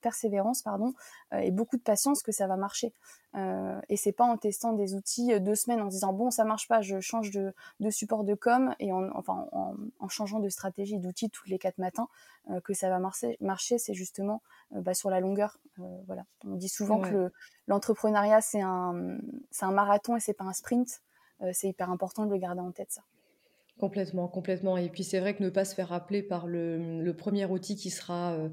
persévérance 0.01 0.61
pardon, 0.61 0.93
euh, 1.33 1.39
et 1.39 1.51
beaucoup 1.51 1.77
de 1.77 1.81
patience 1.81 2.21
que 2.21 2.31
ça 2.31 2.47
va 2.47 2.55
marcher. 2.55 2.93
Euh, 3.35 3.79
et 3.89 3.97
c'est 3.97 4.11
pas 4.11 4.25
en 4.25 4.37
testant 4.37 4.73
des 4.73 4.95
outils 4.95 5.39
deux 5.41 5.55
semaines 5.55 5.81
en 5.81 5.87
disant 5.87 6.13
bon 6.13 6.31
ça 6.31 6.45
marche 6.45 6.67
pas, 6.67 6.81
je 6.81 6.99
change 6.99 7.31
de, 7.31 7.53
de 7.79 7.89
support 7.89 8.23
de 8.23 8.35
com 8.35 8.75
et 8.79 8.93
en, 8.93 9.09
enfin 9.15 9.47
en, 9.51 9.75
en 9.99 10.07
changeant 10.07 10.39
de 10.39 10.49
stratégie 10.49 10.99
d'outils 10.99 11.29
tous 11.29 11.49
les 11.49 11.57
quatre 11.57 11.79
matins 11.79 12.07
que 12.63 12.73
ça 12.73 12.89
va 12.89 12.99
marcher. 12.99 13.37
marcher 13.41 13.77
c'est 13.77 13.95
justement 13.95 14.41
bah, 14.71 14.93
sur 14.93 15.09
la 15.09 15.19
longueur. 15.19 15.57
voilà, 16.05 16.25
on 16.45 16.55
dit 16.55 16.69
souvent 16.69 17.01
que 17.01 17.33
l'entrepreneuriat 17.67 18.39
c'est 18.39 18.61
un 18.61 19.17
un 19.61 19.71
marathon 19.71 20.15
et 20.15 20.19
c'est 20.19 20.33
pas 20.33 20.45
un 20.45 20.53
sprint. 20.53 21.01
c'est 21.51 21.67
hyper 21.67 21.89
important 21.89 22.25
de 22.25 22.31
le 22.31 22.37
garder 22.37 22.61
en 22.61 22.71
tête 22.71 22.91
ça. 22.91 23.01
Complètement, 23.77 24.29
complètement. 24.29 24.77
Et 24.77 24.89
puis 24.89 25.03
c'est 25.03 25.19
vrai 25.19 25.35
que 25.35 25.43
ne 25.43 25.49
pas 25.49 25.65
se 25.65 25.75
faire 25.75 25.89
rappeler 25.89 26.23
par 26.23 26.47
le, 26.47 27.01
le 27.01 27.13
premier 27.13 27.45
outil 27.45 27.75
qui 27.75 27.89
sera 27.89 28.33
euh, 28.33 28.49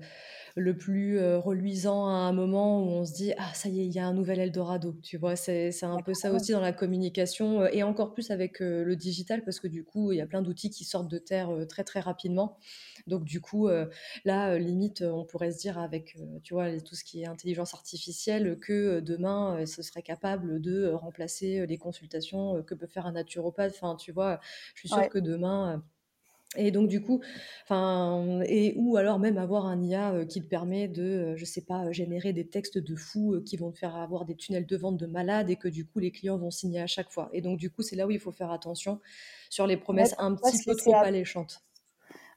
le 0.56 0.76
plus 0.76 1.18
euh, 1.18 1.38
reluisant 1.38 2.06
à 2.06 2.12
un 2.12 2.32
moment 2.32 2.82
où 2.82 2.88
on 2.88 3.04
se 3.04 3.12
dit 3.12 3.32
ah 3.38 3.52
ça 3.54 3.68
y 3.68 3.80
est, 3.80 3.86
il 3.86 3.92
y 3.92 3.98
a 3.98 4.06
un 4.06 4.14
nouvel 4.14 4.38
Eldorado. 4.40 4.96
Tu 5.02 5.16
vois, 5.16 5.36
c'est 5.36 5.72
un 5.82 6.00
peu 6.00 6.14
ça 6.14 6.32
aussi 6.32 6.52
dans 6.52 6.60
la 6.60 6.72
communication 6.72 7.62
euh, 7.62 7.68
et 7.72 7.82
encore 7.82 8.12
plus 8.12 8.30
avec 8.30 8.60
le 8.60 8.94
digital 8.96 9.44
parce 9.44 9.60
que 9.60 9.68
du 9.68 9.84
coup 9.84 10.12
il 10.12 10.18
y 10.18 10.20
a 10.20 10.26
plein 10.26 10.42
d'outils 10.42 10.70
qui 10.70 10.84
sortent 10.84 11.10
de 11.10 11.18
terre 11.18 11.50
très 11.68 11.84
très 11.84 12.00
rapidement. 12.00 12.58
Donc 13.06 13.24
du 13.24 13.40
coup, 13.40 13.68
euh, 13.68 13.86
là, 14.24 14.52
euh, 14.52 14.58
limite, 14.58 15.02
on 15.02 15.24
pourrait 15.24 15.52
se 15.52 15.58
dire 15.58 15.78
avec, 15.78 16.16
euh, 16.18 16.38
tu 16.42 16.54
vois, 16.54 16.80
tout 16.80 16.94
ce 16.94 17.04
qui 17.04 17.22
est 17.22 17.26
intelligence 17.26 17.74
artificielle, 17.74 18.58
que 18.58 19.00
demain, 19.00 19.64
ce 19.66 19.82
serait 19.82 20.02
capable 20.02 20.60
de 20.60 20.88
remplacer 20.88 21.66
les 21.66 21.78
consultations 21.78 22.62
que 22.62 22.74
peut 22.74 22.86
faire 22.86 23.06
un 23.06 23.12
naturopathe. 23.12 23.72
Enfin, 23.74 23.96
tu 23.96 24.12
vois, 24.12 24.40
je 24.74 24.80
suis 24.80 24.88
sûre 24.88 25.08
que 25.08 25.18
demain... 25.18 25.82
Et 26.56 26.70
donc 26.70 26.88
du 26.88 27.00
coup, 27.00 27.22
enfin, 27.64 28.40
et 28.46 28.74
ou 28.76 28.98
alors 28.98 29.18
même 29.18 29.38
avoir 29.38 29.64
un 29.66 29.82
IA 29.82 30.26
qui 30.26 30.42
te 30.42 30.46
permet 30.46 30.86
de, 30.86 31.34
je 31.36 31.44
sais 31.46 31.62
pas, 31.62 31.90
générer 31.92 32.34
des 32.34 32.46
textes 32.46 32.76
de 32.76 32.94
fous 32.94 33.40
qui 33.46 33.56
vont 33.56 33.72
te 33.72 33.78
faire 33.78 33.96
avoir 33.96 34.26
des 34.26 34.36
tunnels 34.36 34.66
de 34.66 34.76
vente 34.76 34.98
de 34.98 35.06
malades 35.06 35.48
et 35.48 35.56
que 35.56 35.68
du 35.68 35.86
coup 35.86 35.98
les 35.98 36.10
clients 36.10 36.36
vont 36.36 36.50
signer 36.50 36.80
à 36.80 36.86
chaque 36.86 37.10
fois. 37.10 37.30
Et 37.32 37.40
donc 37.40 37.58
du 37.58 37.70
coup, 37.70 37.82
c'est 37.82 37.96
là 37.96 38.06
où 38.06 38.10
il 38.10 38.20
faut 38.20 38.32
faire 38.32 38.50
attention 38.50 39.00
sur 39.48 39.66
les 39.66 39.78
promesses 39.78 40.14
un 40.18 40.34
petit 40.34 40.58
peu 40.58 40.74
trop 40.76 40.98
alléchantes. 41.00 41.62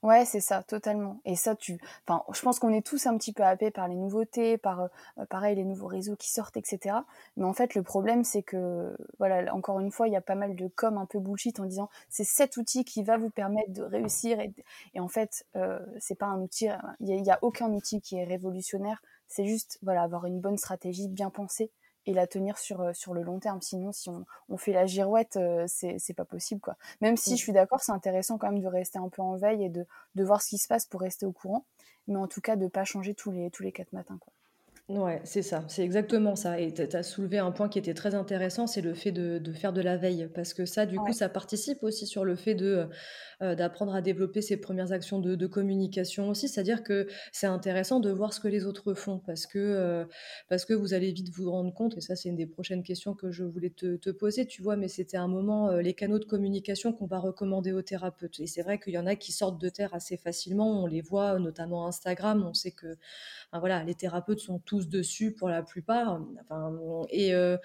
Ouais, 0.05 0.23
c'est 0.23 0.39
ça, 0.39 0.61
totalement. 0.61 1.19
Et 1.25 1.35
ça, 1.35 1.55
tu, 1.55 1.79
enfin, 2.07 2.21
je 2.31 2.39
pense 2.43 2.59
qu'on 2.59 2.71
est 2.71 2.85
tous 2.85 3.07
un 3.07 3.17
petit 3.17 3.33
peu 3.33 3.41
happés 3.41 3.71
par 3.71 3.87
les 3.87 3.95
nouveautés, 3.95 4.55
par, 4.59 4.81
euh, 4.81 5.25
pareil, 5.31 5.55
les 5.55 5.63
nouveaux 5.63 5.87
réseaux 5.87 6.15
qui 6.15 6.29
sortent, 6.29 6.57
etc. 6.57 6.97
Mais 7.37 7.45
en 7.45 7.53
fait, 7.53 7.73
le 7.73 7.81
problème, 7.81 8.23
c'est 8.23 8.43
que, 8.43 8.95
voilà, 9.17 9.51
encore 9.55 9.79
une 9.79 9.89
fois, 9.91 10.07
il 10.07 10.13
y 10.13 10.15
a 10.15 10.21
pas 10.21 10.35
mal 10.35 10.55
de 10.55 10.67
com 10.67 10.99
un 10.99 11.07
peu 11.07 11.17
bullshit 11.19 11.59
en 11.59 11.65
disant 11.65 11.89
c'est 12.07 12.23
cet 12.23 12.57
outil 12.57 12.85
qui 12.85 13.01
va 13.01 13.17
vous 13.17 13.31
permettre 13.31 13.73
de 13.73 13.81
réussir. 13.81 14.39
Et, 14.93 14.99
en 14.99 15.07
fait, 15.07 15.43
euh, 15.55 15.79
c'est 15.99 16.15
pas 16.19 16.27
un 16.27 16.39
outil, 16.39 16.67
il 16.99 17.25
y, 17.25 17.31
a 17.31 17.39
aucun 17.41 17.73
outil 17.73 17.99
qui 17.99 18.17
est 18.17 18.25
révolutionnaire. 18.25 19.01
C'est 19.27 19.45
juste, 19.47 19.79
voilà, 19.81 20.03
avoir 20.03 20.27
une 20.27 20.39
bonne 20.39 20.57
stratégie, 20.59 21.07
bien 21.07 21.31
pensée 21.31 21.71
et 22.05 22.13
la 22.13 22.27
tenir 22.27 22.57
sur, 22.57 22.81
euh, 22.81 22.93
sur 22.93 23.13
le 23.13 23.23
long 23.23 23.39
terme. 23.39 23.61
Sinon, 23.61 23.91
si 23.91 24.09
on, 24.09 24.25
on 24.49 24.57
fait 24.57 24.73
la 24.73 24.85
girouette, 24.85 25.37
euh, 25.37 25.65
c'est, 25.67 25.97
c'est 25.99 26.13
pas 26.13 26.25
possible. 26.25 26.61
quoi. 26.61 26.77
Même 27.01 27.17
si 27.17 27.33
mm. 27.33 27.37
je 27.37 27.41
suis 27.41 27.53
d'accord, 27.53 27.81
c'est 27.81 27.91
intéressant 27.91 28.37
quand 28.37 28.51
même 28.51 28.61
de 28.61 28.67
rester 28.67 28.99
un 28.99 29.09
peu 29.09 29.21
en 29.21 29.35
veille 29.35 29.63
et 29.63 29.69
de, 29.69 29.85
de 30.15 30.23
voir 30.23 30.41
ce 30.41 30.49
qui 30.49 30.57
se 30.57 30.67
passe 30.67 30.85
pour 30.85 31.01
rester 31.01 31.25
au 31.25 31.31
courant. 31.31 31.65
Mais 32.07 32.17
en 32.17 32.27
tout 32.27 32.41
cas, 32.41 32.55
de 32.55 32.67
pas 32.67 32.83
changer 32.83 33.15
tous 33.15 33.31
les, 33.31 33.49
tous 33.49 33.63
les 33.63 33.71
quatre 33.71 33.93
matins. 33.93 34.17
Quoi. 34.19 34.31
Ouais, 34.87 35.19
c'est 35.23 35.41
ça, 35.41 35.63
c'est 35.67 35.83
exactement 35.83 36.35
ça. 36.35 36.59
Et 36.59 36.71
tu 36.71 36.83
as 36.83 37.01
soulevé 37.01 37.39
un 37.39 37.49
point 37.51 37.69
qui 37.69 37.79
était 37.79 37.95
très 37.95 38.13
intéressant, 38.13 38.67
c'est 38.67 38.81
le 38.81 38.93
fait 38.93 39.11
de, 39.11 39.39
de 39.39 39.51
faire 39.51 39.73
de 39.73 39.81
la 39.81 39.97
veille. 39.97 40.29
Parce 40.35 40.53
que 40.53 40.67
ça, 40.67 40.85
du 40.85 40.99
coup, 40.99 41.11
ça 41.11 41.27
participe 41.27 41.81
aussi 41.81 42.05
sur 42.05 42.23
le 42.23 42.35
fait 42.35 42.53
de 42.53 42.87
euh, 43.41 43.55
d'apprendre 43.55 43.95
à 43.95 44.03
développer 44.03 44.43
ses 44.43 44.57
premières 44.57 44.91
actions 44.91 45.19
de, 45.19 45.33
de 45.33 45.47
communication 45.47 46.29
aussi. 46.29 46.47
C'est-à-dire 46.47 46.83
que 46.83 47.07
c'est 47.31 47.47
intéressant 47.47 47.99
de 47.99 48.11
voir 48.11 48.31
ce 48.31 48.39
que 48.39 48.47
les 48.47 48.67
autres 48.67 48.93
font. 48.93 49.17
Parce 49.17 49.47
que, 49.47 49.57
euh, 49.57 50.05
parce 50.49 50.65
que 50.65 50.75
vous 50.75 50.93
allez 50.93 51.11
vite 51.11 51.29
vous 51.33 51.49
rendre 51.49 51.73
compte, 51.73 51.97
et 51.97 52.01
ça, 52.01 52.15
c'est 52.15 52.29
une 52.29 52.35
des 52.35 52.45
prochaines 52.45 52.83
questions 52.83 53.15
que 53.15 53.31
je 53.31 53.43
voulais 53.43 53.71
te, 53.71 53.95
te 53.95 54.11
poser, 54.11 54.45
tu 54.45 54.61
vois, 54.61 54.75
mais 54.75 54.87
c'était 54.87 55.17
un 55.17 55.27
moment, 55.27 55.69
euh, 55.69 55.81
les 55.81 55.95
canaux 55.95 56.19
de 56.19 56.25
communication 56.25 56.93
qu'on 56.93 57.07
va 57.07 57.17
recommander 57.17 57.71
aux 57.73 57.81
thérapeutes. 57.81 58.39
Et 58.39 58.45
c'est 58.45 58.61
vrai 58.61 58.77
qu'il 58.77 58.93
y 58.93 58.99
en 58.99 59.07
a 59.07 59.15
qui 59.15 59.31
sortent 59.31 59.59
de 59.59 59.69
terre 59.69 59.95
assez 59.95 60.15
facilement. 60.15 60.83
On 60.83 60.85
les 60.85 61.01
voit, 61.01 61.39
notamment 61.39 61.87
Instagram. 61.87 62.45
On 62.47 62.53
sait 62.53 62.71
que, 62.71 62.97
voilà, 63.51 63.83
les 63.83 63.95
thérapeutes 63.95 64.39
sont 64.39 64.59
tous 64.59 64.74
dessus 64.81 65.33
pour 65.33 65.49
la 65.49 65.63
plupart. 65.63 66.21
Enfin, 66.41 66.77
et, 67.09 67.33
euh, 67.33 67.57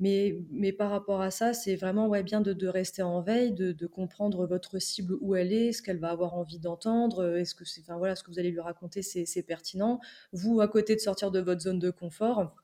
mais, 0.00 0.38
mais 0.50 0.72
par 0.72 0.90
rapport 0.90 1.20
à 1.20 1.30
ça, 1.30 1.54
c'est 1.54 1.76
vraiment 1.76 2.08
ouais, 2.08 2.22
bien 2.22 2.40
de, 2.40 2.66
rester 2.68 3.02
en 3.02 3.20
veille, 3.20 3.52
de, 3.52 3.86
comprendre 3.86 4.46
votre 4.46 4.78
cible 4.78 5.16
où 5.20 5.34
elle 5.34 5.52
est, 5.52 5.72
ce 5.72 5.82
qu'elle 5.82 5.98
va 5.98 6.10
avoir 6.10 6.34
envie 6.34 6.58
d'entendre, 6.58 7.36
est-ce 7.36 7.54
que, 7.54 7.64
c'est, 7.64 7.82
enfin, 7.82 7.98
voilà, 7.98 8.16
ce 8.16 8.22
que 8.24 8.30
vous 8.30 8.38
allez 8.38 8.50
lui 8.50 8.60
raconter, 8.60 9.02
c'est, 9.02 9.26
c'est 9.26 9.42
pertinent. 9.42 10.00
Vous, 10.32 10.60
à 10.60 10.68
côté 10.68 10.94
de 10.94 11.00
sortir 11.00 11.30
de 11.30 11.40
votre 11.40 11.60
zone 11.60 11.78
de 11.78 11.90
confort, 11.90 12.54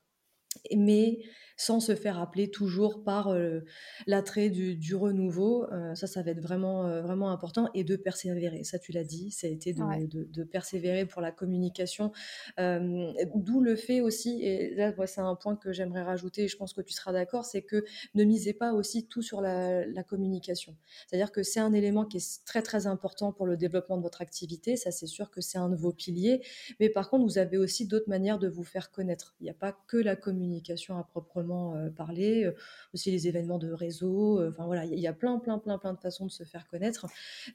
mais 0.75 1.19
sans 1.57 1.79
se 1.79 1.95
faire 1.95 2.19
appeler 2.19 2.49
toujours 2.49 3.03
par 3.03 3.29
euh, 3.29 3.61
l'attrait 4.07 4.49
du, 4.49 4.95
renouveau. 4.95 5.65
Euh, 5.71 5.95
ça, 5.95 6.07
ça 6.07 6.21
va 6.21 6.31
être 6.31 6.41
vraiment, 6.41 6.87
euh, 6.87 7.01
vraiment 7.01 7.31
important 7.31 7.69
et 7.73 7.83
de 7.83 7.95
persévérer. 7.95 8.63
Ça, 8.63 8.79
tu 8.79 8.91
l'as 8.91 9.03
dit, 9.03 9.31
ça 9.31 9.47
a 9.47 9.49
été 9.49 9.73
de, 9.73 10.43
persévérer 10.43 11.05
pour 11.05 11.21
la 11.21 11.31
communication. 11.31 12.11
D'où 12.57 13.61
le 13.61 13.75
fait 13.75 14.01
aussi, 14.01 14.43
et 14.43 14.75
là, 14.75 14.93
c'est 15.05 15.21
un 15.21 15.35
point 15.35 15.55
que 15.55 15.71
j'aimerais 15.71 16.03
rajouter, 16.03 16.43
et 16.43 16.47
je 16.47 16.57
pense 16.57 16.73
que 16.73 16.81
tu 16.81 16.93
seras 16.93 17.13
d'accord, 17.13 17.45
c'est 17.45 17.61
que 17.61 17.83
ne 18.15 18.23
misez 18.23 18.53
pas 18.53 18.73
aussi 18.73 19.07
tout 19.07 19.21
sur 19.21 19.41
la, 19.41 19.85
la 19.85 20.03
communication. 20.03 20.75
C'est-à-dire 21.07 21.31
que 21.31 21.43
c'est 21.43 21.59
un 21.59 21.73
élément 21.73 22.05
qui 22.05 22.17
est 22.17 22.45
très, 22.45 22.61
très 22.61 22.87
important 22.87 23.31
pour 23.31 23.45
le 23.45 23.57
développement 23.57 23.97
de 23.97 24.01
votre 24.01 24.21
activité. 24.21 24.75
Ça, 24.75 24.91
c'est 24.91 25.07
sûr 25.07 25.29
que 25.29 25.41
c'est 25.41 25.57
un 25.57 25.69
de 25.69 25.75
vos 25.75 25.91
piliers. 25.91 26.41
Mais 26.79 26.89
par 26.89 27.09
contre, 27.09 27.25
vous 27.25 27.37
avez 27.37 27.57
aussi 27.57 27.87
d'autres 27.87 28.09
manières 28.09 28.39
de 28.39 28.47
vous 28.47 28.63
faire 28.63 28.91
connaître. 28.91 29.35
Il 29.39 29.43
n'y 29.43 29.49
a 29.49 29.55
pas 29.55 29.77
que 29.87 29.97
la 29.97 30.15
communication 30.15 30.97
à 30.97 31.03
proprement 31.03 31.40
euh, 31.49 31.89
parler, 31.89 32.45
euh, 32.45 32.55
aussi 32.93 33.11
les 33.11 33.27
événements 33.27 33.57
de 33.57 33.71
réseau. 33.71 34.39
Euh, 34.39 34.49
enfin 34.49 34.65
voilà, 34.65 34.85
il 34.85 34.99
y 34.99 35.07
a 35.07 35.13
plein, 35.13 35.39
plein, 35.39 35.57
plein, 35.57 35.77
plein 35.77 35.93
de 35.93 35.99
façons 35.99 36.25
de 36.25 36.31
se 36.31 36.43
faire 36.43 36.67
connaître. 36.67 37.07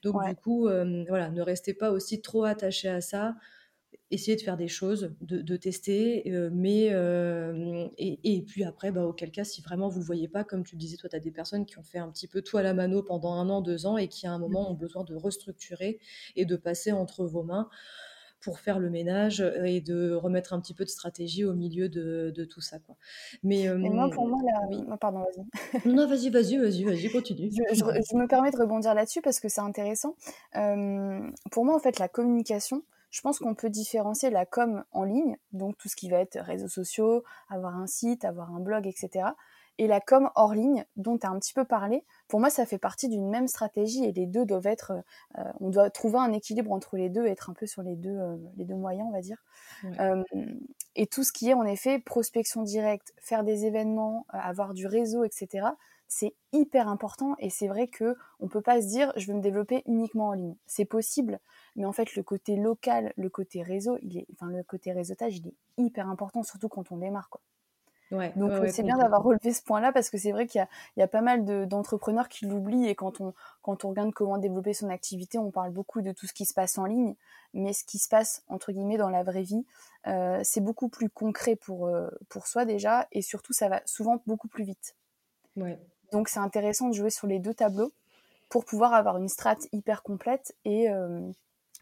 Donc 0.03 0.17
du 0.27 0.35
coup, 0.37 0.63
voilà, 1.09 1.31
ne 1.31 1.43
restez 1.43 1.75
pas 1.75 1.91
aussi 1.91 2.21
trop 2.21 2.45
attaché 2.45 2.89
à 2.89 3.01
ça 3.01 3.35
essayez 4.11 4.37
de 4.37 4.43
faire 4.43 4.57
des 4.57 4.69
choses, 4.69 5.15
de, 5.21 5.57
tester, 5.57 6.23
mais 6.53 6.93
et, 7.99 8.43
puis 8.47 8.63
après, 8.63 8.93
bah, 8.93 9.05
auquel 9.05 9.33
cas, 9.33 9.43
si 9.43 9.63
vraiment 9.63 9.89
vous 9.89 9.97
ne 9.97 10.03
le 10.03 10.07
voyez 10.07 10.29
pas, 10.29 10.45
comme 10.45 10.65
tu 10.65 10.77
disais, 10.77 10.97
toi, 10.97 11.09
tu 11.09 11.17
as 11.17 11.21
des 11.21 11.33
personnes 11.33 11.67
qui 11.67 11.79
ont 11.79 11.83
fait 11.83 11.99
un 11.99 12.09
petit 12.11 12.29
peu 12.29 12.43
tout 12.43 12.57
à 12.57 12.63
la 12.63 12.73
mano 12.73 13.03
pendant 13.03 13.33
un 13.33 13.49
an, 13.49 13.63
deux 13.63 13.87
ans, 13.87 13.97
et 13.97 14.07
qui 14.07 14.27
à 14.27 14.33
un 14.33 14.39
moment 14.39 14.69
mmh. 14.69 14.73
ont 14.73 14.75
besoin 14.75 15.05
de 15.05 15.15
restructurer 15.15 15.99
et 16.37 16.45
de 16.45 16.57
passer 16.57 16.93
entre 16.93 17.25
vos 17.25 17.43
mains 17.43 17.69
pour 18.41 18.59
faire 18.61 18.79
le 18.79 18.91
ménage 18.91 19.41
et 19.65 19.81
de 19.81 20.13
remettre 20.15 20.53
un 20.53 20.61
petit 20.61 20.75
peu 20.75 20.85
de 20.85 20.91
stratégie 20.91 21.45
au 21.45 21.55
milieu 21.55 21.89
de, 21.89 22.33
de 22.35 22.45
tout 22.45 22.61
ça. 22.61 22.79
Quoi. 22.79 22.97
Mais, 23.43 23.69
moi, 23.75 24.11
pour 24.11 24.29
moi, 24.29 24.39
la... 24.45 24.97
pardon, 24.97 25.21
vas-y. 25.21 25.89
non, 25.89 26.07
vas-y, 26.07 26.31
vas-y, 26.31 26.57
vas-y, 26.57 26.85
vas-y, 26.85 27.11
continue. 27.11 27.51
Je, 27.51 27.75
je, 27.75 28.17
me 28.17 28.27
permets 28.29 28.51
de 28.51 28.59
rebondir 28.59 28.95
là-dessus 28.95 29.21
parce 29.23 29.41
que 29.41 29.49
c'est 29.49 29.61
intéressant. 29.61 30.15
pour 30.53 31.65
moi, 31.65 31.75
en 31.75 31.81
fait, 31.81 31.99
la 31.99 32.09
communication, 32.09 32.83
je 33.11 33.21
pense 33.23 33.39
qu'on 33.39 33.55
peut 33.55 33.71
différencier 33.71 34.31
la 34.31 34.45
com 34.45 34.85
en 34.93 35.05
ligne, 35.05 35.37
donc 35.53 35.79
tout 35.79 35.89
ce 35.89 35.97
qui 35.97 36.11
va 36.11 36.19
être 36.19 36.39
réseaux 36.39 36.69
sociaux, 36.69 37.25
avoir 37.49 37.77
un 37.77 37.87
site, 37.87 38.25
avoir 38.25 38.55
un 38.55 38.61
blog, 38.61 38.87
etc. 38.87 39.29
Et 39.79 39.87
la 39.87 40.01
com 40.01 40.31
hors 40.35 40.55
ligne, 40.55 40.85
dont 40.97 41.19
tu 41.19 41.27
as 41.27 41.31
un 41.31 41.39
petit 41.39 41.53
peu 41.53 41.65
parlé, 41.65 42.05
pour 42.29 42.41
moi, 42.41 42.51
ça 42.51 42.65
fait 42.65 42.79
partie 42.79 43.09
d'une 43.09 43.29
même 43.29 43.47
stratégie 43.47 44.05
et 44.05 44.13
les 44.13 44.27
deux 44.27 44.47
doivent 44.47 44.67
être. 44.67 44.93
Euh, 45.39 45.43
on 45.61 45.69
doit 45.69 45.91
trouver 45.91 46.19
un 46.19 46.33
équilibre 46.33 46.73
entre 46.73 46.97
les 46.97 47.09
deux, 47.09 47.27
être 47.27 47.51
un 47.51 47.53
peu 47.53 47.67
sur 47.67 47.83
les 47.83 47.97
deux, 47.97 48.17
euh, 48.17 48.37
les 48.57 48.65
deux 48.65 48.75
moyens, 48.75 49.07
on 49.09 49.13
va 49.13 49.21
dire. 49.21 49.43
Euh, 50.01 50.23
et 50.95 51.07
tout 51.07 51.25
ce 51.25 51.33
qui 51.33 51.51
est 51.51 51.55
en 51.55 51.65
effet 51.65 51.99
prospection 51.99 52.63
directe, 52.63 53.13
faire 53.21 53.45
des 53.45 53.67
événements, 53.67 54.27
avoir 54.31 54.73
du 54.73 54.87
réseau, 54.87 55.25
etc 55.25 55.69
c'est 56.09 56.35
hyper 56.53 56.89
important 56.89 57.35
et 57.39 57.51
c'est 57.51 57.69
vrai 57.69 57.89
que 57.89 58.17
on 58.41 58.49
peut 58.49 58.61
pas 58.61 58.81
se 58.81 58.87
dire 58.87 59.13
je 59.17 59.27
vais 59.27 59.35
me 59.35 59.41
développer 59.41 59.83
uniquement 59.87 60.29
en 60.29 60.33
ligne. 60.33 60.57
C'est 60.67 60.85
possible, 60.85 61.41
mais 61.75 61.85
en 61.85 61.93
fait 61.93 62.15
le 62.15 62.23
côté 62.23 62.57
local, 62.57 63.13
le 63.17 63.29
côté 63.29 63.63
réseau, 63.63 63.99
il 64.03 64.19
est, 64.19 64.27
enfin 64.33 64.47
le 64.51 64.63
côté 64.63 64.93
réseautage, 64.93 65.37
il 65.37 65.49
est 65.49 65.55
hyper 65.77 66.09
important 66.09 66.43
surtout 66.43 66.69
quand 66.69 66.93
on 66.93 66.99
démarre 66.99 67.29
quoi. 67.29 67.41
Donc 68.11 68.53
c'est 68.69 68.83
bien 68.83 68.99
d'avoir 68.99 69.23
relevé 69.23 69.53
ce 69.53 69.63
point-là 69.63 69.93
parce 69.93 70.11
que 70.11 70.19
c'est 70.19 70.31
vrai 70.31 70.47
qu'il 70.47 70.65
y, 70.97 71.03
a 71.03 71.09
pas 71.09 71.23
mal 71.23 71.67
d'entrepreneurs 71.67 72.29
qui 72.29 72.47
l'oublient 72.47 72.87
et 72.87 72.95
quand 72.95 73.21
on, 73.21 73.35
quand 73.63 73.85
on 73.85 73.89
regarde 73.89 74.13
comment 74.13 74.39
développer 74.39 74.75
son 74.75 74.91
activité, 74.91 75.39
on 75.39 75.51
parle 75.51 75.73
beaucoup 75.73 76.03
de 76.03 76.13
tout 76.13 76.27
ce 76.27 76.33
qui 76.33 76.47
se 76.47 76.55
passe 76.55 76.79
en 76.79 76.85
ligne, 76.85 77.17
mais 77.53 77.73
ce 77.73 77.85
qui 77.85 77.99
se 77.99 78.09
passe 78.09 78.45
entre 78.49 78.71
guillemets 78.71 78.97
dans 78.97 79.11
la 79.11 79.25
vraie 79.25 79.43
vie, 79.43 79.65
euh, 80.07 80.41
c'est 80.45 80.61
beaucoup 80.61 80.89
plus 80.89 81.11
concret 81.11 81.57
pour, 81.57 81.87
euh, 81.87 82.09
pour 82.29 82.47
soi 82.47 82.65
déjà 82.65 83.09
et 83.11 83.23
surtout 83.23 83.53
ça 83.53 83.69
va 83.69 83.83
souvent 83.87 84.23
beaucoup 84.27 84.49
plus 84.49 84.65
vite. 84.65 84.95
Donc 86.13 86.29
c'est 86.29 86.39
intéressant 86.39 86.89
de 86.89 86.95
jouer 86.95 87.11
sur 87.11 87.27
les 87.27 87.41
deux 87.41 87.55
tableaux 87.55 87.93
pour 88.49 88.65
pouvoir 88.65 88.95
avoir 88.95 89.17
une 89.17 89.29
strate 89.29 89.67
hyper 89.73 90.05
complète 90.05 90.55
et 90.65 90.89
euh, 90.91 91.21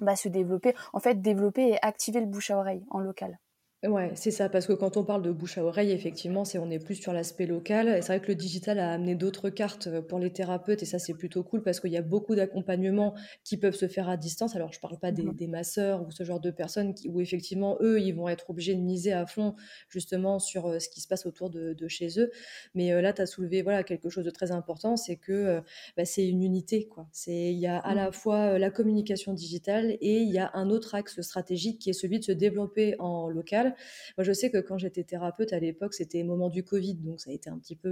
bah, 0.00 0.16
se 0.16 0.28
développer, 0.28 0.74
en 0.94 1.00
fait 1.00 1.20
développer 1.20 1.68
et 1.68 1.78
activer 1.84 2.20
le 2.20 2.26
bouche 2.26 2.50
à 2.50 2.56
oreille 2.56 2.84
en 2.90 3.00
local. 3.00 3.38
Ouais, 3.86 4.12
c'est 4.14 4.30
ça, 4.30 4.48
parce 4.48 4.66
que 4.66 4.72
quand 4.72 4.96
on 4.96 5.04
parle 5.04 5.20
de 5.20 5.30
bouche 5.30 5.58
à 5.58 5.64
oreille, 5.64 5.90
effectivement, 5.90 6.46
c'est 6.46 6.56
on 6.58 6.70
est 6.70 6.78
plus 6.78 6.94
sur 6.94 7.12
l'aspect 7.12 7.44
local. 7.44 7.88
Et 7.88 8.00
c'est 8.00 8.16
vrai 8.16 8.20
que 8.20 8.28
le 8.28 8.34
digital 8.34 8.78
a 8.78 8.90
amené 8.90 9.14
d'autres 9.14 9.50
cartes 9.50 9.88
euh, 9.88 10.00
pour 10.00 10.18
les 10.18 10.32
thérapeutes, 10.32 10.82
et 10.82 10.86
ça, 10.86 10.98
c'est 10.98 11.12
plutôt 11.12 11.42
cool 11.42 11.62
parce 11.62 11.80
qu'il 11.80 11.92
y 11.92 11.98
a 11.98 12.02
beaucoup 12.02 12.34
d'accompagnements 12.34 13.14
qui 13.42 13.58
peuvent 13.58 13.74
se 13.74 13.86
faire 13.86 14.08
à 14.08 14.16
distance. 14.16 14.56
Alors, 14.56 14.72
je 14.72 14.80
parle 14.80 14.98
pas 14.98 15.12
des, 15.12 15.22
mmh 15.22 15.34
masseurs 15.48 16.02
ou 16.02 16.10
ce 16.10 16.24
genre 16.24 16.40
de 16.40 16.50
personnes 16.50 16.94
qui, 16.94 17.08
où 17.10 17.20
effectivement, 17.20 17.76
eux, 17.82 18.00
ils 18.00 18.12
vont 18.12 18.28
être 18.28 18.48
obligés 18.48 18.74
de 18.74 18.80
miser 18.80 19.12
à 19.12 19.26
fond 19.26 19.54
justement 19.90 20.38
sur 20.38 20.66
euh, 20.66 20.78
ce 20.78 20.88
qui 20.88 21.02
se 21.02 21.08
passe 21.08 21.26
autour 21.26 21.50
de, 21.50 21.76
chez 21.88 22.18
eux. 22.18 22.30
Mais 22.74 22.92
euh, 22.92 23.02
là, 23.02 23.12
tu 23.12 23.20
as 23.20 23.26
soulevé 23.26 23.60
voilà, 23.60 23.82
quelque 23.82 24.08
chose 24.08 24.24
de 24.24 24.30
très 24.30 24.52
important, 24.52 24.96
c'est 24.96 25.16
que 25.16 25.60
bah, 25.98 26.06
c'est 26.06 26.26
une 26.26 26.42
unité. 26.42 26.88
Quoi. 26.88 27.06
Il 27.26 27.58
y 27.58 27.66
a 27.66 27.76
à 27.76 27.92
mmh. 27.92 27.96
la 27.96 28.12
fois 28.12 28.58
la 28.58 28.70
communication 28.70 29.34
digitale 29.34 29.98
et 30.00 30.20
il 30.20 30.30
y 30.30 30.38
a 30.38 30.50
un 30.54 30.70
autre 30.70 30.94
axe 30.94 31.20
stratégique 31.20 31.78
qui 31.80 31.90
est 31.90 31.94
celui 31.94 32.18
de 32.20 32.24
se 32.24 32.32
développer 32.32 32.96
en 32.98 33.28
local 33.28 33.73
moi, 34.16 34.24
je 34.24 34.32
sais 34.32 34.50
que 34.50 34.58
quand 34.58 34.78
j'étais 34.78 35.04
thérapeute 35.04 35.52
à 35.52 35.58
l'époque, 35.58 35.94
c'était 35.94 36.22
au 36.22 36.26
moment 36.26 36.48
du 36.48 36.64
Covid, 36.64 36.94
donc 36.94 37.20
ça 37.20 37.30
a 37.30 37.32
été 37.32 37.50
un 37.50 37.58
petit 37.58 37.76
peu. 37.76 37.88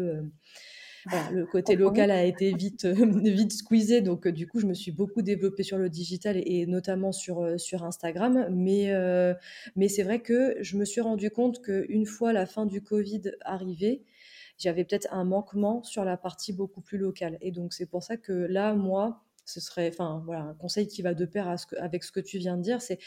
Euh, 1.13 1.31
le 1.33 1.47
côté 1.47 1.75
local 1.75 2.11
a 2.11 2.25
été 2.25 2.53
vite, 2.55 2.85
euh, 2.85 2.95
vite 3.23 3.53
squeezé, 3.53 4.03
donc 4.03 4.27
euh, 4.27 4.33
du 4.33 4.47
coup, 4.47 4.61
je 4.61 4.67
me 4.67 4.75
suis 4.75 4.93
beaucoup 4.93 5.23
développée 5.23 5.65
sur 5.65 5.79
le 5.79 5.89
digital 5.89 6.37
et, 6.37 6.67
notamment 6.67 7.13
sur, 7.13 7.59
sur 7.59 7.85
Instagram. 7.85 8.47
Mais, 8.51 8.93
mais 9.77 9.89
c'est 9.89 10.03
vrai 10.03 10.21
que 10.21 10.57
je 10.61 10.77
me 10.77 10.85
suis 10.85 11.01
rendu 11.01 11.31
compte 11.31 11.63
qu'une 11.63 12.07
fois 12.07 12.33
la 12.33 12.47
fin 12.47 12.67
du 12.67 12.83
Covid 12.83 13.33
arrivée, 13.43 14.03
j'avais 14.59 14.85
peut-être 14.85 15.09
un 15.13 15.25
manquement 15.25 15.83
sur 15.83 16.05
la 16.05 16.17
partie 16.17 16.53
beaucoup 16.53 16.81
plus 16.81 16.99
locale. 16.99 17.39
Et 17.41 17.51
donc, 17.51 17.73
c'est 17.73 17.87
pour 17.87 18.03
ça 18.03 18.17
que 18.17 18.33
là, 18.33 18.75
moi, 18.75 19.25
ce 19.45 19.61
serait, 19.61 19.89
enfin, 19.89 20.23
voilà, 20.25 20.43
un 20.43 20.55
conseil 20.55 20.87
qui 20.87 21.03
va 21.03 21.15
de 21.15 21.25
pair 21.25 21.55
avec 21.79 22.05
ce 22.05 22.13
que 22.13 22.21
tu 22.21 22.39
viens 22.39 22.57
de 22.57 22.63
dire, 22.63 22.81
c'est 22.81 22.99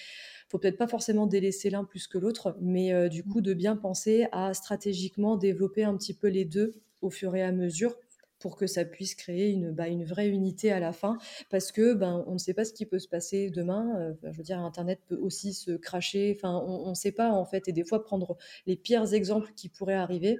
faut 0.49 0.59
peut-être 0.59 0.77
pas 0.77 0.87
forcément 0.87 1.27
délaisser 1.27 1.69
l'un 1.69 1.83
plus 1.83 2.07
que 2.07 2.17
l'autre, 2.17 2.55
mais 2.61 2.93
euh, 2.93 3.09
du 3.09 3.23
coup 3.23 3.41
de 3.41 3.53
bien 3.53 3.75
penser 3.75 4.27
à 4.31 4.53
stratégiquement 4.53 5.37
développer 5.37 5.83
un 5.83 5.97
petit 5.97 6.13
peu 6.13 6.27
les 6.27 6.45
deux 6.45 6.75
au 7.01 7.09
fur 7.09 7.35
et 7.35 7.43
à 7.43 7.51
mesure 7.51 7.95
pour 8.39 8.57
que 8.57 8.67
ça 8.67 8.85
puisse 8.85 9.15
créer 9.15 9.49
une, 9.49 9.71
bah, 9.71 9.87
une 9.87 10.03
vraie 10.03 10.27
unité 10.27 10.71
à 10.71 10.79
la 10.79 10.93
fin, 10.93 11.17
parce 11.49 11.71
que 11.71 11.93
ben, 11.93 12.23
on 12.27 12.33
ne 12.33 12.37
sait 12.37 12.53
pas 12.53 12.65
ce 12.65 12.73
qui 12.73 12.85
peut 12.85 12.99
se 12.99 13.07
passer 13.07 13.49
demain. 13.49 13.97
Euh, 13.97 14.13
je 14.23 14.37
veux 14.37 14.43
dire, 14.43 14.59
Internet 14.59 14.99
peut 15.07 15.15
aussi 15.15 15.53
se 15.53 15.71
cracher. 15.71 16.35
Enfin, 16.37 16.63
on 16.67 16.89
ne 16.89 16.95
sait 16.95 17.11
pas 17.11 17.31
en 17.31 17.45
fait, 17.45 17.67
et 17.67 17.71
des 17.71 17.83
fois 17.83 18.03
prendre 18.03 18.37
les 18.67 18.75
pires 18.75 19.13
exemples 19.13 19.51
qui 19.55 19.69
pourraient 19.69 19.93
arriver 19.93 20.39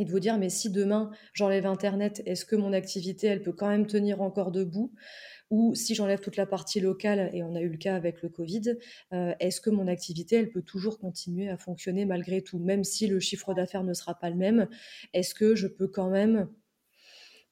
et 0.00 0.04
de 0.04 0.10
vous 0.10 0.18
dire 0.18 0.38
mais 0.38 0.48
si 0.48 0.70
demain 0.70 1.10
j'enlève 1.34 1.66
internet 1.66 2.22
est-ce 2.26 2.44
que 2.44 2.56
mon 2.56 2.72
activité 2.72 3.28
elle 3.28 3.42
peut 3.42 3.52
quand 3.52 3.68
même 3.68 3.86
tenir 3.86 4.22
encore 4.22 4.50
debout? 4.50 4.92
Ou 5.50 5.74
si 5.74 5.96
j'enlève 5.96 6.20
toute 6.20 6.36
la 6.36 6.46
partie 6.46 6.78
locale, 6.78 7.28
et 7.32 7.42
on 7.42 7.56
a 7.56 7.60
eu 7.60 7.68
le 7.68 7.76
cas 7.76 7.96
avec 7.96 8.22
le 8.22 8.28
Covid, 8.28 8.76
euh, 9.12 9.34
est-ce 9.40 9.60
que 9.60 9.68
mon 9.68 9.88
activité, 9.88 10.36
elle 10.36 10.48
peut 10.48 10.62
toujours 10.62 11.00
continuer 11.00 11.48
à 11.48 11.56
fonctionner 11.56 12.04
malgré 12.04 12.40
tout, 12.40 12.60
même 12.60 12.84
si 12.84 13.08
le 13.08 13.18
chiffre 13.18 13.52
d'affaires 13.52 13.82
ne 13.82 13.92
sera 13.92 14.16
pas 14.16 14.30
le 14.30 14.36
même 14.36 14.68
Est-ce 15.12 15.34
que 15.34 15.56
je 15.56 15.66
peux 15.66 15.88
quand 15.88 16.08
même 16.08 16.48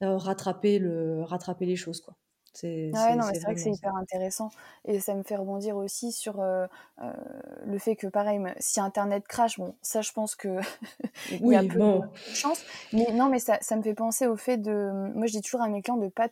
euh, 0.01 0.15
rattraper, 0.15 0.79
le, 0.79 1.23
rattraper 1.23 1.65
les 1.65 1.75
choses 1.75 2.01
c'est 2.59 3.39
vrai 3.39 3.53
que 3.53 3.59
c'est 3.59 3.71
hyper 3.71 3.95
intéressant 3.95 4.49
et 4.85 4.99
ça 4.99 5.15
me 5.15 5.23
fait 5.23 5.35
rebondir 5.35 5.77
aussi 5.77 6.11
sur 6.11 6.39
euh, 6.39 6.67
le 7.65 7.77
fait 7.77 7.95
que 7.95 8.07
pareil 8.07 8.39
si 8.59 8.79
internet 8.79 9.27
crash 9.27 9.59
bon 9.59 9.75
ça 9.81 10.01
je 10.01 10.11
pense 10.11 10.35
que 10.35 10.59
il 11.31 11.47
y 11.47 11.55
a 11.55 11.63
peu 11.63 11.79
de 11.79 12.35
chance 12.35 12.63
mais 12.93 13.11
non 13.13 13.29
mais 13.29 13.39
ça, 13.39 13.57
ça, 13.61 13.75
me 13.75 13.81
fait 13.81 13.93
penser 13.93 14.27
au 14.27 14.35
fait 14.35 14.57
de 14.57 15.11
moi 15.13 15.27
je 15.27 15.33
dis 15.33 15.41
toujours 15.41 15.61
à 15.61 15.69
mes 15.69 15.81
clients 15.81 15.97
de 15.97 16.07
pas 16.07 16.29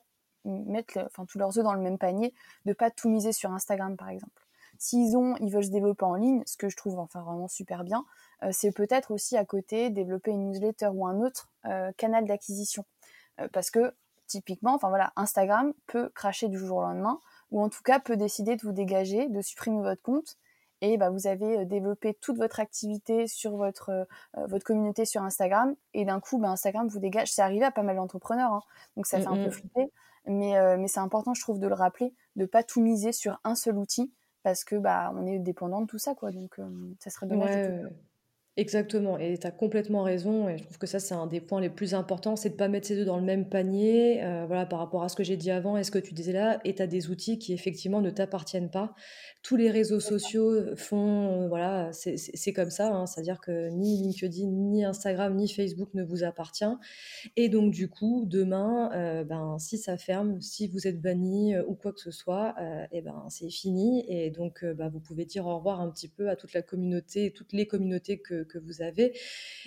mettre 0.48 1.00
enfin, 1.06 1.26
tous 1.26 1.38
leurs 1.38 1.58
œufs 1.58 1.64
dans 1.64 1.74
le 1.74 1.82
même 1.82 1.98
panier, 1.98 2.34
de 2.66 2.74
pas 2.74 2.92
tout 2.92 3.10
miser 3.10 3.32
sur 3.32 3.52
Instagram 3.52 3.96
par 3.98 4.10
exemple. 4.10 4.46
S'ils 4.80 5.18
ont, 5.18 5.36
ils 5.38 5.52
veulent 5.52 5.66
se 5.66 5.72
développer 5.72 6.06
en 6.06 6.16
ligne, 6.16 6.44
ce 6.46 6.56
que 6.56 6.70
je 6.70 6.78
trouve 6.78 7.00
enfin 7.00 7.22
vraiment 7.22 7.48
super 7.48 7.84
bien, 7.84 8.06
euh, 8.44 8.50
c'est 8.52 8.72
peut-être 8.72 9.12
aussi 9.12 9.36
à 9.36 9.44
côté 9.44 9.90
développer 9.90 10.32
une 10.32 10.52
newsletter 10.52 10.90
ou 10.94 11.08
un 11.08 11.20
autre 11.22 11.50
euh, 11.66 11.92
canal 11.98 12.26
d'acquisition, 12.26 12.86
euh, 13.40 13.48
parce 13.52 13.72
que 13.72 13.94
typiquement, 14.28 14.74
enfin 14.74 14.90
voilà, 14.90 15.14
Instagram 15.16 15.74
peut 15.88 16.10
cracher 16.10 16.48
du 16.50 16.58
jour 16.58 16.78
au 16.78 16.82
lendemain, 16.82 17.20
ou 17.52 17.62
en 17.62 17.70
tout 17.70 17.84
cas 17.84 18.00
peut 18.00 18.18
décider 18.18 18.56
de 18.56 18.62
vous 18.62 18.74
dégager, 18.74 19.30
de 19.30 19.42
supprimer 19.42 19.82
votre 19.82 20.02
compte, 20.02 20.38
et 20.82 20.98
bah, 20.98 21.10
vous 21.10 21.26
avez 21.26 21.66
développé 21.66 22.14
toute 22.14 22.38
votre 22.38 22.60
activité 22.60 23.26
sur 23.26 23.56
votre, 23.56 24.08
votre 24.36 24.64
communauté 24.64 25.06
sur 25.06 25.24
Instagram, 25.24 25.76
et 25.94 26.06
d'un 26.06 26.20
coup, 26.20 26.38
bah, 26.38 26.50
Instagram 26.50 26.88
vous 26.88 27.00
dégage. 27.00 27.32
C'est 27.32 27.42
arrivé 27.42 27.66
à 27.66 27.72
pas 27.72 27.82
mal 27.82 27.96
d'entrepreneurs, 27.96 28.52
hein, 28.52 28.62
donc 28.96 29.08
ça 29.08 29.20
fait 29.20 29.28
un 29.28 29.44
peu 29.44 29.50
flipper. 29.50 29.92
Mais, 30.30 30.58
euh, 30.58 30.76
mais 30.78 30.90
c'est 30.90 31.00
important, 31.00 31.34
je 31.34 31.42
trouve, 31.42 31.58
de 31.58 31.68
le 31.68 31.74
rappeler, 31.74 32.14
de 32.36 32.46
pas 32.46 32.62
tout 32.62 32.82
miser 32.82 33.14
sur 33.14 33.40
un 33.46 33.56
seul 33.56 33.78
outil 33.78 34.14
parce 34.44 34.66
que 34.66 34.76
bah 34.76 35.12
on 35.16 35.26
est 35.26 35.40
dépendant 35.40 35.82
de 35.82 35.88
tout 35.88 35.98
ça, 35.98 36.16
quoi. 36.16 36.32
Donc, 36.32 36.60
euh, 36.60 36.96
ça 37.00 37.10
serait 37.10 37.28
dommage. 37.28 37.72
Exactement, 38.60 39.20
et 39.20 39.38
tu 39.38 39.46
as 39.46 39.52
complètement 39.52 40.02
raison, 40.02 40.50
et 40.50 40.58
je 40.58 40.64
trouve 40.64 40.80
que 40.80 40.88
ça 40.88 40.98
c'est 40.98 41.14
un 41.14 41.28
des 41.28 41.40
points 41.42 41.62
les 41.62 41.70
plus 41.70 41.94
importants, 41.94 42.36
c'est 42.36 42.50
de 42.50 42.56
pas 42.56 42.68
mettre 42.68 42.88
ces 42.88 42.96
deux 42.96 43.06
dans 43.06 43.18
le 43.18 43.24
même 43.24 43.48
panier, 43.48 44.24
euh, 44.24 44.46
voilà, 44.48 44.66
par 44.66 44.80
rapport 44.80 45.04
à 45.04 45.10
ce 45.10 45.16
que 45.16 45.24
j'ai 45.24 45.38
dit 45.38 45.52
avant 45.52 45.78
et 45.78 45.84
ce 45.84 45.92
que 45.92 46.00
tu 46.00 46.16
disais 46.16 46.32
là, 46.34 46.60
et 46.66 46.74
tu 46.74 46.82
as 46.82 46.88
des 46.88 47.12
outils 47.12 47.38
qui 47.38 47.54
effectivement 47.54 48.02
ne 48.02 48.10
t'appartiennent 48.10 48.72
pas. 48.72 48.96
Tous 49.44 49.58
les 49.58 49.70
réseaux 49.70 50.00
sociaux 50.00 50.76
font, 50.76 51.44
euh, 51.44 51.48
voilà, 51.48 51.92
c'est 51.94 52.52
comme 52.52 52.72
ça, 52.72 52.88
hein, 52.92 53.06
c'est-à-dire 53.06 53.40
que 53.42 53.70
ni 53.70 54.02
LinkedIn, 54.02 54.48
ni 54.48 54.84
Instagram, 54.84 55.36
ni 55.36 55.48
Facebook 55.48 55.94
ne 55.94 56.04
vous 56.04 56.24
appartient, 56.24 56.66
et 57.36 57.50
donc 57.50 57.72
du 57.72 57.90
coup, 57.90 58.26
demain, 58.26 58.90
euh, 58.96 59.24
ben, 59.24 59.60
si 59.60 59.78
ça 59.78 59.98
ferme, 59.98 60.42
si 60.42 60.68
vous 60.68 60.88
êtes 60.88 61.00
banni 61.00 61.56
ou 61.60 61.76
quoi 61.76 61.94
que 61.94 62.00
ce 62.02 62.10
soit, 62.10 62.56
et 62.92 63.02
ben 63.04 63.24
c'est 63.30 63.50
fini, 63.52 64.04
et 64.08 64.32
donc 64.32 64.66
bah, 64.66 64.90
vous 64.90 65.00
pouvez 65.00 65.26
dire 65.26 65.46
au 65.46 65.56
revoir 65.58 65.80
un 65.80 65.92
petit 65.92 66.08
peu 66.08 66.28
à 66.28 66.36
toute 66.36 66.54
la 66.54 66.64
communauté, 66.64 67.32
toutes 67.32 67.54
les 67.54 67.68
communautés 67.68 68.18
que 68.20 68.47
que 68.48 68.58
vous 68.58 68.82
avez. 68.82 69.14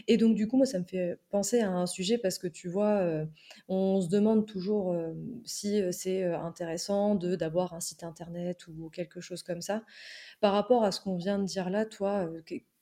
Et 0.09 0.17
donc, 0.17 0.35
du 0.35 0.49
coup, 0.49 0.57
moi, 0.57 0.67
ça 0.67 0.79
me 0.79 0.85
fait 0.85 1.19
penser 1.31 1.61
à 1.61 1.71
un 1.71 1.87
sujet 1.87 2.19
parce 2.19 2.39
que 2.39 2.47
tu 2.49 2.69
vois, 2.69 2.99
euh, 3.01 3.27
on 3.69 4.01
se 4.01 4.09
demande 4.09 4.47
toujours 4.47 4.93
euh, 4.93 5.13
si 5.45 5.81
euh, 5.81 5.93
c'est 5.93 6.25
intéressant 6.25 7.15
de 7.15 7.37
d'avoir 7.37 7.75
un 7.75 7.81
site 7.81 8.05
internet 8.05 8.67
ou 8.69 8.91
quelque 8.91 9.21
chose 9.21 9.43
comme 9.43 9.61
ça. 9.63 9.85
Par 10.41 10.53
rapport 10.53 10.85
à 10.85 10.93
ce 10.93 11.01
qu'on 11.01 11.17
vient 11.17 11.39
de 11.39 11.45
dire 11.45 11.71
là, 11.71 11.87
toi, 11.87 12.31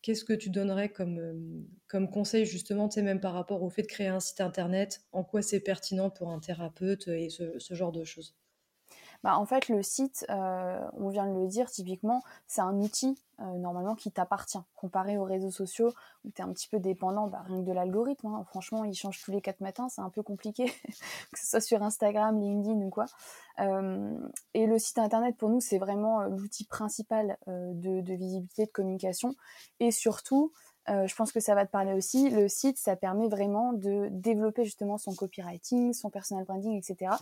qu'est-ce 0.03 0.25
que 0.25 0.33
tu 0.33 0.51
donnerais 0.51 0.91
comme, 0.91 2.09
conseil 2.13 2.47
justement, 2.47 2.89
tu 2.89 3.03
même 3.03 3.21
par 3.21 3.35
rapport 3.35 3.63
au 3.63 3.71
fait 3.71 3.83
de 3.83 3.89
créer 3.89 4.09
un 4.09 4.21
site 4.21 4.41
internet, 4.41 5.03
en 5.13 5.25
quoi 5.25 5.43
c'est 5.43 5.61
pertinent 5.61 6.11
pour 6.11 6.31
un 6.31 6.41
thérapeute 6.41 7.09
et 7.09 7.31
ce, 7.31 7.59
ce 7.59 7.75
genre 7.75 7.93
de 7.93 8.05
choses? 8.05 8.35
Bah, 9.23 9.37
En 9.39 9.45
fait, 9.47 9.69
le 9.69 9.83
site, 9.83 10.27
on 10.29 11.09
vient 11.09 11.27
de 11.27 11.39
le 11.39 11.47
dire, 11.47 11.71
typiquement, 11.71 12.23
c'est 12.47 12.61
un 12.61 12.81
outil 12.81 13.19
normalement 13.39 13.95
qui 13.95 14.11
t'appartient, 14.11 14.59
comparé 14.75 15.17
aux 15.17 15.25
réseaux 15.25 15.53
sociaux 15.53 15.93
où 16.25 16.31
tu 16.31 16.43
es 16.43 16.45
un 16.45 16.53
petit 16.53 16.69
peu 16.69 16.81
dépendant 16.81 17.29
bah, 17.29 17.43
rien 17.47 17.61
que 17.61 17.67
de 17.67 17.73
l'algorithme. 17.73 18.27
Hein. 18.27 18.45
Franchement, 18.49 18.83
il 18.83 18.95
change 18.95 19.23
tous 19.23 19.31
les 19.31 19.41
quatre 19.41 19.61
matins, 19.61 19.89
c'est 19.89 20.01
un 20.01 20.11
peu 20.11 20.23
compliqué, 20.23 20.67
que 21.33 21.39
ce 21.39 21.47
soit 21.47 21.61
sur 21.61 21.83
Instagram, 21.83 22.41
LinkedIn 22.41 22.81
ou 22.81 22.91
quoi. 22.91 23.07
et 24.55 24.67
le 24.67 24.79
site 24.79 24.99
internet, 24.99 25.37
pour 25.37 25.51
nous, 25.51 25.61
c'est 25.61 25.79
vraiment 25.79 26.23
l'outil 26.23 26.65
principal 26.65 27.39
de, 27.47 28.01
de, 28.01 28.15
visibilité, 28.15 28.67
de 28.67 28.71
communication. 28.71 29.35
Et 29.79 29.93
surtout, 29.93 30.53
euh, 30.91 31.07
je 31.07 31.15
pense 31.15 31.33
que 31.33 31.41
ça 31.41 31.55
va 31.55 31.67
te 31.67 31.71
parler 31.71 31.93
aussi. 31.93 32.31
Le 32.31 32.49
site, 32.49 32.79
ça 32.79 32.97
permet 32.97 33.29
vraiment 33.29 33.73
de 33.73 34.09
développer 34.11 34.65
justement 34.65 34.99
son 34.99 35.15
copywriting, 35.15 35.93
son 35.93 36.11
personal 36.11 36.45
branding, 36.45 36.79
etc. 36.79 37.13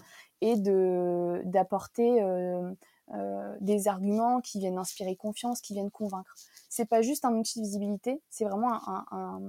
Et 0.40 0.56
de 0.56 1.42
d'apporter 1.44 2.22
euh, 2.22 2.72
euh, 3.14 3.56
des 3.60 3.88
arguments 3.88 4.40
qui 4.40 4.58
viennent 4.58 4.78
inspirer 4.78 5.16
confiance, 5.16 5.60
qui 5.60 5.74
viennent 5.74 5.90
convaincre. 5.90 6.34
C'est 6.68 6.86
pas 6.86 7.02
juste 7.02 7.24
un 7.24 7.34
outil 7.34 7.60
de 7.60 7.64
visibilité, 7.64 8.20
c'est 8.30 8.44
vraiment 8.44 8.72
un, 8.88 9.06
un 9.10 9.40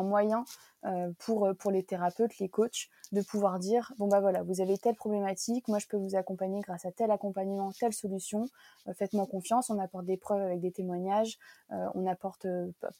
moyen 0.00 0.44
euh, 0.84 1.12
pour, 1.18 1.46
euh, 1.46 1.54
pour 1.54 1.70
les 1.70 1.84
thérapeutes, 1.84 2.38
les 2.38 2.48
coachs, 2.48 2.88
de 3.12 3.20
pouvoir 3.20 3.58
dire, 3.58 3.92
bon 3.98 4.08
bah 4.08 4.20
voilà, 4.20 4.42
vous 4.42 4.60
avez 4.60 4.78
telle 4.78 4.96
problématique, 4.96 5.68
moi 5.68 5.78
je 5.78 5.86
peux 5.86 5.96
vous 5.96 6.16
accompagner 6.16 6.60
grâce 6.60 6.86
à 6.86 6.90
tel 6.90 7.10
accompagnement, 7.10 7.70
telle 7.72 7.92
solution, 7.92 8.46
euh, 8.88 8.94
faites-moi 8.94 9.26
confiance, 9.26 9.70
on 9.70 9.78
apporte 9.78 10.06
des 10.06 10.16
preuves 10.16 10.40
avec 10.40 10.60
des 10.60 10.72
témoignages, 10.72 11.38
on 11.70 12.06
apporte 12.06 12.46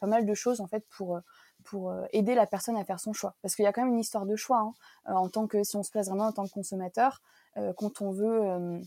pas 0.00 0.06
mal 0.06 0.24
de 0.26 0.34
choses 0.34 0.60
en 0.60 0.66
fait 0.66 0.84
pour, 0.96 1.20
pour 1.64 1.94
aider 2.12 2.34
la 2.34 2.46
personne 2.46 2.76
à 2.76 2.84
faire 2.84 3.00
son 3.00 3.12
choix. 3.12 3.34
Parce 3.42 3.54
qu'il 3.54 3.64
y 3.64 3.68
a 3.68 3.72
quand 3.72 3.82
même 3.82 3.92
une 3.92 4.00
histoire 4.00 4.26
de 4.26 4.36
choix, 4.36 4.60
hein, 4.60 5.14
en 5.14 5.28
tant 5.28 5.46
que, 5.46 5.62
si 5.62 5.76
on 5.76 5.82
se 5.82 5.90
place 5.90 6.08
vraiment 6.08 6.26
en 6.26 6.32
tant 6.32 6.46
que 6.46 6.52
consommateur, 6.52 7.20
quand 7.76 8.00
on 8.00 8.12
veut 8.12 8.82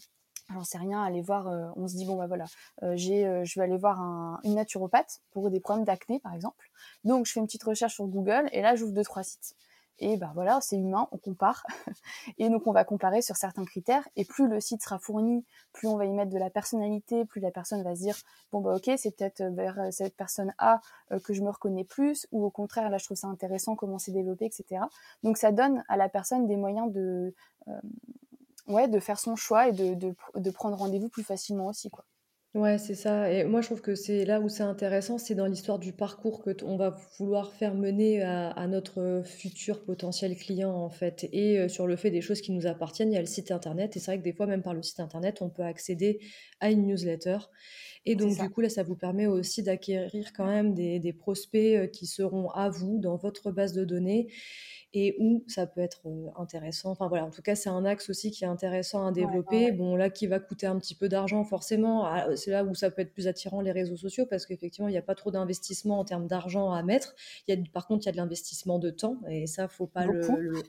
j'en 0.54 0.64
sais 0.64 0.78
rien, 0.78 1.04
aller 1.04 1.22
voir, 1.22 1.48
euh, 1.48 1.68
on 1.76 1.88
se 1.88 1.96
dit 1.96 2.06
bon 2.06 2.16
bah 2.16 2.28
voilà, 2.28 2.46
euh, 2.84 2.94
j'ai, 2.96 3.26
euh, 3.26 3.44
je 3.46 3.60
vais 3.60 3.64
aller 3.64 3.78
voir 3.78 4.00
un, 4.02 4.40
une 4.44 4.56
naturopathe 4.56 5.22
pour 5.32 5.50
des 5.50 5.60
problèmes 5.60 5.86
d'acné 5.86 6.20
par 6.20 6.34
exemple. 6.34 6.70
Donc 7.04 7.26
je 7.26 7.32
fais 7.32 7.40
une 7.40 7.48
petite 7.48 7.64
recherche 7.64 7.96
sur 7.96 8.08
Google 8.08 8.50
et 8.52 8.62
là 8.62 8.76
j'ouvre 8.76 8.94
deux 8.94 9.04
trois 9.04 9.24
sites. 9.24 9.56
Et 10.00 10.18
bah 10.18 10.32
voilà, 10.36 10.60
c'est 10.60 10.76
humain, 10.76 11.08
on 11.14 11.18
compare. 11.18 11.64
et 12.38 12.50
donc 12.50 12.68
on 12.68 12.74
va 12.74 12.84
comparer 12.84 13.22
sur 13.22 13.38
certains 13.38 13.64
critères. 13.64 14.06
Et 14.18 14.26
plus 14.26 14.50
le 14.50 14.60
site 14.60 14.84
sera 14.84 15.00
fourni, 15.00 15.46
plus 15.72 15.88
on 15.88 15.96
va 15.96 16.04
y 16.04 16.12
mettre 16.12 16.32
de 16.32 16.38
la 16.38 16.50
personnalité, 16.50 17.24
plus 17.24 17.40
la 17.40 17.50
personne 17.50 17.82
va 17.82 17.96
se 17.96 18.02
dire 18.02 18.18
bon 18.52 18.60
bah 18.60 18.76
ok, 18.76 18.92
c'est 18.98 19.16
peut-être 19.16 19.42
vers 19.54 19.80
cette 19.92 20.16
personne 20.18 20.54
A 20.58 20.82
que 21.24 21.34
je 21.34 21.42
me 21.42 21.50
reconnais 21.50 21.86
plus, 21.86 22.28
ou 22.34 22.44
au 22.44 22.50
contraire 22.50 22.90
là 22.90 22.98
je 22.98 23.06
trouve 23.06 23.16
ça 23.16 23.28
intéressant 23.28 23.78
comment 23.78 23.98
c'est 23.98 24.12
développé, 24.12 24.46
etc. 24.46 24.82
Donc 25.24 25.38
ça 25.38 25.54
donne 25.54 25.82
à 25.88 25.96
la 25.96 26.10
personne 26.10 26.46
des 26.46 26.58
moyens 26.58 26.92
de 26.92 27.34
ouais, 28.68 28.88
de 28.88 29.00
faire 29.00 29.20
son 29.20 29.36
choix 29.36 29.70
et 29.70 29.72
de, 29.72 29.94
de, 29.94 30.14
de 30.36 30.52
prendre 30.52 30.78
rendez-vous 30.78 31.10
plus 31.10 31.24
facilement 31.24 31.68
aussi, 31.68 31.90
quoi. 31.90 32.06
Ouais, 32.56 32.78
c'est 32.78 32.96
ça. 32.96 33.30
Et 33.34 33.44
moi, 33.44 33.60
je 33.60 33.66
trouve 33.66 33.82
que 33.82 33.96
c'est 33.96 34.24
là 34.24 34.40
où 34.40 34.48
c'est 34.48 34.64
intéressant, 34.64 35.18
c'est 35.18 35.36
dans 35.36 35.46
l'histoire 35.46 35.78
du 35.78 35.92
parcours 35.92 36.42
que 36.42 36.52
on 36.64 36.78
va 36.78 36.96
vouloir 37.20 37.52
faire 37.54 37.76
mener 37.76 38.22
à, 38.22 38.66
notre 38.68 39.24
futur 39.26 39.84
potentiel 39.84 40.38
client, 40.38 40.72
en 40.72 40.90
fait. 40.90 41.28
Et 41.34 41.60
euh, 41.60 41.68
sur 41.68 41.86
le 41.86 41.98
fait 41.98 42.12
des 42.12 42.22
choses 42.22 42.40
qui 42.40 42.54
nous 42.54 42.66
appartiennent, 42.66 43.12
il 43.12 43.16
y 43.16 43.18
a 43.18 43.22
le 43.22 43.28
site 43.28 43.52
internet. 43.52 43.98
Et 43.98 44.00
c'est 44.00 44.12
vrai 44.12 44.20
que 44.20 44.24
des 44.24 44.32
fois, 44.32 44.46
même 44.46 44.62
par 44.62 44.74
le 44.74 44.82
site 44.84 45.02
internet, 45.02 45.42
on 45.42 45.50
peut 45.50 45.64
accéder 45.64 46.22
à 46.62 46.72
une 46.72 46.88
newsletter. 46.88 47.40
Et 48.06 48.16
donc, 48.16 48.38
du 48.38 48.50
coup, 48.50 48.62
là, 48.62 48.70
ça 48.70 48.84
vous 48.84 48.96
permet 48.96 49.28
aussi 49.28 49.64
d'acquérir 49.64 50.32
quand 50.34 50.46
même 50.46 50.74
des, 50.74 51.00
des 51.00 51.14
prospects 51.14 51.76
euh, 51.76 51.88
qui 51.88 52.06
seront 52.06 52.50
à 52.50 52.70
vous 52.70 53.00
dans 53.00 53.16
votre 53.16 53.52
base 53.52 53.74
de 53.74 53.84
données 53.84 54.28
et 54.98 55.14
où 55.20 55.44
ça 55.48 55.68
peut 55.68 55.82
être 55.82 56.04
intéressant. 56.38 56.92
Enfin 56.92 57.10
voilà, 57.10 57.26
en 57.26 57.30
tout 57.30 57.42
cas, 57.42 57.54
c'est 57.56 57.70
un 57.70 57.84
axe 57.84 58.10
aussi 58.10 58.32
qui 58.32 58.46
est 58.46 58.48
intéressant 58.48 59.06
à 59.06 59.12
développer. 59.12 59.74
Bon, 59.74 59.98
là, 59.98 60.10
qui 60.10 60.26
va 60.26 60.40
coûter 60.40 60.68
un 60.68 60.80
petit 60.80 60.96
peu 60.96 61.10
d'argent, 61.10 61.44
forcément, 61.44 62.06
ah, 62.06 62.34
c'est 62.38 62.52
là 62.52 62.64
où 62.64 62.74
ça 62.74 62.90
peut 62.90 63.02
être 63.02 63.12
plus 63.12 63.28
attirant 63.28 63.60
les 63.60 63.74
réseaux 63.74 63.98
sociaux 63.98 64.26
parce 64.26 64.46
qu'effectivement, 64.46 64.88
il 64.88 64.92
n'y 64.92 64.98
a 64.98 65.02
pas 65.02 65.14
trop 65.14 65.32
d'investissement 65.32 66.00
en 66.00 66.06
termes 66.06 66.28
d'argent 66.28 66.72
à 66.72 66.82
mettre. 66.82 67.14
Il 67.46 67.54
y 67.54 67.60
a, 67.60 67.62
par 67.74 67.88
contre, 67.88 68.04
il 68.04 68.06
y 68.06 68.10
a 68.10 68.12
de 68.14 68.18
l'investissement 68.18 68.80
de 68.80 68.90
temps 68.90 69.18
et 69.30 69.48
ça, 69.48 69.68
faut 69.68 69.86
pas 69.86 70.08
beaucoup. 70.08 70.38
le, 70.38 70.64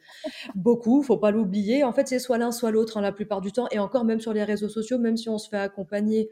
beaucoup, 0.57 1.03
faut 1.05 1.19
pas 1.19 1.31
l'oublier. 1.31 1.85
En 1.85 1.93
fait, 1.93 2.09
c'est 2.09 2.19
soit 2.19 2.39
l'un, 2.39 2.51
soit 2.51 2.73
l'autre 2.73 2.97
hein, 2.97 3.03
la 3.03 3.13
plupart 3.13 3.41
du 3.41 3.53
temps. 3.53 3.69
Et 3.71 3.79
encore, 3.79 4.05
même 4.05 4.21
sur 4.21 4.33
les 4.33 4.43
réseaux 4.43 4.69
sociaux, 4.69 4.99
même 4.99 5.17
si 5.17 5.29
on 5.29 5.39
se 5.39 5.49
fait 5.49 5.57
accompagner 5.57 6.31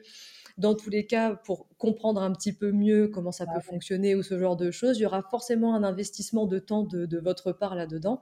dans 0.56 0.74
tous 0.74 0.88
les 0.88 1.04
cas, 1.04 1.34
pour 1.34 1.66
comprendre 1.78 2.22
un 2.22 2.32
petit 2.32 2.52
peu 2.52 2.70
mieux 2.70 3.08
comment 3.08 3.32
ça 3.32 3.44
peut 3.44 3.60
fonctionner 3.60 4.14
ou 4.14 4.22
ce 4.22 4.38
genre 4.38 4.56
de 4.56 4.70
choses, 4.70 4.98
il 4.98 5.02
y 5.02 5.06
aura 5.06 5.22
forcément 5.22 5.74
un 5.74 5.82
investissement 5.82 6.46
de 6.46 6.58
temps 6.60 6.84
de, 6.84 7.18
votre 7.18 7.52
part 7.52 7.74
là-dedans. 7.74 8.20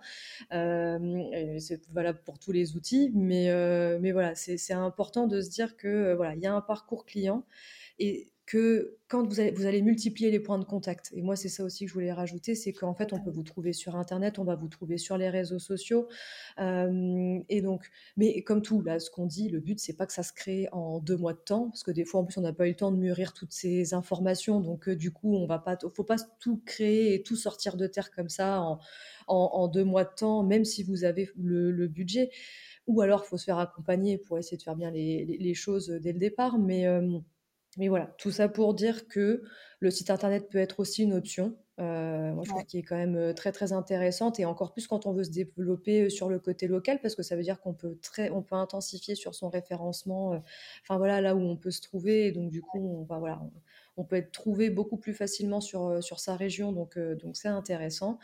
Euh, 0.53 1.57
c'est 1.59 1.87
valable 1.91 2.21
pour 2.25 2.39
tous 2.39 2.53
les 2.53 2.75
outils, 2.77 3.11
mais, 3.15 3.51
euh, 3.51 3.99
mais 4.01 4.13
voilà, 4.13 4.35
c'est 4.35 4.73
important 4.73 5.27
de 5.27 5.41
se 5.41 5.51
dire 5.51 5.77
que 5.77 5.89
euh, 5.89 6.17
voilà, 6.17 6.35
il 6.35 6.41
y 6.41 6.47
a 6.47 6.55
un 6.55 6.63
parcours 6.63 7.05
client 7.05 7.45
et 7.99 8.32
quand 9.09 9.27
vous 9.27 9.41
allez, 9.41 9.83
multiplier 9.83 10.31
les 10.31 10.41
points 10.41 10.59
de 10.59 10.65
contact, 10.65 11.11
et 11.13 11.23
moi 11.23 11.37
c'est 11.37 11.49
ça 11.49 11.65
aussi 11.65 11.85
que 11.85 11.89
je 11.89 11.95
voulais 11.95 12.13
rajouter, 12.13 12.55
c'est 12.55 12.73
qu'en 12.73 12.95
fait 12.95 13.13
on 13.13 13.21
peut 13.21 13.31
vous 13.31 13.43
trouver 13.43 13.73
sur 13.73 13.97
Internet, 13.97 14.39
on 14.39 14.45
va 14.45 14.55
vous 14.55 14.69
trouver 14.69 14.99
sur 14.99 15.17
les 15.19 15.29
réseaux 15.29 15.59
sociaux, 15.59 16.09
euh, 16.59 17.39
et 17.49 17.61
donc, 17.63 17.91
mais 18.17 18.43
comme 18.43 18.63
tout, 18.63 18.81
là, 18.83 18.99
ce 19.01 19.11
qu'on 19.11 19.27
dit, 19.27 19.49
le 19.49 19.61
but 19.61 19.81
c'est 19.81 19.93
pas 19.95 20.07
que 20.07 20.13
ça 20.13 20.23
se 20.23 20.33
crée 20.33 20.69
en 20.73 20.99
deux 21.01 21.17
mois 21.17 21.35
de 21.35 21.39
temps, 21.39 21.69
parce 21.69 21.83
que 21.83 21.91
des 21.91 22.05
fois 22.05 22.21
en 22.21 22.25
plus 22.25 22.39
on 22.39 22.43
n'a 22.43 22.53
pas 22.53 22.67
eu 22.67 22.71
le 22.71 22.77
temps 22.77 22.91
de 22.91 22.97
mûrir 22.97 23.33
toutes 23.33 23.53
ces 23.53 23.95
informations, 23.95 24.61
donc 24.61 24.89
euh, 24.89 24.97
du 24.97 25.13
coup 25.13 25.35
on 25.37 25.47
va 25.47 25.59
pas, 25.59 25.79
faut 25.95 26.05
pas 26.05 26.17
tout 26.41 26.63
créer 26.65 27.15
et 27.15 27.23
tout 27.23 27.37
sortir 27.37 27.77
de 27.77 27.87
terre 27.87 28.11
comme 28.11 28.29
ça 28.29 28.63
en, 29.29 29.69
deux 29.69 29.85
mois 29.85 30.05
de 30.05 30.11
temps, 30.17 30.43
même 30.43 30.65
si 30.65 30.83
vous 30.83 31.05
avez 31.05 31.31
le, 31.37 31.87
budget, 31.87 32.31
ou 32.87 33.01
alors 33.01 33.25
faut 33.27 33.37
se 33.37 33.45
faire 33.45 33.59
accompagner 33.59 34.19
pour 34.19 34.39
essayer 34.39 34.57
de 34.57 34.63
faire 34.63 34.77
bien 34.77 34.91
les, 34.91 35.25
les, 35.25 35.55
choses 35.55 35.89
dès 35.89 36.13
le 36.13 36.19
départ, 36.19 36.59
mais 36.59 36.87
euh, 36.87 37.19
mais 37.79 37.89
voilà, 37.89 38.07
tout 38.19 38.31
ça 38.31 38.49
pour 38.49 38.75
dire 38.75 39.09
que 39.09 39.43
le 39.81 39.91
site 39.91 40.11
internet 40.11 40.49
peut 40.51 40.59
être 40.59 40.81
aussi 40.81 41.03
une 41.03 41.15
option. 41.15 41.57
Euh, 41.81 42.33
moi, 42.35 42.45
je 42.45 42.51
trouve 42.51 42.65
qu'il 42.65 42.81
est 42.81 42.83
quand 42.83 42.97
même 42.97 43.17
euh, 43.17 43.33
très 43.33 43.51
très 43.51 43.73
intéressante 43.73 44.39
et 44.39 44.45
encore 44.45 44.73
plus 44.73 44.87
quand 44.87 45.07
on 45.07 45.13
veut 45.13 45.25
se 45.25 45.31
développer 45.31 46.03
euh, 46.03 46.11
sur 46.11 46.29
le 46.29 46.39
côté 46.39 46.69
local 46.69 47.01
parce 47.01 47.15
que 47.15 47.23
ça 47.23 47.35
veut 47.35 47.43
dire 47.43 47.61
qu'on 47.61 47.73
peut 47.73 47.97
très, 48.03 48.31
on 48.31 48.43
peut 48.43 48.57
intensifier 48.57 49.15
sur 49.15 49.35
son 49.35 49.49
référencement. 49.49 50.43
Enfin 50.83 50.99
voilà, 50.99 51.21
là 51.21 51.35
où 51.35 51.41
on 51.41 51.57
peut 51.57 51.71
se 51.71 51.81
trouver 51.81 52.27
et 52.27 52.33
donc 52.33 52.51
du 52.51 52.61
coup, 52.61 52.79
on 52.79 53.05
va 53.05 53.19
voilà, 53.19 53.41
on 53.97 54.05
peut 54.05 54.17
être 54.17 54.33
trouvé 54.33 54.71
beaucoup 54.71 54.97
plus 54.97 55.13
facilement 55.13 55.61
sur, 55.61 55.87
euh, 55.87 56.01
sur 56.01 56.19
sa 56.21 56.35
région, 56.37 56.73
donc 56.73 56.97
euh, 56.97 57.15
donc 57.15 57.37
c'est 57.37 57.49
intéressant. 57.49 58.19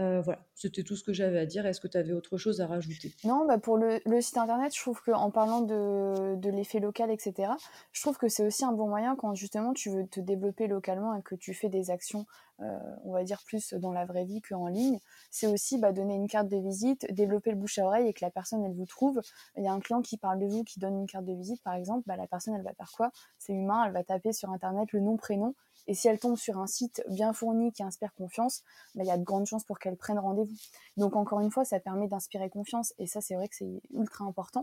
Euh, 0.00 0.20
voilà, 0.20 0.40
c'était 0.54 0.82
tout 0.82 0.96
ce 0.96 1.04
que 1.04 1.12
j'avais 1.12 1.38
à 1.38 1.46
dire. 1.46 1.66
Est-ce 1.66 1.80
que 1.80 1.86
tu 1.86 1.96
avais 1.96 2.12
autre 2.12 2.36
chose 2.36 2.60
à 2.60 2.66
rajouter? 2.66 3.14
Non, 3.22 3.46
bah 3.46 3.58
pour 3.58 3.76
le, 3.76 4.00
site 4.20 4.38
internet, 4.38 4.74
je 4.74 4.80
trouve 4.80 5.00
qu'en 5.02 5.30
parlant 5.30 5.60
de, 5.60 6.34
de 6.34 6.50
l'effet 6.50 6.80
local, 6.80 7.10
etc., 7.10 7.52
je 7.92 8.02
trouve 8.02 8.16
que 8.18 8.28
c'est 8.28 8.44
aussi 8.44 8.64
un 8.64 8.72
bon 8.72 8.88
moyen 8.88 9.14
quand 9.14 9.34
justement 9.34 9.72
tu 9.72 9.90
veux 9.90 10.06
te 10.06 10.18
développer 10.18 10.66
localement 10.66 11.14
et 11.14 11.22
que 11.22 11.36
tu 11.36 11.54
fais 11.54 11.68
des 11.68 11.90
actions, 11.90 12.26
on 12.58 13.12
va 13.12 13.24
dire 13.24 13.42
plus 13.46 13.74
dans 13.74 13.92
la 13.92 14.04
vraie 14.04 14.24
vie 14.24 14.40
qu'en 14.40 14.66
ligne. 14.66 14.98
C'est 15.30 15.46
aussi 15.46 15.78
bah, 15.78 15.92
donner 15.92 16.14
une 16.14 16.28
carte 16.28 16.48
de 16.48 16.56
visite, 16.56 17.06
développer 17.12 17.50
le 17.50 17.56
bouche 17.56 17.78
à 17.78 17.84
oreille 17.84 18.08
et 18.08 18.12
que 18.12 18.24
la 18.24 18.30
personne, 18.30 18.64
elle 18.64 18.74
vous 18.74 18.86
trouve. 18.86 19.20
Il 19.56 19.64
y 19.64 19.68
a 19.68 19.72
un 19.72 19.80
client 19.80 20.02
qui 20.02 20.16
parle 20.16 20.38
de 20.38 20.46
vous, 20.46 20.64
qui 20.64 20.80
donne 20.80 20.96
une 20.96 21.06
carte 21.06 21.24
de 21.24 21.34
visite, 21.34 21.62
par 21.62 21.74
exemple, 21.74 22.02
bah, 22.06 22.16
la 22.16 22.26
personne, 22.26 22.54
elle 22.54 22.62
va 22.62 22.72
faire 22.74 22.90
quoi? 22.96 23.10
C'est 23.38 23.52
humain, 23.52 23.84
elle 23.86 23.92
va 23.92 24.04
taper 24.04 24.32
sur 24.32 24.50
internet 24.50 24.92
le 24.92 25.00
nom, 25.04 25.16
prénom. 25.16 25.54
Et 25.86 25.94
si 25.94 26.08
elle 26.08 26.18
tombe 26.18 26.36
sur 26.36 26.58
un 26.58 26.66
site 26.66 27.04
bien 27.10 27.32
fourni 27.34 27.70
qui 27.72 27.82
inspire 27.82 28.14
confiance, 28.14 28.62
bah, 28.94 29.02
il 29.04 29.06
y 29.06 29.10
a 29.10 29.18
de 29.18 29.22
grandes 29.22 29.46
chances 29.46 29.64
pour 29.64 29.78
qu'elle 29.78 29.96
prenne 29.96 30.18
rendez-vous. 30.18 30.56
Donc 30.96 31.14
encore 31.14 31.40
une 31.40 31.50
fois, 31.50 31.64
ça 31.64 31.78
permet 31.78 32.08
d'inspirer 32.08 32.48
confiance 32.48 32.94
et 32.98 33.06
ça 33.06 33.20
c'est 33.20 33.34
vrai 33.34 33.48
que 33.48 33.54
c'est 33.56 33.82
ultra 33.90 34.24
important. 34.24 34.62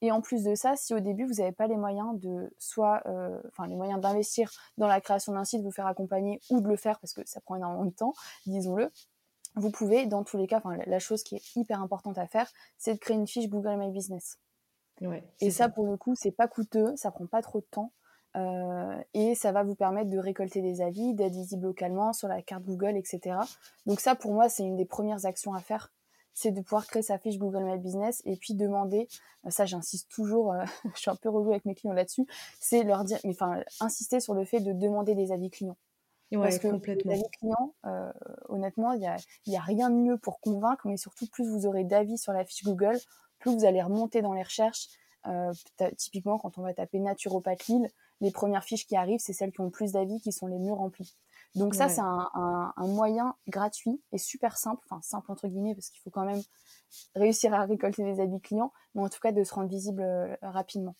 Et 0.00 0.12
en 0.12 0.20
plus 0.20 0.44
de 0.44 0.54
ça, 0.54 0.76
si 0.76 0.94
au 0.94 1.00
début 1.00 1.24
vous 1.24 1.34
n'avez 1.34 1.52
pas 1.52 1.66
les 1.66 1.76
moyens 1.76 2.18
de 2.20 2.54
soit, 2.58 3.02
euh, 3.06 3.40
enfin 3.48 3.66
les 3.66 3.74
moyens 3.74 4.00
d'investir 4.00 4.50
dans 4.78 4.86
la 4.86 5.00
création 5.00 5.32
d'un 5.32 5.44
site, 5.44 5.62
vous 5.62 5.72
faire 5.72 5.86
accompagner 5.86 6.40
ou 6.50 6.60
de 6.60 6.68
le 6.68 6.76
faire 6.76 7.00
parce 7.00 7.12
que 7.12 7.22
ça 7.26 7.40
prend 7.40 7.56
énormément 7.56 7.84
de 7.84 7.90
temps, 7.90 8.14
disons-le, 8.46 8.90
vous 9.56 9.70
pouvez, 9.70 10.06
dans 10.06 10.22
tous 10.22 10.36
les 10.36 10.46
cas, 10.46 10.62
la 10.86 10.98
chose 10.98 11.22
qui 11.22 11.36
est 11.36 11.56
hyper 11.56 11.82
importante 11.82 12.18
à 12.18 12.26
faire, 12.26 12.50
c'est 12.78 12.94
de 12.94 12.98
créer 12.98 13.16
une 13.16 13.26
fiche 13.26 13.48
Google 13.48 13.76
My 13.76 13.90
Business. 13.90 14.38
et 15.40 15.50
ça, 15.50 15.68
pour 15.68 15.86
le 15.86 15.96
coup, 15.96 16.14
c'est 16.14 16.30
pas 16.30 16.46
coûteux, 16.46 16.94
ça 16.96 17.10
prend 17.10 17.26
pas 17.26 17.42
trop 17.42 17.60
de 17.60 17.66
temps. 17.70 17.92
Euh, 18.36 19.02
et 19.14 19.34
ça 19.34 19.52
va 19.52 19.62
vous 19.62 19.74
permettre 19.74 20.10
de 20.10 20.18
récolter 20.18 20.62
des 20.62 20.82
avis, 20.82 21.14
d'être 21.14 21.32
visible 21.32 21.66
localement 21.66 22.12
sur 22.12 22.28
la 22.28 22.42
carte 22.42 22.64
Google, 22.64 22.96
etc. 22.96 23.36
Donc 23.86 24.00
ça, 24.00 24.14
pour 24.14 24.32
moi, 24.32 24.48
c'est 24.48 24.62
une 24.62 24.76
des 24.76 24.84
premières 24.84 25.26
actions 25.26 25.52
à 25.52 25.60
faire, 25.60 25.92
c'est 26.32 26.52
de 26.52 26.60
pouvoir 26.60 26.86
créer 26.86 27.02
sa 27.02 27.18
fiche 27.18 27.38
Google 27.38 27.64
My 27.64 27.78
Business 27.78 28.22
et 28.24 28.36
puis 28.36 28.54
demander, 28.54 29.08
euh, 29.46 29.50
ça 29.50 29.66
j'insiste 29.66 30.10
toujours, 30.10 30.52
euh, 30.52 30.64
je 30.94 31.00
suis 31.00 31.10
un 31.10 31.16
peu 31.16 31.28
relou 31.28 31.50
avec 31.50 31.64
mes 31.64 31.74
clients 31.74 31.94
là-dessus, 31.94 32.26
c'est 32.60 32.84
leur 32.84 33.04
dire, 33.04 33.18
enfin, 33.26 33.62
insister 33.80 34.20
sur 34.20 34.34
le 34.34 34.44
fait 34.44 34.60
de 34.60 34.72
demander 34.72 35.14
des 35.14 35.32
avis 35.32 35.50
clients. 35.50 35.76
Parce 36.32 36.60
que 36.60 36.68
les 36.68 37.10
avis 37.10 37.28
clients, 37.40 37.74
honnêtement, 38.48 38.92
il 38.92 39.00
n'y 39.00 39.08
a, 39.08 39.16
y 39.46 39.56
a 39.56 39.60
rien 39.60 39.90
de 39.90 39.96
mieux 39.96 40.16
pour 40.16 40.38
convaincre, 40.38 40.86
mais 40.86 40.96
surtout 40.96 41.26
plus 41.26 41.44
vous 41.44 41.66
aurez 41.66 41.82
d'avis 41.82 42.18
sur 42.18 42.32
la 42.32 42.44
fiche 42.44 42.62
Google, 42.62 42.96
plus 43.40 43.52
vous 43.52 43.64
allez 43.64 43.82
remonter 43.82 44.22
dans 44.22 44.32
les 44.32 44.44
recherches. 44.44 44.86
Typiquement, 45.96 46.38
quand 46.38 46.58
on 46.58 46.62
va 46.62 46.74
taper 46.74 46.98
naturopathe 46.98 47.66
Lille, 47.66 47.88
les 48.20 48.30
premières 48.30 48.64
fiches 48.64 48.86
qui 48.86 48.96
arrivent, 48.96 49.20
c'est 49.20 49.32
celles 49.32 49.52
qui 49.52 49.60
ont 49.60 49.64
le 49.64 49.70
plus 49.70 49.92
d'avis 49.92 50.20
qui 50.20 50.32
sont 50.32 50.46
les 50.46 50.58
mieux 50.58 50.72
remplies. 50.72 51.16
Donc 51.54 51.74
ça, 51.74 51.88
c'est 51.88 52.00
un, 52.00 52.30
un, 52.76 52.86
moyen 52.86 53.34
gratuit 53.48 54.00
et 54.12 54.18
super 54.18 54.56
simple, 54.56 54.82
enfin 54.88 55.00
simple 55.02 55.32
entre 55.32 55.48
guillemets, 55.48 55.74
parce 55.74 55.90
qu'il 55.90 56.00
faut 56.00 56.10
quand 56.10 56.24
même 56.24 56.42
réussir 57.16 57.52
à 57.54 57.64
récolter 57.64 58.04
des 58.04 58.20
avis 58.20 58.40
clients, 58.40 58.72
mais 58.94 59.02
en 59.02 59.08
tout 59.08 59.20
cas 59.20 59.32
de 59.32 59.42
se 59.42 59.54
rendre 59.54 59.68
visible 59.68 60.04
rapidement. 60.42 60.94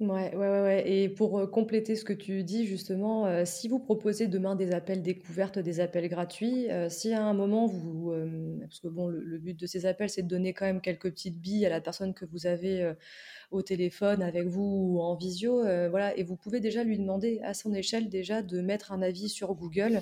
Ouais, 0.00 0.34
ouais, 0.34 0.36
ouais, 0.36 0.60
ouais. 0.60 0.90
Et 0.90 1.08
pour 1.08 1.48
compléter 1.52 1.94
ce 1.94 2.04
que 2.04 2.12
tu 2.12 2.42
dis, 2.42 2.66
justement, 2.66 3.44
si 3.46 3.68
vous 3.68 3.78
proposez 3.78 4.26
demain 4.26 4.56
des 4.56 4.72
appels 4.72 5.02
découvertes, 5.02 5.58
des 5.58 5.78
appels 5.78 6.08
gratuits, 6.08 6.66
si 6.90 7.12
à 7.14 7.24
un 7.24 7.32
moment 7.32 7.66
vous, 7.66 8.12
parce 8.60 8.80
que 8.80 8.88
bon, 8.88 9.06
le, 9.06 9.38
but 9.38 9.58
de 9.58 9.66
ces 9.66 9.86
appels, 9.86 10.10
c'est 10.10 10.22
de 10.22 10.28
donner 10.28 10.52
quand 10.52 10.66
même 10.66 10.80
quelques 10.80 11.10
petites 11.10 11.40
billes 11.40 11.64
à 11.64 11.70
la 11.70 11.80
personne 11.80 12.12
que 12.12 12.24
vous 12.26 12.46
avez 12.46 12.92
au 13.50 13.62
téléphone 13.62 14.22
avec 14.22 14.46
vous 14.46 14.62
ou 14.62 15.00
en 15.00 15.14
visio, 15.14 15.64
euh, 15.64 15.88
voilà, 15.88 16.16
et 16.16 16.22
vous 16.22 16.36
pouvez 16.36 16.60
déjà 16.60 16.84
lui 16.84 16.98
demander 16.98 17.40
à 17.42 17.54
son 17.54 17.74
échelle 17.74 18.08
déjà 18.08 18.42
de 18.42 18.60
mettre 18.60 18.92
un 18.92 19.02
avis 19.02 19.28
sur 19.28 19.54
Google. 19.54 20.00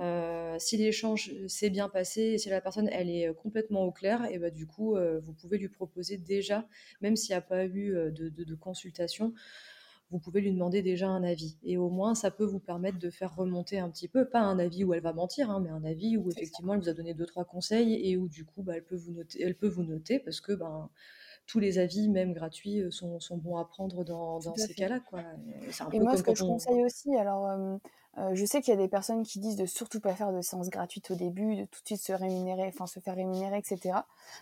Euh, 0.00 0.56
si 0.58 0.76
l'échange 0.76 1.32
s'est 1.46 1.70
bien 1.70 1.88
passé, 1.88 2.22
et 2.22 2.38
si 2.38 2.48
la 2.48 2.60
personne 2.60 2.88
elle 2.92 3.10
est 3.10 3.32
complètement 3.34 3.84
au 3.84 3.92
clair, 3.92 4.26
et 4.30 4.38
bah, 4.38 4.50
du 4.50 4.66
coup 4.66 4.96
euh, 4.96 5.20
vous 5.20 5.32
pouvez 5.32 5.58
lui 5.58 5.68
proposer 5.68 6.16
déjà, 6.16 6.66
même 7.00 7.16
s'il 7.16 7.30
n'y 7.32 7.38
a 7.38 7.42
pas 7.42 7.66
eu 7.66 7.92
de, 8.10 8.54
consultation, 8.54 9.34
vous 10.10 10.18
pouvez 10.18 10.40
lui 10.40 10.52
demander 10.52 10.82
déjà 10.82 11.08
un 11.08 11.22
avis. 11.22 11.58
Et 11.62 11.76
au 11.76 11.90
moins, 11.90 12.14
ça 12.14 12.30
peut 12.30 12.44
vous 12.44 12.58
permettre 12.58 12.98
de 12.98 13.10
faire 13.10 13.36
remonter 13.36 13.78
un 13.78 13.90
petit 13.90 14.08
peu, 14.08 14.26
pas 14.26 14.40
un 14.40 14.58
avis 14.58 14.82
où 14.82 14.94
elle 14.94 15.02
va 15.02 15.12
mentir, 15.12 15.50
hein, 15.50 15.60
mais 15.60 15.70
un 15.70 15.84
avis 15.84 16.16
où 16.16 16.30
effectivement 16.30 16.74
elle 16.74 16.80
vous 16.80 16.88
a 16.88 16.94
donné 16.94 17.12
deux, 17.14 17.26
trois 17.26 17.44
conseils 17.44 17.94
et 18.10 18.16
où 18.16 18.26
du 18.26 18.44
coup, 18.44 18.62
bah, 18.62 18.72
elle, 18.76 18.84
peut 18.84 18.96
vous 18.96 19.12
noter, 19.12 19.42
elle 19.42 19.54
peut 19.54 19.68
vous 19.68 19.84
noter 19.84 20.18
parce 20.18 20.40
que 20.40 20.52
ben, 20.52 20.88
tous 21.48 21.58
les 21.58 21.78
avis, 21.78 22.08
même 22.08 22.34
gratuits, 22.34 22.80
euh, 22.80 22.90
sont, 22.90 23.18
sont 23.20 23.38
bons 23.38 23.56
à 23.56 23.64
prendre 23.64 24.04
dans, 24.04 24.38
dans 24.38 24.54
ces 24.54 24.74
cas-là. 24.74 25.00
Quoi. 25.00 25.20
Et, 25.92 25.98
moi, 25.98 26.16
ce 26.16 26.22
que 26.22 26.34
je 26.34 26.44
conseille 26.44 26.84
aussi, 26.84 27.16
alors 27.16 27.48
euh, 27.48 27.76
euh, 28.18 28.34
je 28.34 28.44
sais 28.44 28.60
qu'il 28.60 28.72
y 28.72 28.76
a 28.76 28.80
des 28.80 28.86
personnes 28.86 29.22
qui 29.22 29.40
disent 29.40 29.56
de 29.56 29.64
surtout 29.64 29.98
pas 29.98 30.14
faire 30.14 30.30
de 30.30 30.42
séances 30.42 30.68
gratuites 30.68 31.10
au 31.10 31.14
début, 31.14 31.56
de 31.56 31.64
tout 31.64 31.80
de 31.80 31.86
suite 31.86 32.02
se 32.02 32.12
rémunérer, 32.12 32.68
enfin 32.68 32.86
se 32.86 33.00
faire 33.00 33.16
rémunérer, 33.16 33.56
etc. 33.56 33.96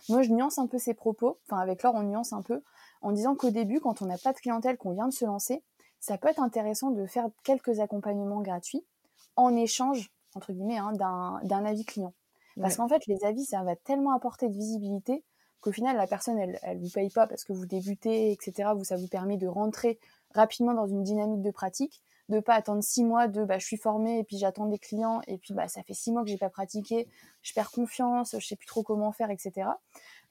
Moi, 0.09 0.21
je 0.21 0.31
nuance 0.31 0.59
un 0.59 0.67
peu 0.67 0.77
ces 0.77 0.93
propos, 0.93 1.39
enfin 1.47 1.61
avec 1.61 1.81
Laure, 1.81 1.95
on 1.95 2.03
nuance 2.03 2.33
un 2.33 2.41
peu, 2.41 2.61
en 3.01 3.13
disant 3.13 3.35
qu'au 3.35 3.51
début, 3.51 3.79
quand 3.79 4.01
on 4.01 4.05
n'a 4.05 4.17
pas 4.17 4.33
de 4.33 4.37
clientèle, 4.37 4.77
qu'on 4.77 4.91
vient 4.91 5.07
de 5.07 5.13
se 5.13 5.23
lancer, 5.23 5.63
ça 6.01 6.17
peut 6.17 6.27
être 6.27 6.41
intéressant 6.41 6.91
de 6.91 7.05
faire 7.05 7.29
quelques 7.43 7.79
accompagnements 7.79 8.41
gratuits 8.41 8.85
en 9.37 9.55
échange, 9.55 10.11
entre 10.35 10.51
guillemets, 10.51 10.77
hein, 10.77 10.91
d'un 10.91 11.65
avis 11.65 11.85
client. 11.85 12.13
Parce 12.59 12.77
qu'en 12.77 12.87
fait, 12.87 13.05
les 13.05 13.23
avis, 13.23 13.45
ça 13.45 13.63
va 13.63 13.75
tellement 13.75 14.13
apporter 14.13 14.49
de 14.49 14.53
visibilité 14.53 15.23
qu'au 15.61 15.71
final, 15.71 15.97
la 15.97 16.07
personne, 16.07 16.37
elle, 16.37 16.59
elle 16.63 16.79
vous 16.79 16.89
paye 16.89 17.09
pas 17.09 17.27
parce 17.27 17.43
que 17.43 17.53
vous 17.53 17.65
débutez, 17.65 18.31
etc. 18.31 18.69
Vous, 18.75 18.83
ça 18.83 18.97
vous 18.97 19.07
permet 19.07 19.37
de 19.37 19.47
rentrer 19.47 19.99
rapidement 20.33 20.73
dans 20.73 20.87
une 20.87 21.03
dynamique 21.03 21.41
de 21.41 21.51
pratique, 21.51 22.01
de 22.29 22.39
pas 22.39 22.55
attendre 22.55 22.83
six 22.83 23.03
mois 23.03 23.27
de 23.27 23.43
bah, 23.45 23.57
je 23.57 23.65
suis 23.65 23.77
formée 23.77 24.19
et 24.19 24.23
puis 24.23 24.37
j'attends 24.37 24.65
des 24.65 24.77
clients 24.77 25.21
et 25.27 25.37
puis 25.37 25.53
bah, 25.53 25.67
ça 25.67 25.81
fait 25.83 25.93
six 25.93 26.11
mois 26.11 26.23
que 26.23 26.29
j'ai 26.29 26.37
pas 26.37 26.49
pratiqué, 26.49 27.07
je 27.41 27.53
perds 27.53 27.71
confiance, 27.71 28.35
je 28.37 28.45
sais 28.45 28.55
plus 28.55 28.67
trop 28.67 28.83
comment 28.83 29.11
faire, 29.11 29.31
etc. 29.31 29.69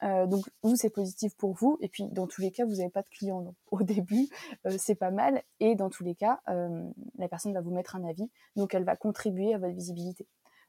Euh, 0.02 0.26
donc 0.26 0.44
vous 0.62 0.76
c'est 0.76 0.90
positif 0.90 1.34
pour 1.36 1.54
vous 1.54 1.78
et 1.80 1.88
puis 1.88 2.08
dans 2.10 2.26
tous 2.26 2.42
les 2.42 2.50
cas 2.50 2.66
vous 2.66 2.76
n'avez 2.76 2.90
pas 2.90 3.00
de 3.00 3.08
clients 3.08 3.54
au 3.70 3.82
début 3.82 4.28
euh, 4.66 4.76
c'est 4.78 4.94
pas 4.94 5.10
mal 5.10 5.42
et 5.58 5.74
dans 5.74 5.88
tous 5.88 6.04
les 6.04 6.14
cas 6.14 6.40
euh, 6.50 6.82
la 7.16 7.28
personne 7.28 7.54
va 7.54 7.62
vous 7.62 7.70
mettre 7.70 7.96
un 7.96 8.04
avis 8.04 8.30
donc 8.56 8.74
elle 8.74 8.84
va 8.84 8.94
contribuer 8.94 9.54
à 9.54 9.58
votre 9.58 9.72
visibilité. 9.72 10.26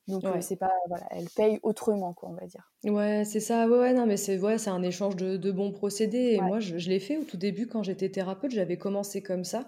Donc 0.07 0.23
euh, 0.23 0.39
c'est 0.39 0.55
pas 0.55 0.71
voilà, 0.87 1.05
elle 1.11 1.27
paye 1.35 1.59
autrement 1.63 2.13
quoi, 2.13 2.29
on 2.29 2.33
va 2.33 2.45
dire. 2.45 2.71
Ouais, 2.85 3.23
c'est 3.25 3.41
ça. 3.41 3.67
Ouais, 3.67 3.77
ouais, 3.77 3.93
non, 3.93 4.05
mais 4.05 4.15
c'est 4.15 4.39
ouais, 4.39 4.57
c'est 4.57 4.69
un 4.69 4.81
échange 4.81 5.17
de, 5.17 5.51
bons 5.51 5.71
procédés. 5.71 6.35
Et 6.35 6.41
moi, 6.41 6.59
je, 6.59 6.75
l'ai 6.89 6.99
fait 6.99 7.17
au 7.17 7.23
tout 7.23 7.35
début 7.35 7.67
quand 7.67 7.83
j'étais 7.83 8.09
thérapeute. 8.09 8.51
J'avais 8.51 8.77
commencé 8.77 9.21
comme 9.21 9.43
ça 9.43 9.67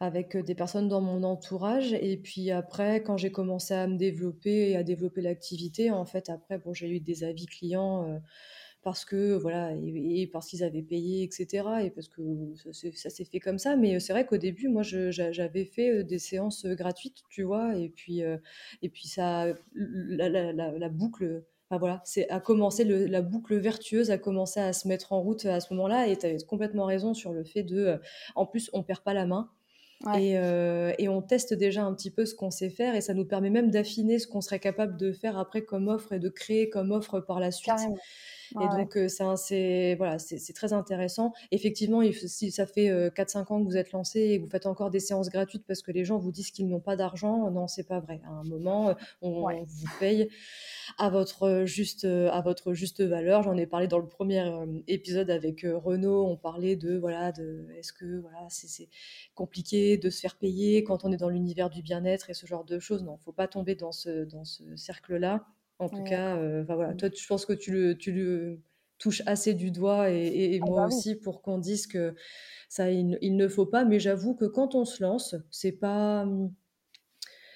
avec 0.00 0.36
euh, 0.36 0.42
des 0.42 0.54
personnes 0.54 0.88
dans 0.88 1.02
mon 1.02 1.22
entourage. 1.22 1.92
Et 1.92 2.16
puis 2.16 2.50
après, 2.50 3.02
quand 3.02 3.18
j'ai 3.18 3.30
commencé 3.30 3.74
à 3.74 3.86
me 3.86 3.96
développer 3.96 4.70
et 4.70 4.76
à 4.76 4.82
développer 4.82 5.20
l'activité, 5.20 5.90
en 5.90 6.06
fait, 6.06 6.30
après, 6.30 6.58
bon, 6.58 6.72
j'ai 6.72 6.88
eu 6.88 7.00
des 7.00 7.24
avis 7.24 7.46
clients. 7.46 8.08
Euh, 8.08 8.18
parce 8.84 9.06
que 9.06 9.34
voilà 9.34 9.72
et, 9.74 10.26
parce 10.26 10.48
qu'ils 10.48 10.62
avaient 10.62 10.82
payé 10.82 11.24
etc 11.24 11.64
et 11.82 11.90
parce 11.90 12.08
que 12.08 12.22
ça, 12.54 13.10
s'est 13.10 13.24
fait 13.24 13.40
comme 13.40 13.58
ça. 13.58 13.76
Mais 13.76 13.98
c'est 13.98 14.12
vrai 14.12 14.26
qu'au 14.26 14.36
début 14.36 14.68
moi 14.68 14.82
j'avais 14.82 15.64
fait 15.64 16.04
des 16.04 16.18
séances 16.18 16.66
gratuites 16.66 17.22
tu 17.30 17.42
vois 17.42 17.76
et 17.76 17.88
puis 17.88 18.20
et 18.20 18.88
puis 18.88 19.08
ça 19.08 19.46
la, 19.74 20.88
boucle 20.90 21.42
Enfin, 21.70 21.78
voilà, 21.78 22.02
c'est 22.04 22.28
à 22.28 22.40
commencer 22.40 22.84
la 22.84 23.22
boucle 23.22 23.56
vertueuse 23.56 24.10
a 24.10 24.18
commencé 24.18 24.60
à 24.60 24.74
se 24.74 24.86
mettre 24.86 25.14
en 25.14 25.22
route 25.22 25.46
à 25.46 25.60
ce 25.60 25.72
moment-là 25.72 26.08
et 26.08 26.16
tu 26.18 26.26
avais 26.26 26.36
complètement 26.46 26.84
raison 26.84 27.14
sur 27.14 27.32
le 27.32 27.42
fait 27.42 27.62
de 27.62 27.98
en 28.34 28.44
plus 28.44 28.68
on 28.74 28.82
perd 28.82 29.00
pas 29.00 29.14
la 29.14 29.24
main. 29.26 29.50
Et, 30.18 30.32
et, 30.98 31.08
on 31.08 31.22
teste 31.22 31.54
déjà 31.54 31.82
un 31.82 31.94
petit 31.94 32.10
peu 32.10 32.26
ce 32.26 32.34
qu'on 32.34 32.50
sait 32.50 32.68
faire 32.68 32.94
et 32.94 33.00
ça 33.00 33.14
nous 33.14 33.24
permet 33.24 33.48
même 33.48 33.70
d'affiner 33.70 34.18
ce 34.18 34.26
qu'on 34.26 34.42
serait 34.42 34.60
capable 34.60 34.98
de 34.98 35.12
faire 35.12 35.38
après 35.38 35.62
comme 35.62 35.88
offre 35.88 36.12
et 36.12 36.18
de 36.18 36.28
créer 36.28 36.68
comme 36.68 36.92
offre 36.92 37.20
par 37.20 37.40
la 37.40 37.50
suite. 37.50 37.72
Et 38.60 38.68
donc, 38.68 38.98
c'est 39.08 39.94
voilà, 39.96 40.18
c'est 40.18 40.52
très 40.52 40.72
intéressant. 40.72 41.32
Effectivement, 41.50 42.02
si 42.12 42.50
ça 42.50 42.66
fait 42.66 42.88
4-5 43.10 43.52
ans 43.52 43.60
que 43.60 43.64
vous 43.64 43.76
êtes 43.76 43.92
lancé 43.92 44.20
et 44.20 44.38
que 44.38 44.44
vous 44.44 44.50
faites 44.50 44.66
encore 44.66 44.90
des 44.90 45.00
séances 45.00 45.28
gratuites 45.28 45.64
parce 45.66 45.82
que 45.82 45.90
les 45.90 46.04
gens 46.04 46.18
vous 46.18 46.30
disent 46.30 46.50
qu'ils 46.50 46.68
n'ont 46.68 46.80
pas 46.80 46.96
d'argent, 46.96 47.50
non, 47.50 47.66
c'est 47.66 47.86
pas 47.86 48.00
vrai. 48.00 48.20
À 48.24 48.30
un 48.30 48.44
moment, 48.44 48.94
on, 49.22 49.42
vous 49.64 49.88
paye 49.98 50.28
à 50.98 51.10
votre 51.10 51.64
juste, 51.64 52.04
à 52.04 52.40
votre 52.42 52.74
juste 52.74 53.02
valeur. 53.02 53.42
J'en 53.42 53.56
ai 53.56 53.66
parlé 53.66 53.88
dans 53.88 53.98
le 53.98 54.08
premier 54.08 54.44
épisode 54.86 55.30
avec 55.30 55.64
Renaud. 55.64 56.26
On 56.26 56.36
parlait 56.36 56.76
de 56.76 56.96
voilà, 56.96 57.32
de 57.32 57.66
est-ce 57.76 57.92
que 57.92 58.20
voilà, 58.20 58.46
c'est 58.48 58.88
compliqué 59.34 59.96
de 59.96 60.10
se 60.10 60.20
faire 60.20 60.36
payer 60.36 60.84
quand 60.84 61.04
on 61.04 61.12
est 61.12 61.16
dans 61.16 61.28
l'univers 61.28 61.70
du 61.70 61.82
bien-être 61.82 62.30
et 62.30 62.34
ce 62.34 62.46
genre 62.46 62.64
de 62.64 62.78
choses. 62.78 63.02
Non, 63.02 63.16
faut 63.18 63.32
pas 63.32 63.48
tomber 63.48 63.74
dans 63.74 63.92
ce 63.92 64.24
dans 64.24 64.44
ce 64.44 64.76
cercle-là. 64.76 65.44
En 65.78 65.88
tout 65.88 66.04
cas, 66.04 66.36
voilà, 66.64 66.94
mmh. 66.94 66.96
toi, 66.96 67.08
je 67.14 67.26
pense 67.26 67.46
que 67.46 67.52
tu 67.52 67.72
le, 67.72 67.96
tu 67.96 68.12
le 68.12 68.60
touches 68.98 69.22
assez 69.26 69.54
du 69.54 69.70
doigt 69.70 70.10
et, 70.10 70.60
ah 70.62 70.66
moi 70.66 70.80
bah 70.82 70.86
aussi 70.86 71.16
pour 71.16 71.42
qu'on 71.42 71.58
dise 71.58 71.86
que 71.86 72.14
ça, 72.68 72.90
il, 72.90 73.18
il, 73.20 73.36
ne 73.36 73.48
faut 73.48 73.66
pas. 73.66 73.84
Mais 73.84 73.98
j'avoue 73.98 74.34
que 74.34 74.44
quand 74.44 74.74
on 74.74 74.84
se 74.84 75.02
lance, 75.02 75.34
c'est 75.50 75.72
pas, 75.72 76.26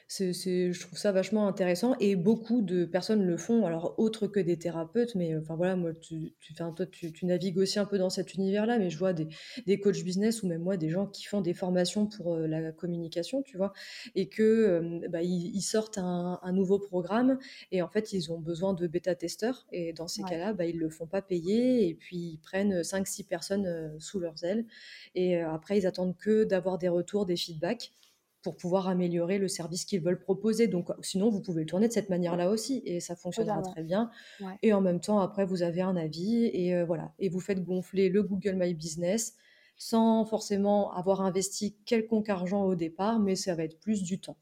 c'est, 0.09 0.73
je 0.73 0.81
trouve 0.81 0.99
ça 0.99 1.13
vachement 1.13 1.47
intéressant 1.47 1.95
et 2.01 2.17
beaucoup 2.17 2.63
de 2.63 2.87
personnes 2.87 3.27
le 3.27 3.37
font, 3.37 3.67
alors 3.67 3.95
autre 3.99 4.27
que 4.27 4.41
des 4.41 4.57
thérapeutes, 4.57 5.15
mais 5.15 5.37
enfin 5.37 5.55
voilà, 5.55 5.77
moi, 5.77 5.93
tu, 5.93 6.33
tu, 6.41 6.55
toi, 6.55 6.73
tu, 6.91 7.13
tu 7.13 7.27
navigues 7.27 7.59
aussi 7.59 7.79
un 7.79 7.85
peu 7.85 7.99
dans 7.99 8.09
cet 8.09 8.33
univers-là, 8.33 8.79
mais 8.79 8.89
je 8.89 8.99
vois 8.99 9.13
des, 9.13 9.29
des 9.67 9.79
coachs 9.79 10.03
business 10.03 10.43
ou 10.43 10.49
même 10.49 10.63
moi 10.63 10.79
des 10.79 10.89
gens 10.89 11.07
qui 11.07 11.25
font 11.25 11.43
des 11.43 11.53
formations 11.53 12.07
pour 12.07 12.35
euh, 12.35 12.47
la 12.47 12.73
communication, 12.73 13.43
tu 13.43 13.59
vois, 13.59 13.75
et 14.15 14.29
que 14.31 14.43
euh, 14.43 15.09
bah, 15.11 15.23
ils, 15.23 15.61
sortent 15.61 15.99
un, 15.99 16.41
un, 16.43 16.53
nouveau 16.53 16.79
programme 16.79 17.39
et 17.71 17.83
en 17.83 17.89
fait 17.89 18.15
ils 18.15 18.33
ont 18.33 18.39
besoin 18.39 18.73
de 18.73 18.87
bêta-testeurs 18.87 19.67
et 19.73 19.93
dans 19.93 20.09
ces 20.09 20.23
cas-là, 20.23 20.55
bah, 20.55 20.65
ils 20.65 20.79
le 20.79 20.89
font 20.89 21.07
pas 21.07 21.21
payer 21.21 21.87
et 21.87 21.95
puis 21.95 22.17
ils 22.17 22.39
prennent 22.39 22.81
5-6 22.81 23.27
personnes 23.27 23.67
euh, 23.67 23.91
sous 23.99 24.21
leurs 24.21 24.43
ailes 24.43 24.65
et 25.15 25.41
après 25.41 25.77
ils 25.77 25.87
attendent 25.87 26.17
que 26.17 26.45
d'avoir 26.45 26.79
des 26.79 26.89
retours, 26.89 27.27
des 27.27 27.37
feedbacks 27.37 27.93
pour 28.43 28.57
pouvoir 28.57 28.89
améliorer 28.89 29.39
le 29.39 29.49
service 29.49 29.85
qu'ils 29.85 30.01
veulent 30.01 30.21
proposer. 30.21 30.69
Donc, 30.69 30.91
sinon, 31.03 31.29
vous 31.29 31.41
pouvez 31.41 31.63
le 31.63 31.67
tourner 31.67 31.89
de 31.89 31.93
cette 31.93 32.09
manière-là 32.09 32.51
aussi, 32.51 32.83
et 32.85 33.01
ça 33.01 33.17
fonctionnera 33.17 33.63
très 33.63 33.83
bien. 33.83 34.11
Et 34.63 34.73
en 34.73 34.81
même 34.81 35.01
temps, 35.01 35.21
après, 35.21 35.45
vous 35.45 35.63
avez 35.63 35.81
un 35.81 35.97
avis, 35.97 36.47
et 36.47 36.75
euh, 36.75 36.85
voilà, 36.85 37.13
et 37.19 37.29
vous 37.29 37.41
faites 37.41 37.65
gonfler 37.65 38.09
le 38.09 38.23
Google 38.23 38.55
My 38.55 38.75
Business 38.75 39.35
sans 39.79 40.25
forcément 40.25 40.93
avoir 40.93 41.21
investi 41.21 41.77
quelconque 41.85 42.29
argent 42.29 42.65
au 42.65 42.75
départ, 42.75 43.21
mais 43.21 43.37
ça 43.37 43.55
va 43.55 43.63
être 43.63 43.79
plus 43.79 44.03
du 44.03 44.21
temps. 44.21 44.37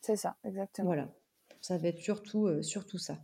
C'est 0.00 0.16
ça, 0.16 0.36
exactement. 0.44 0.88
Voilà. 0.88 1.08
Ça 1.64 1.78
va 1.78 1.88
être 1.88 1.98
surtout, 1.98 2.46
euh, 2.46 2.60
surtout 2.60 2.98
ça. 2.98 3.16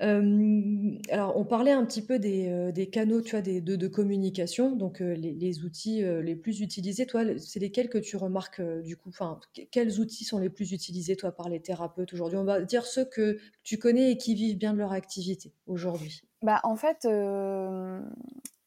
alors, 0.00 1.36
on 1.36 1.44
parlait 1.44 1.72
un 1.72 1.84
petit 1.84 2.00
peu 2.00 2.18
des, 2.18 2.48
euh, 2.48 2.86
canaux, 2.86 3.20
tu 3.20 3.32
vois, 3.32 3.42
de, 3.42 3.86
communication, 3.86 4.74
donc 4.74 5.02
euh, 5.02 5.14
les, 5.14 5.62
outils 5.62 6.02
les 6.02 6.36
plus 6.36 6.62
utilisés. 6.62 7.04
Toi, 7.04 7.38
c'est 7.38 7.60
lesquels 7.60 7.90
que 7.90 7.98
tu 7.98 8.16
remarques 8.16 8.62
du 8.62 8.96
coup? 8.96 9.10
Enfin, 9.10 9.38
quels 9.70 10.00
outils 10.00 10.24
sont 10.24 10.38
les 10.38 10.48
plus 10.48 10.72
utilisés, 10.72 11.16
toi, 11.16 11.32
par 11.32 11.50
les 11.50 11.60
thérapeutes 11.60 12.14
aujourd'hui? 12.14 12.38
On 12.38 12.44
va 12.44 12.62
dire 12.62 12.86
ceux 12.86 13.04
que 13.04 13.38
tu 13.62 13.76
connais 13.76 14.12
et 14.12 14.16
qui 14.16 14.34
vivent 14.34 14.56
bien 14.56 14.72
de 14.72 14.78
leur 14.78 14.92
activité 14.92 15.52
aujourd'hui. 15.66 16.22
Bah, 16.40 16.60
en 16.64 16.76
fait, 16.76 17.06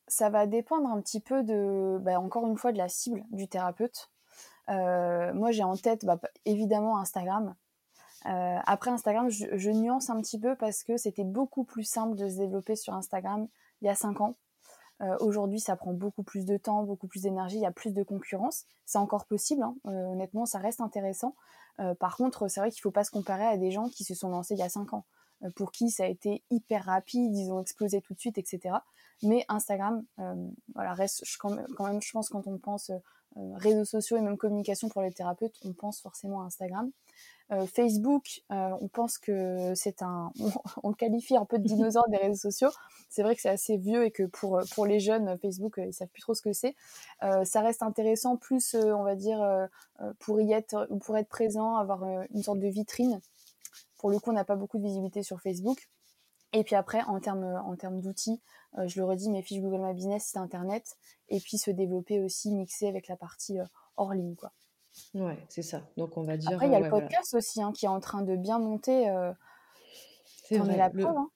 ça 0.07 0.29
va 0.29 0.45
dépendre 0.45 0.87
un 0.87 1.01
petit 1.01 1.19
peu 1.19 1.41
de, 1.41 1.97
bah, 1.99 2.19
encore 2.19 2.45
une 2.45 2.57
fois, 2.57 2.71
de 2.71 2.77
la 2.77 2.89
cible 2.89 3.23
du 3.31 3.47
thérapeute. 3.47 4.11
moi, 4.67 5.49
j'ai 5.49 5.63
en 5.63 5.75
tête, 5.75 6.05
bah, 6.05 6.19
évidemment, 6.45 6.99
Instagram 6.99 7.55
euh, 8.25 8.57
après 8.65 8.91
Instagram, 8.91 9.29
je, 9.29 9.71
nuance 9.71 10.09
un 10.09 10.19
petit 10.21 10.39
peu 10.39 10.55
parce 10.55 10.83
que 10.83 10.97
c'était 10.97 11.23
beaucoup 11.23 11.63
plus 11.63 11.83
simple 11.83 12.15
de 12.17 12.27
se 12.27 12.37
développer 12.37 12.75
sur 12.75 12.93
Instagram 12.93 13.47
il 13.81 13.85
y 13.85 13.89
a 13.89 13.95
5 13.95 14.21
ans. 14.21 14.35
Euh, 15.01 15.15
aujourd'hui, 15.21 15.61
ça 15.61 15.77
prend 15.77 15.93
beaucoup 15.93 16.23
plus 16.23 16.45
de 16.45 16.57
temps, 16.57 16.83
beaucoup 16.83 17.07
plus 17.07 17.21
d'énergie, 17.21 17.55
il 17.55 17.61
y 17.61 17.65
a 17.65 17.71
plus 17.71 17.93
de 17.93 18.03
concurrence. 18.03 18.65
C'est 18.85 18.97
encore 18.97 19.25
possible, 19.25 19.63
hein. 19.63 19.75
euh, 19.87 20.07
honnêtement, 20.07 20.45
ça 20.45 20.59
reste 20.59 20.81
intéressant. 20.81 21.35
par 21.99 22.17
contre, 22.17 22.49
c'est 22.49 22.59
vrai 22.59 22.71
qu'il 22.71 22.79
ne 22.79 22.89
faut 22.89 22.91
pas 22.91 23.05
se 23.05 23.11
comparer 23.11 23.45
à 23.45 23.55
des 23.55 23.71
gens 23.71 23.87
qui 23.87 24.03
se 24.03 24.13
sont 24.13 24.27
lancés 24.27 24.55
il 24.55 24.59
y 24.59 24.63
a 24.63 24.69
5 24.69 24.93
ans. 24.93 25.05
Pour 25.55 25.71
qui 25.71 25.89
ça 25.89 26.03
a 26.03 26.07
été 26.07 26.43
hyper 26.49 26.85
rapide, 26.85 27.35
ils 27.35 27.51
ont 27.51 27.61
explosé 27.61 28.01
tout 28.01 28.13
de 28.13 28.19
suite, 28.19 28.37
etc. 28.37 28.75
Mais 29.23 29.45
Instagram, 29.49 30.03
voilà, 30.75 30.93
reste 30.93 31.23
quand 31.39 31.51
même, 31.51 32.01
je 32.01 32.11
pense, 32.11 32.29
quand 32.29 32.47
on 32.47 32.57
pense 32.57 32.91
réseaux 33.35 33.85
sociaux 33.85 34.17
et 34.17 34.21
même 34.21 34.37
communication 34.37 34.89
pour 34.89 35.01
les 35.01 35.11
thérapeutes, 35.11 35.55
on 35.63 35.73
pense 35.73 36.01
forcément 36.01 36.41
à 36.41 36.45
Instagram. 36.45 36.91
Euh, 37.51 37.65
Facebook, 37.65 38.41
euh, 38.51 38.69
on 38.79 38.87
pense 38.87 39.17
que 39.17 39.73
c'est 39.73 40.03
un, 40.03 40.31
on, 40.83 40.89
le 40.89 40.95
qualifie 40.95 41.35
un 41.35 41.45
peu 41.45 41.57
de 41.57 41.63
dinosaure 41.63 42.07
des 42.09 42.17
réseaux 42.17 42.51
sociaux. 42.51 42.69
C'est 43.09 43.23
vrai 43.23 43.35
que 43.35 43.41
c'est 43.41 43.49
assez 43.49 43.77
vieux 43.77 44.05
et 44.05 44.11
que 44.11 44.23
pour 44.23 44.59
pour 44.75 44.85
les 44.85 44.99
jeunes, 44.99 45.35
Facebook, 45.39 45.79
ils 45.83 45.93
savent 45.93 46.09
plus 46.09 46.21
trop 46.21 46.35
ce 46.35 46.43
que 46.43 46.53
c'est. 46.53 46.75
Euh, 47.23 47.43
ça 47.45 47.61
reste 47.61 47.81
intéressant, 47.81 48.37
plus 48.37 48.75
on 48.75 49.03
va 49.03 49.15
dire 49.15 49.43
pour 50.19 50.39
y 50.41 50.53
être 50.53 50.87
ou 50.91 50.97
pour 50.97 51.17
être 51.17 51.29
présent, 51.29 51.75
avoir 51.75 52.03
une 52.29 52.43
sorte 52.43 52.59
de 52.59 52.67
vitrine. 52.67 53.19
Pour 53.99 54.09
le 54.09 54.17
coup, 54.17 54.31
on 54.31 54.33
n'a 54.33 54.45
pas 54.45 54.55
beaucoup 54.55 54.79
de 54.79 54.83
visibilité 54.83 55.21
sur 55.21 55.39
Facebook. 55.39 55.87
Et 56.51 56.63
puis 56.63 56.75
après, 56.75 57.03
en 57.03 57.19
termes 57.19 57.61
en 57.63 57.75
termes 57.75 58.01
d'outils, 58.01 58.41
je 58.87 58.99
le 58.99 59.05
redis, 59.05 59.29
mes 59.29 59.43
fiches 59.43 59.61
Google 59.61 59.85
My 59.85 59.93
Business, 59.93 60.29
c'est 60.31 60.39
Internet, 60.39 60.97
et 61.27 61.39
puis 61.39 61.59
se 61.59 61.69
développer 61.69 62.19
aussi, 62.19 62.51
mixer 62.51 62.87
avec 62.87 63.07
la 63.07 63.15
partie 63.15 63.59
hors 63.97 64.15
ligne, 64.15 64.35
quoi. 64.35 64.51
Ouais, 65.13 65.37
c'est 65.47 65.61
ça. 65.61 65.83
Donc 65.95 66.17
on 66.17 66.23
va 66.23 66.37
dire. 66.37 66.53
Après, 66.53 66.67
il 66.67 66.71
y 66.71 66.75
a 66.75 66.79
le 66.79 66.89
podcast 66.89 67.35
aussi 67.35 67.61
hein, 67.61 67.71
qui 67.71 67.85
est 67.85 67.89
en 67.89 67.99
train 67.99 68.23
de 68.23 68.35
bien 68.35 68.57
monter. 68.57 69.07
Euh... 70.51 70.55
C'est 70.55 70.57
vrai. 70.59 70.77
La 70.77 70.89
preuve, 70.89 71.05
hein. 71.05 71.29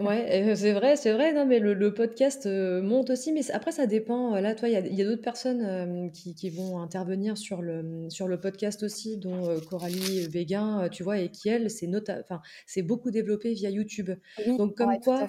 ouais, 0.00 0.54
c'est 0.56 0.72
vrai, 0.72 0.96
c'est 0.96 1.12
vrai. 1.12 1.32
Non, 1.32 1.46
mais 1.46 1.58
le, 1.58 1.94
podcast 1.94 2.46
euh, 2.46 2.82
monte 2.82 3.10
aussi, 3.10 3.32
mais 3.32 3.50
après 3.50 3.72
ça 3.72 3.86
dépend. 3.86 4.34
Là, 4.40 4.54
toi, 4.54 4.68
il 4.68 4.72
y 4.72 5.02
a, 5.02 5.04
d'autres 5.04 5.22
personnes 5.22 5.62
euh, 5.62 6.08
qui, 6.10 6.34
qui, 6.34 6.50
vont 6.50 6.80
intervenir 6.80 7.36
sur 7.36 7.62
le 7.62 8.08
sur 8.08 8.28
le 8.28 8.38
podcast 8.40 8.82
aussi, 8.82 9.16
dont 9.16 9.48
euh, 9.48 9.58
Coralie 9.60 10.28
Béguin, 10.28 10.88
tu 10.90 11.02
vois, 11.02 11.18
et 11.18 11.30
qui 11.30 11.48
elle, 11.48 11.70
c'est 11.70 11.88
enfin, 12.08 12.40
c'est 12.66 12.82
beaucoup 12.82 13.10
développé 13.10 13.52
via 13.52 13.70
YouTube. 13.70 14.10
Donc 14.58 14.76
comme 14.76 14.98
quoi 15.00 15.26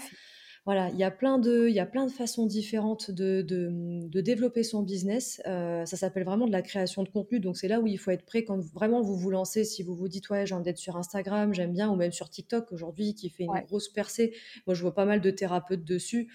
voilà, 0.66 0.90
il 0.90 0.98
y 0.98 1.04
a 1.04 1.12
plein 1.12 1.38
de, 1.38 1.68
il 1.68 1.76
y 1.76 1.80
a 1.80 1.86
plein 1.86 2.08
de 2.08 2.12
façons 2.12 2.48
différentes 2.48 3.12
de, 3.12 3.44
de, 3.44 4.22
développer 4.22 4.64
son 4.64 4.82
business. 4.82 5.40
Euh, 5.46 5.86
ça 5.86 5.96
s'appelle 5.96 6.24
vraiment 6.24 6.48
de 6.48 6.52
la 6.52 6.64
création 6.64 7.04
de 7.04 7.10
contenu. 7.10 7.40
Donc 7.40 7.56
c'est 7.56 7.68
là 7.68 7.80
où 7.80 7.86
il 7.86 8.00
faut 8.00 8.10
être 8.10 8.26
prêt 8.26 8.44
quand 8.44 8.60
vraiment 8.74 9.02
vous 9.02 9.16
vous 9.16 9.30
lancez. 9.30 9.64
Si 9.64 9.84
vous 9.84 9.96
vous 9.96 10.08
dites 10.08 10.28
ouais, 10.32 10.48
j'ai 10.48 10.56
envie 10.56 10.64
d'être 10.64 10.80
sur 10.80 10.98
Instagram, 10.98 11.54
j'aime 11.54 11.72
bien, 11.72 11.92
ou 11.92 11.96
même 11.96 12.12
sur 12.12 12.32
TikTok 12.32 12.72
aujourd'hui 12.72 13.14
qui 13.14 13.30
fait 13.30 13.44
une 13.44 13.62
grosse 13.68 13.90
percée. 13.90 14.34
Moi, 14.66 14.74
je 14.74 14.82
vois 14.82 14.96
pas 14.96 15.06
mal 15.06 15.22
de 15.22 15.30
thérapeutes 15.30 15.84
dessus 15.84 16.32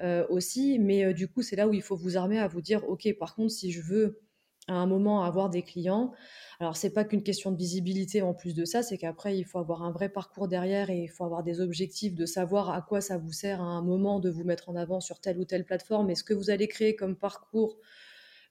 euh, 0.00 0.24
aussi. 0.30 0.78
Mais 0.78 1.04
euh, 1.04 1.12
du 1.12 1.28
coup, 1.28 1.42
c'est 1.42 1.56
là 1.56 1.68
où 1.68 1.74
il 1.74 1.82
faut 1.82 1.96
vous 1.96 2.16
armer 2.16 2.38
à 2.38 2.48
vous 2.48 2.62
dire 2.62 2.88
ok, 2.88 3.06
par 3.18 3.34
contre, 3.34 3.52
si 3.52 3.70
je 3.70 3.82
veux 3.82 4.22
à 4.68 4.74
un 4.74 4.86
moment 4.86 5.22
avoir 5.22 5.50
des 5.50 5.62
clients, 5.62 6.12
alors, 6.60 6.76
c'est 6.76 6.90
pas 6.90 7.04
qu'une 7.04 7.22
question 7.22 7.50
de 7.50 7.56
visibilité 7.56 8.22
en 8.22 8.32
plus 8.32 8.54
de 8.54 8.64
ça, 8.64 8.82
c'est 8.82 8.96
qu'après, 8.96 9.36
il 9.36 9.44
faut 9.44 9.58
avoir 9.58 9.82
un 9.82 9.90
vrai 9.90 10.08
parcours 10.08 10.48
derrière 10.48 10.90
et 10.90 11.02
il 11.02 11.08
faut 11.08 11.24
avoir 11.24 11.42
des 11.42 11.60
objectifs 11.60 12.14
de 12.14 12.26
savoir 12.26 12.70
à 12.70 12.82
quoi 12.82 13.00
ça 13.00 13.18
vous 13.18 13.32
sert 13.32 13.60
à 13.60 13.64
un 13.64 13.82
moment 13.82 14.20
de 14.20 14.30
vous 14.30 14.44
mettre 14.44 14.68
en 14.68 14.76
avant 14.76 15.00
sur 15.00 15.20
telle 15.20 15.38
ou 15.38 15.44
telle 15.44 15.64
plateforme 15.64 16.10
et 16.10 16.14
ce 16.14 16.22
que 16.22 16.34
vous 16.34 16.50
allez 16.50 16.68
créer 16.68 16.94
comme 16.94 17.16
parcours 17.16 17.78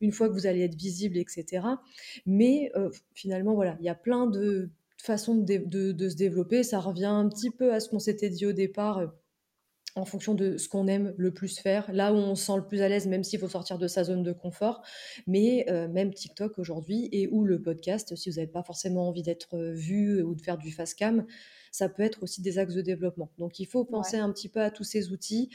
une 0.02 0.12
fois 0.12 0.28
que 0.28 0.34
vous 0.34 0.48
allez 0.48 0.62
être 0.62 0.76
visible, 0.76 1.18
etc. 1.18 1.66
Mais 2.26 2.72
euh, 2.76 2.90
finalement, 3.14 3.54
voilà, 3.56 3.78
il 3.80 3.86
y 3.86 3.90
a 3.90 3.96
plein 3.96 4.28
de 4.28 4.70
façons 4.98 5.36
de, 5.36 6.10
se 6.10 6.16
développer. 6.16 6.64
Ça 6.64 6.80
revient 6.80 7.06
un 7.06 7.30
petit 7.30 7.52
peu 7.52 7.74
à 7.74 7.80
ce 7.80 7.88
qu'on 7.90 8.00
s'était 8.00 8.30
dit 8.30 8.46
au 8.46 8.52
départ 8.52 8.98
euh, 8.98 9.08
en 9.96 10.06
fonction 10.06 10.34
de 10.34 10.58
ce 10.58 10.68
qu'on 10.68 10.88
aime 10.88 11.14
le 11.18 11.32
plus 11.32 11.60
faire, 11.60 11.92
là 11.92 12.14
où 12.14 12.16
on 12.16 12.36
se 12.36 12.46
sent 12.46 12.58
le 12.58 12.66
plus 12.66 12.82
à 12.82 12.90
l'aise, 12.90 13.08
même 13.08 13.24
s'il 13.24 13.40
faut 13.40 13.48
sortir 13.48 13.78
de 13.78 13.88
sa 13.88 14.04
zone 14.04 14.24
de 14.24 14.32
confort. 14.32 14.82
Mais 15.28 15.66
euh, 15.70 15.88
même 15.88 16.14
TikTok 16.14 16.58
aujourd'hui 16.58 17.10
et 17.12 17.28
ou 17.28 17.44
le 17.44 17.62
podcast, 17.62 18.16
si 18.16 18.30
vous 18.30 18.38
n'avez 18.38 18.48
pas 18.48 18.64
forcément 18.64 19.08
envie 19.08 19.24
d'être 19.24 19.56
euh, 19.56 19.74
vu 19.74 20.24
ou 20.24 20.36
de 20.36 20.42
faire 20.42 20.58
du 20.58 20.72
fast 20.72 20.98
cam, 20.98 21.26
ça 21.72 21.90
peut 21.90 22.04
être 22.04 22.24
aussi 22.24 22.42
des 22.42 22.60
axes 22.60 22.76
de 22.76 22.82
développement. 22.82 23.32
Donc 23.38 23.60
il 23.60 23.66
faut 23.66 23.84
penser 23.84 24.18
un 24.18 24.32
petit 24.32 24.50
peu 24.50 24.62
à 24.62 24.72
tous 24.72 24.84
ces 24.84 25.12
outils. 25.12 25.50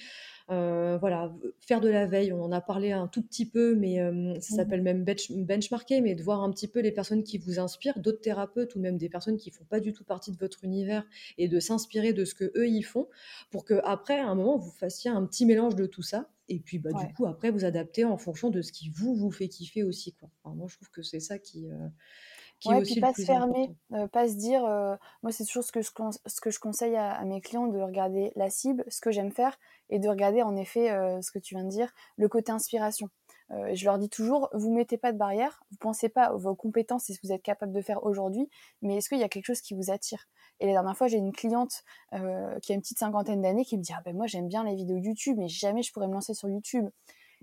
Euh, 0.51 0.97
voilà, 0.99 1.35
faire 1.61 1.81
de 1.81 1.89
la 1.89 2.07
veille, 2.07 2.33
on 2.33 2.43
en 2.43 2.53
a 2.53 2.63
parlé 2.63 2.93
un 2.93 3.07
tout 3.07 3.23
petit 3.23 3.45
peu, 3.45 3.75
mais 3.75 4.01
euh, 4.01 4.35
ça 4.41 4.55
mmh 4.55 4.57
s'appelle 4.57 4.83
même 4.83 5.05
bench, 5.05 5.31
benchmarker, 5.31 6.01
mais 6.01 6.15
de 6.15 6.23
voir 6.23 6.43
un 6.43 6.51
petit 6.51 6.69
peu 6.69 6.81
les 6.81 6.91
personnes 6.91 7.23
qui 7.23 7.37
vous 7.37 7.59
inspirent, 7.59 7.99
d'autres 7.99 8.21
thérapeutes 8.21 8.75
ou 8.75 8.81
même 8.81 8.97
des 8.97 9.11
personnes 9.11 9.37
qui 9.37 9.51
font 9.51 9.65
pas 9.65 9.81
du 9.81 9.93
tout 9.93 10.05
partie 10.05 10.33
de 10.33 10.39
votre 10.39 10.65
univers 10.65 11.05
et 11.37 11.49
de 11.49 11.61
s'inspirer 11.61 12.15
de 12.15 12.25
ce 12.25 12.35
que 12.35 12.51
eux 12.57 12.67
ils 12.67 12.83
font, 12.83 13.09
pour 13.51 13.65
que 13.67 13.75
après, 13.85 14.19
à 14.19 14.29
un 14.29 14.35
moment, 14.35 14.57
vous 14.57 14.71
fassiez 14.71 15.11
un 15.11 15.25
petit 15.27 15.45
mélange 15.45 15.75
de 15.75 15.87
tout 15.87 16.03
ça. 16.03 16.31
Et 16.49 16.61
puis, 16.61 16.79
bah, 16.79 16.91
du 16.93 17.13
coup, 17.13 17.27
après, 17.27 17.51
vous 17.51 17.67
adaptez 17.67 18.07
en 18.07 18.17
fonction 18.17 18.49
de 18.49 18.63
ce 18.63 18.73
qui 18.73 18.89
vous 18.89 19.15
vous 19.15 19.31
fait 19.31 19.49
kiffer 19.49 19.83
aussi. 19.83 20.15
Quoi. 20.15 20.31
moi, 20.55 20.67
je 20.71 20.77
trouve 20.77 20.91
que 20.91 21.03
c'est 21.03 21.21
ça 21.21 21.39
qui, 21.39 21.69
euh, 21.69 21.89
ouais, 22.67 22.83
puis 22.83 23.01
pas 23.01 23.13
se 23.13 23.23
fermer, 23.23 23.75
euh, 23.93 24.07
pas 24.09 24.29
se 24.29 24.35
dire. 24.35 24.65
Euh, 24.65 24.97
moi, 25.23 25.33
c'est 25.33 25.45
toujours 25.45 25.65
ce 25.65 25.73
que 25.73 25.83
je, 25.83 25.91
ce 26.27 26.41
que 26.41 26.51
je 26.51 26.59
conseille 26.59 26.97
à, 26.97 27.25
mes 27.25 27.41
clients 27.41 27.67
de 27.67 27.79
regarder 27.79 28.33
la 28.37 28.51
cible, 28.51 28.85
ce 28.89 29.01
que 29.01 29.11
j'aime 29.11 29.33
faire, 29.33 29.59
et 29.91 29.99
de 29.99 30.09
regarder 30.09 30.43
en 30.43 30.57
effet 30.57 30.91
euh, 30.91 31.21
ce 31.23 31.31
que 31.31 31.39
tu 31.39 31.55
viens 31.55 31.65
de 31.65 31.71
dire, 31.71 31.93
le 32.17 32.29
côté 32.29 32.53
inspiration. 32.53 33.09
je 33.51 33.85
leur 33.85 33.99
dis 33.99 34.09
toujours, 34.11 34.51
vous 34.53 34.73
mettez 34.73 34.99
pas 34.99 35.13
de 35.13 35.19
barrière, 35.19 35.61
vous 35.71 35.79
pensez 35.79 36.09
pas 36.09 36.33
vos 36.35 36.55
compétences 36.55 37.09
et 37.09 37.15
ce 37.15 37.21
que 37.21 37.27
vous 37.27 37.33
êtes 37.33 37.43
capable 37.43 37.73
de 37.73 37.81
faire 37.81 38.05
aujourd'hui, 38.05 38.49
mais 38.83 38.97
est-ce 38.97 39.09
qu'il 39.09 39.19
y 39.19 39.25
a 39.25 39.29
quelque 39.29 39.47
chose 39.47 39.61
qui 39.61 39.75
vous 39.75 39.91
attire? 39.91 40.27
Et 40.61 40.67
la 40.67 40.73
dernière 40.73 40.97
fois, 40.97 41.07
j'ai 41.07 41.19
une 41.19 41.33
cliente 41.33 41.85
qui 42.13 42.73
a 42.73 42.75
une 42.75 42.81
petite 42.81 42.99
cinquantaine 42.99 43.41
d'années 43.41 43.65
qui 43.65 43.79
me 43.79 43.83
dit, 43.83 43.93
ah 43.97 44.03
ben 44.05 44.15
moi 44.15 44.27
j'aime 44.27 44.49
bien 44.49 44.65
les 44.65 44.75
vidéos 44.75 44.99
YouTube, 44.99 45.37
mais 45.39 45.49
jamais 45.49 45.83
je 45.83 45.93
pourrais 45.93 46.09
me 46.09 46.15
lancer 46.15 46.35
sur 46.35 46.49
YouTube. 46.49 46.89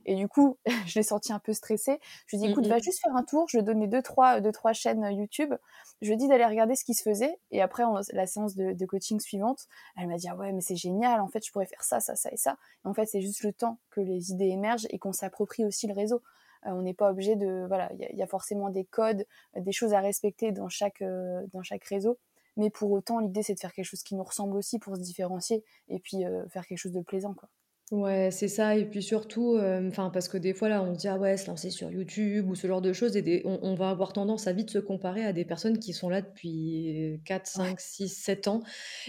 Et 0.06 0.16
du 0.16 0.28
coup, 0.28 0.58
je 0.86 1.00
l'ai 1.00 1.04
senti 1.04 1.34
un 1.34 1.40
peu 1.40 1.54
stressée. 1.54 2.00
Je 2.28 2.36
lui 2.36 2.44
ai 2.44 2.48
dit, 2.48 2.52
écoute, 2.52 2.68
va 2.68 2.80
juste 2.80 3.02
faire 3.02 3.16
un 3.16 3.24
tour. 3.24 3.48
Je 3.50 3.58
lui 3.58 3.62
ai 3.62 3.66
donné 3.66 3.88
deux, 3.88 4.02
trois, 4.02 4.40
deux, 4.40 4.52
trois 4.52 4.74
chaînes 4.74 5.04
euh, 5.04 5.12
YouTube. 5.12 5.54
Je 6.02 6.08
lui 6.08 6.14
ai 6.14 6.18
dit 6.18 6.28
d'aller 6.28 6.46
regarder 6.46 6.76
ce 6.76 6.84
qui 6.84 6.94
se 6.94 7.02
faisait. 7.02 7.38
Et 7.52 7.62
après, 7.62 7.84
la 8.14 8.28
séance 8.28 8.56
de, 8.56 8.86
coaching 8.86 9.20
suivante, 9.20 9.68
elle 9.98 10.08
m'a 10.08 10.18
dit, 10.18 10.28
ah 10.30 10.36
ouais, 10.36 10.52
mais 10.52 10.62
c'est 10.62 10.76
génial. 10.76 11.22
En 11.22 11.28
fait, 11.28 11.46
je 11.46 11.52
pourrais 11.52 11.66
faire 11.66 11.84
ça, 11.84 12.00
ça, 12.00 12.16
ça 12.16 12.30
et 12.32 12.38
ça. 12.38 12.58
Et 12.86 12.88
en 12.88 12.94
fait, 12.94 13.06
c'est 13.06 13.22
juste 13.22 13.44
le 13.44 13.52
temps 13.52 13.80
que 13.90 14.02
les 14.02 14.32
idées 14.32 14.48
émergent 14.48 14.88
et 14.90 15.00
qu'on 15.00 15.14
s'approprie 15.14 15.66
aussi 15.66 15.88
le 15.88 15.94
réseau. 15.94 16.22
Euh, 16.66 16.72
on 16.72 16.82
n'est 16.82 16.94
pas 16.94 17.12
obligé 17.12 17.36
de, 17.36 17.66
voilà, 17.68 17.92
il 17.94 18.18
y, 18.18 18.24
a 18.24 18.28
forcément 18.28 18.70
des 18.70 18.86
codes, 18.86 19.26
des 19.56 19.72
choses 19.72 19.94
à 19.94 20.00
respecter 20.00 20.52
dans 20.52 20.70
chaque, 20.70 21.02
euh, 21.02 21.46
dans 21.54 21.64
chaque 21.64 21.84
réseau. 21.86 22.18
Mais 22.58 22.70
pour 22.70 22.92
autant, 22.92 23.20
l'idée, 23.20 23.44
c'est 23.44 23.54
de 23.54 23.60
faire 23.60 23.74
quelque 23.74 23.86
chose 23.86 24.04
qui 24.04 24.16
nous 24.16 24.24
ressemble 24.24 24.56
aussi 24.56 24.80
pour 24.80 24.96
se 24.96 25.02
différencier 25.02 25.64
et 25.90 26.00
puis 26.00 26.24
faire 26.50 26.66
quelque 26.66 26.78
chose 26.78 26.94
de 26.94 27.02
plaisant, 27.02 27.34
quoi. 27.34 27.50
Ouais, 27.92 28.30
c'est 28.32 28.48
ça 28.48 28.76
et 28.76 28.84
puis 28.90 29.04
surtout, 29.04 29.60
enfin, 29.88 30.10
parce 30.10 30.28
que 30.28 30.40
des 30.40 30.56
fois 30.56 30.70
là, 30.70 30.82
on 30.82 30.96
se 30.96 31.00
dit: 31.02 31.08
«Ah 31.08 31.20
ouais, 31.20 31.38
se 31.38 31.46
lancer 31.46 31.70
sur 31.70 31.92
YouTube» 31.92 32.50
ou 32.50 32.56
ce 32.56 32.66
genre 32.66 32.82
de 32.82 32.94
choses 32.94 33.16
et 33.16 33.22
des 33.22 33.44
on 33.46 33.76
va 33.76 33.92
avoir 33.92 34.12
tendance 34.12 34.48
à 34.48 34.54
vite 34.54 34.72
se 34.72 34.80
comparer 34.80 35.24
à 35.24 35.34
des 35.34 35.46
personnes 35.46 35.78
qui 35.78 35.94
sont 35.94 36.10
là 36.10 36.22
depuis 36.24 37.20
4, 37.26 37.46
5, 37.46 37.80
6, 37.80 38.08
7 38.10 38.48
ans 38.48 38.64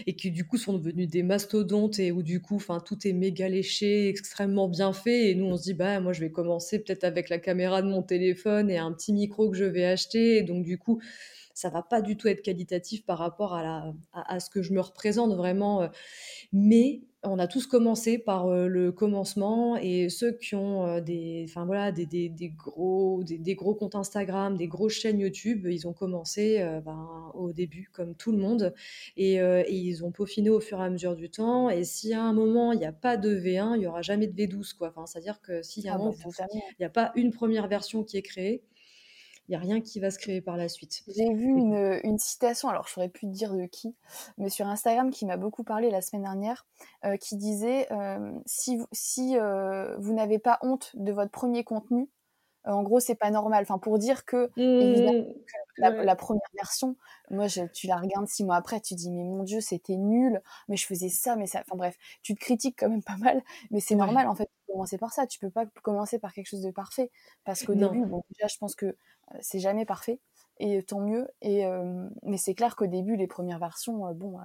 et 0.05 0.15
qui 0.15 0.29
du 0.29 0.45
coup 0.45 0.57
sont 0.57 0.73
devenus 0.77 1.09
des 1.09 1.23
mastodontes 1.23 1.97
et 1.97 2.11
où 2.11 2.21
du 2.21 2.39
coup, 2.39 2.57
enfin, 2.57 2.79
tout 2.79 3.07
est 3.07 3.13
méga 3.13 3.49
léché, 3.49 4.09
extrêmement 4.09 4.67
bien 4.69 4.93
fait 4.93 5.31
et 5.31 5.35
nous 5.35 5.45
on 5.45 5.57
se 5.57 5.63
dit: 5.63 5.73
«Bah, 5.73 5.99
moi 5.99 6.13
je 6.13 6.19
vais 6.19 6.29
commencer 6.31 6.77
peut-être 6.77 7.03
avec 7.03 7.29
la 7.29 7.39
caméra 7.39 7.81
de 7.81 7.87
mon 7.87 8.03
téléphone 8.03 8.69
et 8.69 8.77
un 8.77 8.91
petit 8.93 9.11
micro 9.11 9.49
que 9.49 9.57
je 9.57 9.65
vais 9.65 9.85
acheter» 9.85 10.37
et 10.37 10.43
donc 10.43 10.63
du 10.63 10.77
coup, 10.77 11.01
ça 11.55 11.69
va 11.69 11.81
pas 11.83 12.01
du 12.01 12.15
tout 12.17 12.27
être 12.27 12.43
qualitatif 12.43 13.05
par 13.05 13.17
rapport 13.17 13.55
à 13.55 13.63
la 13.63 13.93
à 14.13 14.39
ce 14.39 14.49
que 14.51 14.61
je 14.61 14.73
me 14.73 14.81
représente 14.81 15.33
vraiment, 15.35 15.89
mais 16.53 17.01
on 17.23 17.39
a 17.39 17.47
tous 17.47 17.65
commencé 17.65 18.17
par 18.17 18.47
euh, 18.47 18.67
le 18.67 18.91
commencement 18.91 19.75
et 19.77 20.09
ceux 20.09 20.31
qui 20.31 20.55
ont 20.55 20.85
euh, 20.85 21.01
des, 21.01 21.45
enfin 21.49 21.65
voilà, 21.65 21.91
des, 21.91 22.07
gros, 22.55 23.23
des, 23.23 23.55
gros 23.55 23.73
comptes 23.73 23.95
Instagram, 23.95 24.55
des 24.55 24.67
grosses 24.67 24.93
chaînes 24.93 25.19
YouTube, 25.19 25.67
ils 25.69 25.87
ont 25.87 25.93
commencé 25.93 26.59
euh, 26.61 26.79
ben, 26.79 27.31
au 27.33 27.51
début 27.51 27.89
comme 27.91 28.15
tout 28.15 28.31
le 28.31 28.37
monde 28.37 28.73
et, 29.15 29.37
ils 29.69 30.03
ont 30.03 30.11
peaufiné 30.11 30.49
au 30.49 30.59
fur 30.59 30.79
et 30.79 30.83
à 30.83 30.89
mesure 30.89 31.15
du 31.15 31.29
temps. 31.29 31.69
Et 31.69 31.83
si 31.83 32.13
à 32.13 32.23
un 32.23 32.33
moment 32.33 32.71
il 32.71 32.79
n'y 32.79 32.85
a 32.85 32.91
pas 32.91 33.17
de 33.17 33.35
V1, 33.35 33.75
il 33.75 33.79
n'y 33.79 33.87
aura 33.87 34.01
jamais 34.01 34.27
de 34.27 34.33
V12 34.33 34.75
quoi. 34.75 34.89
Enfin, 34.89 35.05
c'est-à-dire 35.05 35.41
que 35.41 35.61
s'il 35.61 35.83
y 35.83 35.89
a 35.89 35.93
un 35.93 35.95
ah 35.95 35.99
moment, 35.99 36.15
bah, 36.37 36.45
il 36.53 36.75
n'y 36.79 36.85
a 36.85 36.89
pas 36.89 37.11
une 37.15 37.31
première 37.31 37.67
version 37.67 38.03
qui 38.03 38.17
est 38.17 38.21
créée, 38.21 38.63
il 39.47 39.51
n'y 39.51 39.55
a 39.55 39.59
rien 39.59 39.81
qui 39.81 39.99
va 39.99 40.11
se 40.11 40.19
créer 40.19 40.41
par 40.41 40.57
la 40.57 40.67
suite. 40.67 41.03
J'ai 41.07 41.33
vu 41.33 41.45
une, 41.45 41.99
une, 42.03 42.19
citation, 42.19 42.67
alors 42.69 42.83
je 42.83 42.91
ne 42.91 42.93
saurais 42.95 43.09
plus 43.09 43.27
te 43.27 43.31
dire 43.31 43.53
de 43.53 43.65
qui, 43.65 43.95
mais 44.37 44.49
sur 44.49 44.67
Instagram 44.67 45.09
qui 45.09 45.25
m'a 45.25 45.37
beaucoup 45.37 45.63
parlé 45.63 45.89
la 45.89 46.01
semaine 46.01 46.23
dernière, 46.23 46.65
euh, 47.05 47.15
qui 47.15 47.37
disait 47.37 47.87
euh, 47.91 48.31
si, 48.45 48.79
si 48.91 49.37
euh, 49.37 49.95
vous 49.99 50.13
n'avez 50.13 50.39
pas 50.39 50.59
honte 50.61 50.91
de 50.95 51.11
votre 51.13 51.31
premier 51.31 51.63
contenu, 51.63 52.09
en 52.67 52.83
gros, 52.83 52.99
c'est 52.99 53.15
pas 53.15 53.31
normal. 53.31 53.63
Enfin, 53.63 53.77
pour 53.77 53.97
dire 53.97 54.25
que, 54.25 54.49
mmh. 54.57 55.25
la, 55.77 56.15
première 56.15 56.49
version, 56.55 56.95
moi, 57.29 57.47
je, 57.47 57.61
tu 57.73 57.87
la 57.87 57.97
regardes 57.97 58.27
six 58.27 58.43
mois 58.43 58.55
après, 58.55 58.79
tu 58.81 58.95
dis, 58.95 59.11
mais 59.11 59.23
mon 59.23 59.43
Dieu, 59.43 59.61
c'était 59.61 59.95
nul, 59.95 60.41
mais 60.67 60.77
je 60.77 60.85
faisais 60.85 61.09
ça, 61.09 61.35
mais 61.35 61.47
ça. 61.47 61.61
Enfin, 61.61 61.77
bref, 61.77 61.97
tu 62.21 62.35
te 62.35 62.39
critiques 62.39 62.77
quand 62.79 62.89
même 62.89 63.03
pas 63.03 63.17
mal, 63.17 63.41
mais 63.71 63.79
c'est 63.79 63.95
normal, 63.95 64.27
en 64.27 64.35
fait, 64.35 64.43
de 64.67 64.73
commencer 64.73 64.97
par 64.97 65.13
ça. 65.13 65.27
Tu 65.27 65.39
peux 65.39 65.49
pas 65.49 65.65
commencer 65.83 66.19
par 66.19 66.33
quelque 66.33 66.47
chose 66.47 66.61
de 66.61 66.71
parfait. 66.71 67.11
Parce 67.43 67.63
qu'au 67.63 67.75
début, 67.75 68.05
bon, 68.05 68.23
déjà, 68.35 68.47
je 68.47 68.57
pense 68.57 68.75
que 68.75 68.95
c'est 69.41 69.59
jamais 69.59 69.85
parfait 69.85 70.19
et 70.59 70.83
tant 70.83 70.99
mieux. 70.99 71.27
Et 71.41 71.65
mais 72.23 72.37
c'est 72.37 72.55
clair 72.55 72.75
qu'au 72.75 72.87
début, 72.87 73.15
les 73.15 73.27
premières 73.27 73.59
versions, 73.59 74.13
bon, 74.13 74.39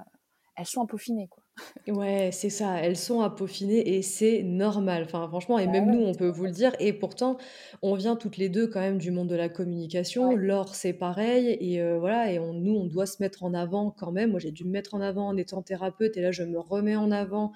elles 0.56 0.66
sont 0.66 0.82
à 0.82 0.86
peaufiner, 0.86 1.28
quoi. 1.28 1.41
Ouais, 1.88 2.30
c'est 2.32 2.48
ça, 2.48 2.76
elles 2.80 2.96
sont 2.96 3.22
à 3.22 3.30
peaufiner 3.30 3.96
et 3.96 4.03
c'est 4.03 4.44
normal. 4.44 5.03
Enfin, 5.05 5.26
franchement 5.28 5.59
et 5.59 5.66
Bah 5.66 5.66
même 5.66 5.90
nous, 5.90 5.98
on 6.00 6.14
peut 6.14 6.28
vous 6.28 6.44
le 6.44 6.53
dire 6.53 6.72
et 6.78 6.92
pourtant, 6.92 7.38
on 7.82 7.94
vient 7.96 8.14
toutes 8.14 8.36
les 8.36 8.48
2 8.48 8.68
quand 8.68 8.78
même 8.78 8.98
du 8.98 9.11
monde 9.11 9.26
de 9.28 9.34
la 9.34 9.48
communication. 9.48 10.30
Ouais. 10.30 10.36
Laure, 10.36 10.76
c'est 10.76 10.92
pareil 10.92 11.57
et 11.61 11.80
heu, 11.80 11.96
voilà 11.98 12.30
et 12.32 12.38
on 12.38 12.53
nous, 12.53 12.72
on 12.76 12.86
doit 12.86 13.07
se 13.07 13.20
mettre 13.20 13.42
en 13.42 13.53
avant 13.53 13.90
quand 13.90 14.12
même. 14.12 14.30
Moi, 14.30 14.38
j'ai 14.38 14.53
dû 14.53 14.64
me 14.64 14.70
mettre 14.70 14.94
en 14.94 15.00
avant 15.00 15.26
en 15.26 15.36
étant 15.36 15.61
thérapeute 15.62 16.16
et 16.16 16.20
là, 16.20 16.30
je 16.30 16.44
me 16.44 16.61
remets 16.61 16.94
en 16.94 17.11
avant 17.11 17.50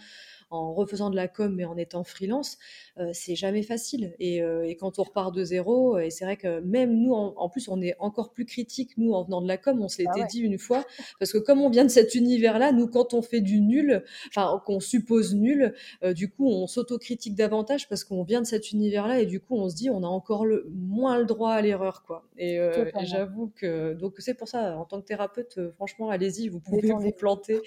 en 0.51 0.75
refaisant 0.75 1.11
de 1.11 1.17
la 1.17 1.29
com, 1.29 1.55
mais 1.55 1.65
en 1.65 1.77
étant 1.77 2.05
freelance, 2.05 2.59
heu, 2.99 3.11
c'est 3.13 3.35
jamais 3.35 3.63
facile. 3.63 4.15
Et 4.19 4.43
heu 4.43 4.65
et 4.67 4.77
quand 4.77 4.99
on 4.99 5.03
repart 5.03 5.35
de 5.35 5.45
zéro 5.45 5.99
et 5.99 6.11
c'est 6.11 6.25
vrai 6.25 6.37
que 6.37 6.61
même 6.61 6.97
nous, 6.97 7.13
en 7.13 7.35
en 7.37 7.49
plus, 7.49 7.69
on 7.69 7.81
est 7.81 7.95
encore 7.99 8.33
plus 8.33 8.45
critique, 8.45 8.97
nous, 8.97 9.13
en 9.13 9.25
venant 9.25 9.41
de 9.41 9.49
la 9.49 9.57
com, 9.57 9.81
on 9.83 9.89
se 9.89 9.99
l'était 9.99 10.21
ouais. 10.21 10.27
dit 10.27 10.41
une 10.41 10.59
fois, 10.59 10.85
parce 11.19 11.33
que 11.33 11.39
comme 11.39 11.61
on 11.61 11.69
vient 11.69 11.85
de 11.85 11.91
cet 11.91 12.15
univers-là, 12.15 12.73
nous, 12.73 12.87
quand 12.89 13.15
on 13.15 13.23
fait 13.23 13.41
du 13.41 13.61
nul, 13.61 14.05
enfin, 14.29 14.63
qu'on 14.65 14.81
suppose 14.81 15.35
nul, 15.35 15.75
du 16.15 16.31
coup, 16.31 16.49
on 16.49 16.67
s'autocritique 16.67 17.35
davantage 17.35 17.89
parce 17.89 18.05
qu'on 18.05 18.23
vient 18.23 18.41
de 18.41 18.47
cet 18.47 18.73
univers-là. 18.73 19.21
Et 19.21 19.27
du 19.27 19.41
coup, 19.41 19.57
on 19.57 19.69
se 19.69 19.75
dit: 19.75 19.91
«On 19.91 20.03
a 20.03 20.07
encore 20.07 20.47
le 20.47 20.67
moins 20.73 21.19
le 21.19 21.25
droit 21.25 21.53
à 21.53 21.61
l'erreur», 21.61 22.03
quoi. 22.05 22.25
Et 22.39 22.59
j'avoue 23.05 23.53
que 23.55 23.95
donc 23.95 24.15
c'est 24.19 24.35
pour 24.35 24.49
ça, 24.49 24.77
en 24.77 24.85
tant 24.85 25.01
que 25.01 25.07
thérapeute, 25.07 25.59
franchement, 25.75 26.11
allez-y, 26.11 26.49
vous 26.49 26.61
pouvez 26.61 26.93
vous 26.93 27.13
planter. 27.13 27.61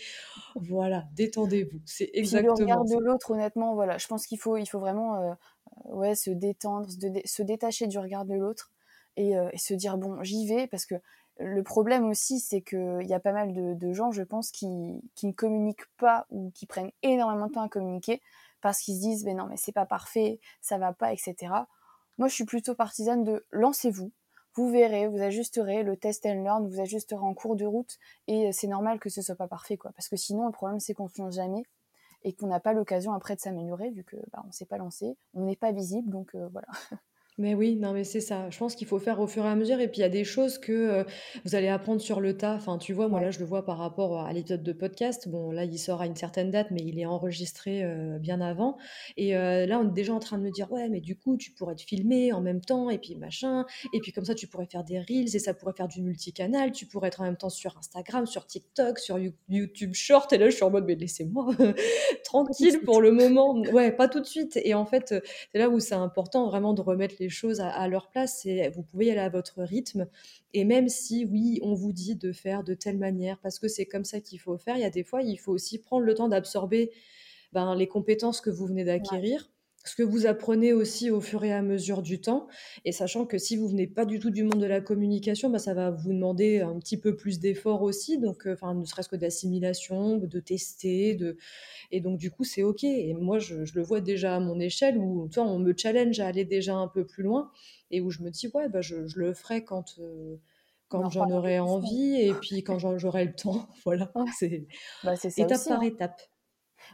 Voilà, 0.56 1.06
détendez-vous, 1.16 1.80
c'est 1.86 2.10
exactement 2.14 2.69
regard 2.72 2.86
de 2.86 2.98
l'autre, 2.98 3.32
honnêtement, 3.32 3.74
voilà, 3.76 3.98
je 3.98 4.08
pense 4.08 4.26
qu'il 4.26 4.40
faut 4.40 4.58
il 4.58 4.66
faut 4.68 4.80
vraiment, 4.80 5.22
heu, 5.32 5.36
ouais, 5.86 6.16
se 6.16 6.32
détendre, 6.32 6.90
se 6.90 6.98
dé 6.98 7.22
se 7.26 7.44
détacher 7.44 7.88
du 7.88 8.00
regard 8.00 8.26
de 8.26 8.36
l'autre 8.36 8.72
et 9.18 9.32
et 9.54 9.58
se 9.58 9.74
dire: 9.74 9.98
«Bon, 9.98 10.22
j'y 10.24 10.48
vais» 10.48 10.68
parce 10.68 10.86
que 10.86 10.96
le 11.40 11.64
problème 11.64 12.06
aussi, 12.10 12.40
c'est 12.40 12.62
qu'il 12.62 13.02
y 13.08 13.14
a 13.14 13.20
pas 13.20 13.32
mal 13.34 13.54
de 13.54 13.74
de 13.74 13.94
gens, 13.94 14.12
je 14.12 14.24
pense, 14.24 14.52
qui 14.52 15.02
qui 15.16 15.28
ne 15.28 15.32
communiquent 15.34 15.88
pas 15.98 16.26
ou 16.30 16.52
qui 16.52 16.66
prennent 16.68 16.92
énormément 17.04 17.48
de 17.48 17.54
temps 17.54 17.62
à 17.64 17.70
communiquer 17.70 18.22
parce 18.62 18.80
qu'ils 18.82 18.96
se 18.96 19.02
disent: 19.02 19.26
«Mais 19.26 19.34
non, 19.34 19.46
mais 19.48 19.58
c'est 19.58 19.72
pas 19.74 19.86
parfait, 19.86 20.40
ça 20.62 20.78
va 20.78 20.94
pas» 20.94 21.14
et 21.14 21.18
cetera. 21.18 21.68
Moi, 22.18 22.28
je 22.28 22.34
suis 22.36 22.46
plutôt 22.46 22.76
partisane 22.76 23.24
de 23.24 23.46
lancez-vous, 23.52 24.12
vous 24.56 24.70
verrez, 24.70 25.08
vous 25.08 25.22
ajusterez, 25.22 25.84
le 25.84 25.96
test 25.98 26.26
and 26.26 26.44
learn, 26.44 26.68
vous 26.68 26.80
ajusterez 26.82 27.22
en 27.24 27.34
cours 27.34 27.56
de 27.56 27.66
route 27.66 27.98
et 28.28 28.52
c'est 28.52 28.68
normal 28.68 29.00
que 29.00 29.10
ce 29.10 29.22
soit 29.22 29.36
pas 29.36 29.48
parfait, 29.48 29.78
quoi. 29.78 29.92
Parce 29.96 30.10
que 30.10 30.18
sinon, 30.18 30.46
le 30.46 30.52
problème, 30.52 30.80
c'est 30.80 30.94
qu'on 30.94 31.08
se 31.08 31.22
lance 31.22 31.36
jamais 31.36 31.64
et 32.24 32.34
qu'on 32.34 32.48
n'a 32.48 32.60
pas 32.60 32.74
l'occasion 32.74 33.14
après 33.14 33.36
de 33.36 33.42
s'améliorer 33.42 33.90
vu 33.92 34.04
que 34.04 34.18
bah, 34.32 34.44
on 34.48 34.52
s'est 34.52 34.66
pas 34.66 34.78
lancé, 34.78 35.18
on 35.34 35.46
n'est 35.46 35.56
pas 35.56 35.72
visible, 35.72 36.10
donc 36.10 36.36
euh, 36.36 36.48
voilà. 36.52 36.68
Mais 37.42 37.54
oui, 37.56 37.78
non, 37.78 37.94
mais 37.94 38.04
c'est 38.04 38.20
ça. 38.20 38.50
Je 38.50 38.58
pense 38.58 38.76
qu'il 38.76 38.86
faut 38.86 39.00
faire 39.00 39.22
au 39.22 39.26
fur 39.26 39.46
et 39.46 39.48
à 39.48 39.56
mesure 39.56 39.80
et 39.80 39.88
puis 39.88 40.00
il 40.00 40.02
y 40.02 40.04
a 40.04 40.10
des 40.10 40.26
choses 40.26 40.58
que, 40.58 40.74
heu, 40.74 41.06
vous 41.46 41.56
allez 41.56 41.70
apprendre 41.70 42.02
sur 42.02 42.20
le 42.20 42.36
tas. 42.36 42.54
Enfin, 42.56 42.78
tu 42.78 42.92
vois, 42.92 43.08
moi, 43.08 43.22
là, 43.22 43.32
je 43.32 43.40
le 43.40 43.46
vois 43.46 43.64
par 43.64 43.78
rapport 43.78 44.20
à 44.20 44.34
l'épisode 44.34 44.62
de 44.62 44.74
podcast. 44.74 45.30
Bon, 45.30 45.50
là, 45.50 45.64
il 45.64 45.80
sort 45.80 46.02
à 46.02 46.06
une 46.06 46.18
certaine 46.18 46.52
date, 46.52 46.68
mais 46.70 46.82
il 46.84 47.00
est 47.00 47.06
enregistré, 47.06 47.86
heu, 47.86 48.20
bien 48.20 48.42
avant 48.42 48.78
et 49.16 49.38
heu, 49.38 49.66
là, 49.66 49.80
on 49.80 49.88
est 49.88 49.94
déjà 49.94 50.14
en 50.14 50.20
train 50.20 50.38
de 50.38 50.44
me 50.44 50.52
dire: 50.52 50.70
«Ouais, 50.70 50.90
mais 50.90 51.00
du 51.00 51.16
coup, 51.16 51.38
tu 51.38 51.52
pourrais 51.52 51.76
te 51.76 51.82
filmer 51.82 52.34
en 52.34 52.42
même 52.42 52.60
temps 52.60 52.90
et 52.90 52.98
puis 52.98 53.16
machin 53.16 53.66
et 53.94 54.00
puis 54.02 54.12
comme 54.12 54.26
ça, 54.26 54.36
tu 54.36 54.48
pourrais 54.48 54.66
faire 54.66 54.84
des 54.84 55.00
reels 55.00 55.34
et 55.34 55.40
ça 55.40 55.54
pourrait 55.54 55.74
faire 55.78 55.88
du 55.88 56.02
multicanal. 56.02 56.74
Tu 56.74 56.88
pourrais 56.88 57.08
être 57.08 57.22
en 57.22 57.24
même 57.24 57.38
temps 57.38 57.50
sur 57.50 57.78
Instagram, 57.78 58.26
sur 58.26 58.46
TikTok, 58.48 59.00
sur 59.00 59.18
You 59.18 59.32
YouTube 59.48 59.94
Short» 59.94 60.32
et 60.34 60.38
là, 60.38 60.50
je 60.50 60.56
suis 60.56 60.64
en 60.66 60.72
mode: 60.72 60.84
«Mais 60.86 60.96
laissez-moi 60.96 61.54
tranquille 62.26 62.82
pour 62.84 63.02
le 63.02 63.12
moment». 63.14 63.56
Ouais, 63.72 63.92
pas 63.92 64.08
tout 64.10 64.20
de 64.20 64.26
suite 64.26 64.58
et 64.58 64.74
en 64.74 64.86
fait, 64.86 65.14
c'est 65.52 65.60
là 65.60 65.70
où 65.70 65.80
c'est 65.80 65.94
important 65.96 66.48
vraiment 66.48 66.74
de 66.74 66.82
remettre 66.82 67.16
les 67.20 67.29
choses 67.30 67.60
à, 67.62 67.70
à 67.70 67.88
leur 67.88 68.10
place. 68.10 68.46
Et 68.46 68.70
vous 68.70 68.84
pouvez 68.84 69.08
y 69.08 69.12
aller 69.12 69.20
à 69.20 69.30
votre 69.30 69.62
rythme. 69.64 70.08
Et 70.54 70.64
même 70.66 70.90
si, 70.90 71.26
oui, 71.26 71.60
on 71.62 71.74
vous 71.74 71.94
dit 71.94 72.16
de 72.16 72.32
faire 72.32 72.64
de 72.64 72.74
telle 72.74 72.98
manière, 72.98 73.40
parce 73.40 73.60
que 73.60 73.68
c'est 73.68 73.86
comme 73.86 74.06
ça 74.06 74.22
qu'il 74.22 74.40
faut 74.40 74.58
faire, 74.58 74.76
il 74.78 74.82
y 74.82 74.86
a 74.86 74.90
des 74.90 75.04
fois, 75.04 75.22
il 75.22 75.38
faut 75.38 75.52
aussi 75.52 75.80
prendre 75.80 76.06
le 76.06 76.14
temps 76.16 76.30
d'absorber 76.30 76.92
ben, 77.54 77.76
les 77.76 77.88
compétences 77.88 78.42
que 78.42 78.50
vous 78.50 78.66
venez 78.68 78.84
Ouais, 78.98 79.22
d'acquérir, 79.24 79.50
ce 79.86 79.96
que 79.96 80.04
vous 80.04 80.26
apprenez 80.26 80.74
aussi 80.74 81.10
au 81.10 81.22
fur 81.22 81.44
et 81.44 81.54
à 81.54 81.62
mesure 81.62 82.02
du 82.02 82.20
temps, 82.20 82.48
et 82.86 82.92
sachant 82.92 83.26
que 83.26 83.38
si 83.38 83.56
vous 83.56 83.68
venez 83.68 83.88
pas 83.88 84.06
du 84.06 84.20
tout 84.20 84.30
du 84.30 84.44
monde 84.44 84.60
de 84.60 84.66
la 84.66 84.82
communication, 84.82 85.50
ben, 85.50 85.58
ça 85.58 85.74
va 85.74 85.90
vous 85.90 86.12
demander 86.12 86.60
un 86.60 86.78
petit 86.80 86.98
peu 86.98 87.16
plus 87.16 87.40
d'efforts 87.40 87.82
aussi, 87.82 88.18
donc 88.20 88.46
euh, 88.46 88.54
enfin 88.54 88.74
ne 88.76 88.86
serait-ce 88.86 89.10
que 89.10 89.16
d'assimilation, 89.16 90.18
de 90.18 90.40
tester, 90.40 91.16
de 91.16 91.38
et 91.92 92.02
donc 92.02 92.18
du 92.20 92.30
coup 92.30 92.44
c'est 92.44 92.64
ok. 92.64 92.84
Et 92.84 93.14
moi 93.14 93.40
je, 93.40 93.66
je 93.66 93.76
le 93.76 93.84
vois 93.84 94.02
déjà 94.02 94.36
à 94.36 94.40
mon 94.40 94.60
échelle 94.60 94.98
où 94.98 95.28
tu 95.30 95.40
vois, 95.40 95.50
on 95.50 95.60
me 95.60 95.74
challenge 95.76 96.20
à 96.20 96.28
aller 96.28 96.46
déjà 96.46 96.76
un 96.76 96.88
peu 96.88 97.06
plus 97.06 97.24
loin 97.24 97.52
et 97.92 98.02
où 98.02 98.12
je 98.12 98.22
me 98.22 98.30
dis 98.30 98.50
ouais 98.54 98.70
bah 98.70 98.82
je, 98.82 99.08
je 99.08 99.20
le 99.20 99.34
ferai 99.34 99.64
quand 99.64 99.96
euh, 100.00 100.38
quand 100.90 101.10
j'en 101.10 101.30
aurai 101.30 101.60
envie 101.60 102.16
et 102.20 102.34
puis 102.34 102.64
quand 102.64 102.80
j'aurai 102.80 103.26
le 103.26 103.34
temps. 103.34 103.70
Voilà, 103.86 104.12
c'est 104.38 104.66
bah 105.04 105.14
étape 105.38 105.52
aussi, 105.52 105.70
par 105.70 105.80
hein. 105.80 105.86
étape. 105.86 106.22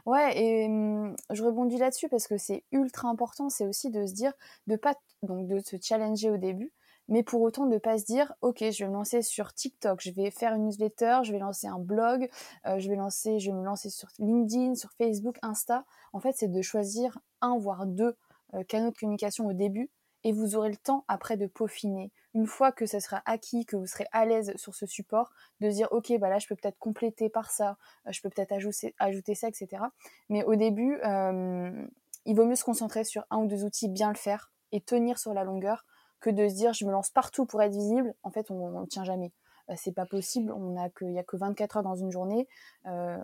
Ouais, 0.04 0.36
et 0.38 0.68
mmh, 0.68 1.16
je 1.30 1.42
rebondis 1.42 1.78
là-dessus 1.78 2.08
parce 2.08 2.26
que 2.28 2.36
c'est 2.38 2.64
ultra 2.72 3.08
important, 3.08 3.48
c'est 3.48 3.66
aussi 3.66 3.90
de 3.90 4.06
se 4.06 4.12
dire, 4.12 4.32
de 4.66 4.76
pas 4.76 4.94
donc 5.22 5.46
de 5.48 5.58
se 5.60 5.76
challenger 5.80 6.30
au 6.30 6.36
début, 6.36 6.72
mais 7.08 7.22
pour 7.22 7.40
autant 7.42 7.66
de 7.66 7.78
pas 7.78 7.98
se 7.98 8.04
dire: 8.04 8.34
«OK, 8.42 8.58
je 8.60 8.84
vais 8.84 8.88
me 8.90 8.94
lancer 8.94 9.22
sur 9.22 9.52
TikTok, 9.54 10.00
je 10.02 10.10
vais 10.10 10.30
faire 10.30 10.52
une 10.54 10.64
newsletter, 10.66 11.20
je 11.24 11.32
vais 11.32 11.38
lancer 11.38 11.66
un 11.66 11.78
blog, 11.78 12.28
heu, 12.66 12.78
je 12.78 12.88
vais 12.88 12.96
lancer 12.96 13.38
je 13.40 13.50
vais 13.50 13.56
me 13.56 13.64
lancer 13.64 13.90
sur 13.90 14.08
LinkedIn, 14.18 14.74
sur 14.74 14.90
Facebook, 14.98 15.38
Insta». 15.42 15.84
En 16.12 16.20
fait, 16.20 16.32
c'est 16.36 16.48
de 16.48 16.62
choisir 16.62 17.18
un 17.40 17.56
voire 17.58 17.86
2 17.86 18.16
heu, 18.54 18.62
canaux 18.64 18.90
de 18.90 18.96
communication 18.98 19.46
au 19.46 19.52
début 19.52 19.90
et 20.26 20.32
vous 20.32 20.56
aurez 20.56 20.70
le 20.70 20.76
temps 20.76 21.04
après 21.06 21.36
de 21.36 21.46
peaufiner. 21.46 22.10
Une 22.34 22.48
fois 22.48 22.72
que 22.72 22.84
ça 22.84 22.98
sera 22.98 23.22
acquis, 23.26 23.64
que 23.64 23.76
vous 23.76 23.86
serez 23.86 24.08
à 24.10 24.26
l'aise 24.26 24.52
sur 24.56 24.74
ce 24.74 24.84
support, 24.84 25.30
de 25.60 25.70
dire: 25.70 25.86
«OK, 25.92 26.12
bah 26.18 26.28
là, 26.28 26.40
je 26.40 26.48
peux 26.48 26.56
peut-être 26.56 26.80
compléter 26.80 27.28
par 27.28 27.52
ça, 27.52 27.76
heu, 28.08 28.12
je 28.12 28.20
peux 28.20 28.28
peut-être 28.28 28.50
ajouter 28.50 28.92
ajouter 28.98 29.36
ça» 29.36 29.48
et 29.48 29.52
cetera. 29.52 29.92
Mais 30.28 30.42
au 30.42 30.56
début, 30.56 30.98
euh, 31.04 31.86
il 32.24 32.34
vaut 32.34 32.44
mieux 32.44 32.56
se 32.56 32.64
concentrer 32.64 33.04
sur 33.04 33.24
un 33.30 33.38
ou 33.38 33.46
deux 33.46 33.64
outils, 33.64 33.88
bien 33.88 34.08
le 34.08 34.16
faire 34.16 34.50
et 34.72 34.80
tenir 34.80 35.16
sur 35.16 35.32
la 35.32 35.44
longueur 35.44 35.86
que 36.18 36.30
de 36.30 36.48
se 36.48 36.54
dire 36.54 36.72
je 36.72 36.84
me 36.86 36.90
lance 36.90 37.10
partout 37.10 37.46
pour 37.46 37.62
être 37.62 37.72
visible. 37.72 38.12
En 38.24 38.30
fait, 38.30 38.50
on 38.50 38.80
ne 38.80 38.86
tient 38.86 39.04
jamais. 39.04 39.30
Euh, 39.70 39.74
c'est 39.76 39.92
pas 39.92 40.06
possible. 40.06 40.52
On 40.52 40.76
a 40.76 40.88
que, 40.90 41.04
il 41.04 41.12
y 41.12 41.18
a 41.18 41.24
que 41.24 41.36
24 41.36 41.78
heures 41.78 41.82
dans 41.82 41.94
une 41.96 42.10
journée. 42.10 42.48
Euh, 42.86 43.18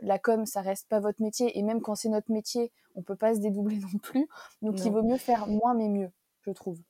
la 0.00 0.18
com, 0.18 0.46
ça 0.46 0.60
reste 0.60 0.88
pas 0.88 1.00
votre 1.00 1.22
métier. 1.22 1.58
Et 1.58 1.62
même 1.62 1.80
quand 1.80 1.94
c'est 1.94 2.08
notre 2.08 2.30
métier, 2.32 2.72
on 2.94 3.02
peut 3.02 3.16
pas 3.16 3.34
se 3.34 3.40
dédoubler 3.40 3.76
non 3.92 3.98
plus. 4.02 4.26
Donc, 4.62 4.84
il 4.84 4.92
vaut 4.92 5.02
mieux 5.02 5.18
faire 5.18 5.46
moins 5.46 5.74
mais 5.74 5.88
mieux, 5.88 6.10
je 6.48 6.56
trouve. 6.60 6.80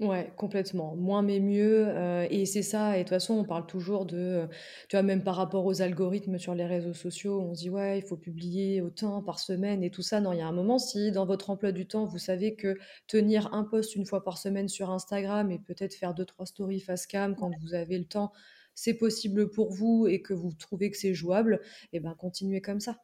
Ouais, 0.00 0.32
complètement. 0.38 0.96
Moins 0.96 1.20
mais 1.20 1.40
mieux. 1.40 1.86
euh, 1.88 2.26
et 2.30 2.46
c'est 2.46 2.62
ça. 2.62 2.94
Et 2.96 3.00
de 3.00 3.02
toute 3.04 3.10
façon, 3.10 3.34
on 3.34 3.44
parle 3.44 3.66
toujours 3.66 4.06
de, 4.06 4.16
euh, 4.16 4.46
tu 4.88 4.96
vois, 4.96 5.02
même 5.02 5.22
par 5.22 5.36
rapport 5.36 5.66
aux 5.66 5.82
algorithmes 5.82 6.38
sur 6.38 6.54
les 6.54 6.64
réseaux 6.64 6.94
sociaux, 6.94 7.38
on 7.38 7.54
se 7.54 7.60
dit, 7.60 7.68
ouais, 7.70 7.98
il 7.98 8.02
faut 8.02 8.16
publier 8.16 8.80
autant 8.80 9.22
par 9.22 9.38
semaine 9.38 9.82
et 9.82 9.90
tout 9.90 10.00
ça. 10.00 10.20
Non, 10.22 10.32
il 10.32 10.38
y 10.38 10.40
a 10.40 10.46
un 10.46 10.52
moment, 10.52 10.78
si 10.78 11.12
dans 11.12 11.26
votre 11.26 11.50
emploi 11.50 11.70
du 11.72 11.86
temps, 11.86 12.06
vous 12.06 12.16
savez 12.18 12.54
que 12.56 12.78
tenir 13.08 13.52
un 13.52 13.62
post 13.64 13.94
une 13.94 14.06
fois 14.06 14.24
par 14.24 14.38
semaine 14.38 14.68
sur 14.70 14.88
Instagram 14.90 15.50
et 15.50 15.58
peut-être 15.58 15.94
faire 15.94 16.14
deux, 16.14 16.24
trois 16.24 16.46
stories 16.46 16.80
face 16.80 17.06
cam 17.06 17.36
quand 17.36 17.50
vous 17.60 17.74
avez 17.74 17.98
le 17.98 18.06
temps, 18.06 18.32
c'est 18.74 18.94
possible 18.94 19.50
pour 19.50 19.70
vous 19.70 20.06
et 20.08 20.22
que 20.22 20.32
vous 20.32 20.52
trouvez 20.54 20.90
que 20.90 20.96
c'est 20.96 21.12
jouable, 21.12 21.60
et 21.92 22.00
ben, 22.00 22.14
continuez 22.14 22.62
comme 22.62 22.80
ça 22.80 22.96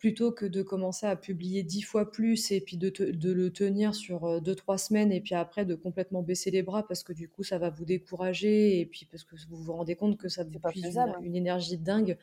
plutôt 0.00 0.32
que 0.32 0.46
de 0.46 0.62
commencer 0.62 1.06
à 1.06 1.14
publier 1.14 1.62
dix 1.62 1.82
fois 1.82 2.10
plus 2.10 2.50
et 2.50 2.60
puis 2.62 2.76
de, 2.78 2.88
te- 2.88 3.02
de 3.02 3.32
le 3.32 3.52
tenir 3.52 3.94
sur 3.94 4.24
euh, 4.24 4.40
deux, 4.40 4.54
trois 4.54 4.78
semaines 4.78 5.12
et 5.12 5.20
puis 5.20 5.34
après 5.34 5.66
de 5.66 5.74
complètement 5.74 6.22
baisser 6.22 6.50
les 6.50 6.62
bras 6.62 6.86
parce 6.88 7.02
que 7.02 7.12
du 7.12 7.28
coup 7.28 7.42
ça 7.44 7.58
va 7.58 7.68
vous 7.68 7.84
décourager 7.84 8.80
et 8.80 8.86
puis 8.86 9.06
parce 9.10 9.24
que 9.24 9.36
vous 9.50 9.62
vous 9.62 9.72
rendez 9.74 9.96
compte 9.96 10.16
que 10.16 10.28
ça 10.30 10.42
vous 10.42 10.58
puise 10.58 10.84
une, 10.84 10.88
faisable. 10.90 11.14
une 11.22 11.36
énergie 11.36 11.76
dingue, 11.76 12.16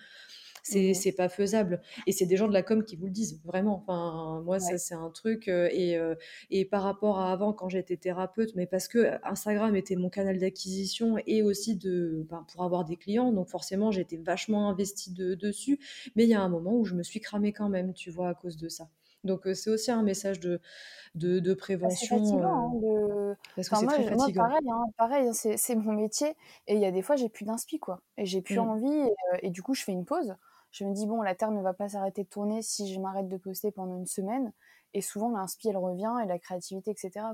c'est 0.69 0.93
c'est 0.93 1.11
pas 1.11 1.29
faisable. 1.29 1.81
Et 2.05 2.11
c'est 2.11 2.25
des 2.25 2.37
gens 2.37 2.47
de 2.47 2.53
la 2.53 2.63
com 2.63 2.83
qui 2.83 2.95
vous 2.95 3.05
le 3.05 3.11
disent, 3.11 3.39
vraiment. 3.45 3.75
Enfin, 3.87 4.41
moi, 4.45 4.59
ça, 4.59 4.77
c'est 4.77 4.95
un 4.95 5.09
truc. 5.09 5.47
euh, 5.47 5.69
et, 5.71 5.97
euh, 5.97 6.15
et 6.49 6.65
par 6.65 6.83
rapport 6.83 7.19
à 7.19 7.31
avant, 7.31 7.53
quand 7.53 7.69
j'étais 7.69 7.97
thérapeute, 7.97 8.55
mais 8.55 8.65
parce 8.67 8.87
que 8.87 9.17
Instagram 9.23 9.75
était 9.75 9.95
mon 9.95 10.09
canal 10.09 10.37
d'acquisition 10.39 11.17
et 11.25 11.41
aussi 11.41 11.75
de, 11.75 12.25
ben, 12.29 12.45
pour 12.51 12.63
avoir 12.63 12.85
des 12.85 12.97
clients, 12.97 13.31
donc 13.31 13.47
forcément, 13.49 13.91
j'étais 13.91 14.17
vachement 14.17 14.69
investie 14.69 15.11
de- 15.13 15.35
dessus. 15.35 15.79
Mais 16.15 16.23
il 16.23 16.29
y 16.29 16.33
a 16.33 16.41
un 16.41 16.49
moment 16.49 16.75
où 16.77 16.85
je 16.85 16.95
me 16.95 17.03
suis 17.03 17.19
cramée 17.19 17.53
quand 17.53 17.69
même, 17.69 17.93
tu 17.93 18.11
vois, 18.11 18.29
à 18.29 18.33
cause 18.35 18.57
de 18.57 18.69
ça. 18.69 18.89
Donc, 19.23 19.47
euh, 19.47 19.53
c'est 19.53 19.69
aussi 19.69 19.91
un 19.91 20.03
message 20.03 20.39
de, 20.39 20.59
de, 21.15 21.39
de 21.39 21.53
Bah, 21.83 21.89
c'est 21.91 22.07
prévention, 22.07 22.07
fatigant, 22.07 22.49
euh, 22.49 22.69
hein, 22.71 22.71
de... 22.81 23.35
parce 23.55 23.69
que 23.69 23.75
Enfin, 23.75 23.81
c'est 23.81 23.87
très 23.87 24.03
je- 24.03 24.09
moi 24.09 24.29
fatigant. 24.29 24.33
pareil, 24.35 24.61
hein, 24.71 24.85
pareil, 24.97 25.27
hein, 25.27 25.33
c'est 25.33 25.57
c'est 25.57 25.75
mon 25.75 25.93
métier. 25.93 26.29
Et 26.67 26.73
il 26.75 26.79
y 26.81 26.85
a 26.85 26.91
des 26.91 27.03
fois, 27.03 27.15
j'ai 27.15 27.29
plus 27.29 27.45
d'inspi, 27.45 27.77
quoi. 27.79 28.01
Et 28.17 28.25
j'ai 28.25 28.41
plus 28.41 28.57
Mm. 28.57 28.59
envie. 28.59 28.87
Et, 28.87 29.03
euh, 29.33 29.37
et 29.43 29.49
du 29.51 29.61
coup, 29.61 29.75
je 29.75 29.83
fais 29.83 29.91
une 29.91 30.05
pause. 30.05 30.35
Je 30.71 30.85
me 30.85 30.93
dis, 30.93 31.07
bon, 31.07 31.21
la 31.21 31.35
Terre 31.35 31.51
ne 31.51 31.61
va 31.61 31.73
pas 31.73 31.89
s'arrêter 31.89 32.23
de 32.23 32.29
tourner 32.29 32.61
si 32.61 32.93
je 32.93 32.99
m'arrête 32.99 33.27
de 33.27 33.37
poster 33.37 33.71
pendant 33.71 33.97
une 33.97 34.05
semaine. 34.05 34.53
Et 34.93 35.01
souvent, 35.01 35.29
l'inspi, 35.29 35.69
elle 35.69 35.77
revient, 35.77 36.13
et 36.23 36.27
la 36.27 36.39
créativité, 36.39 36.91
etc.. 36.91 37.25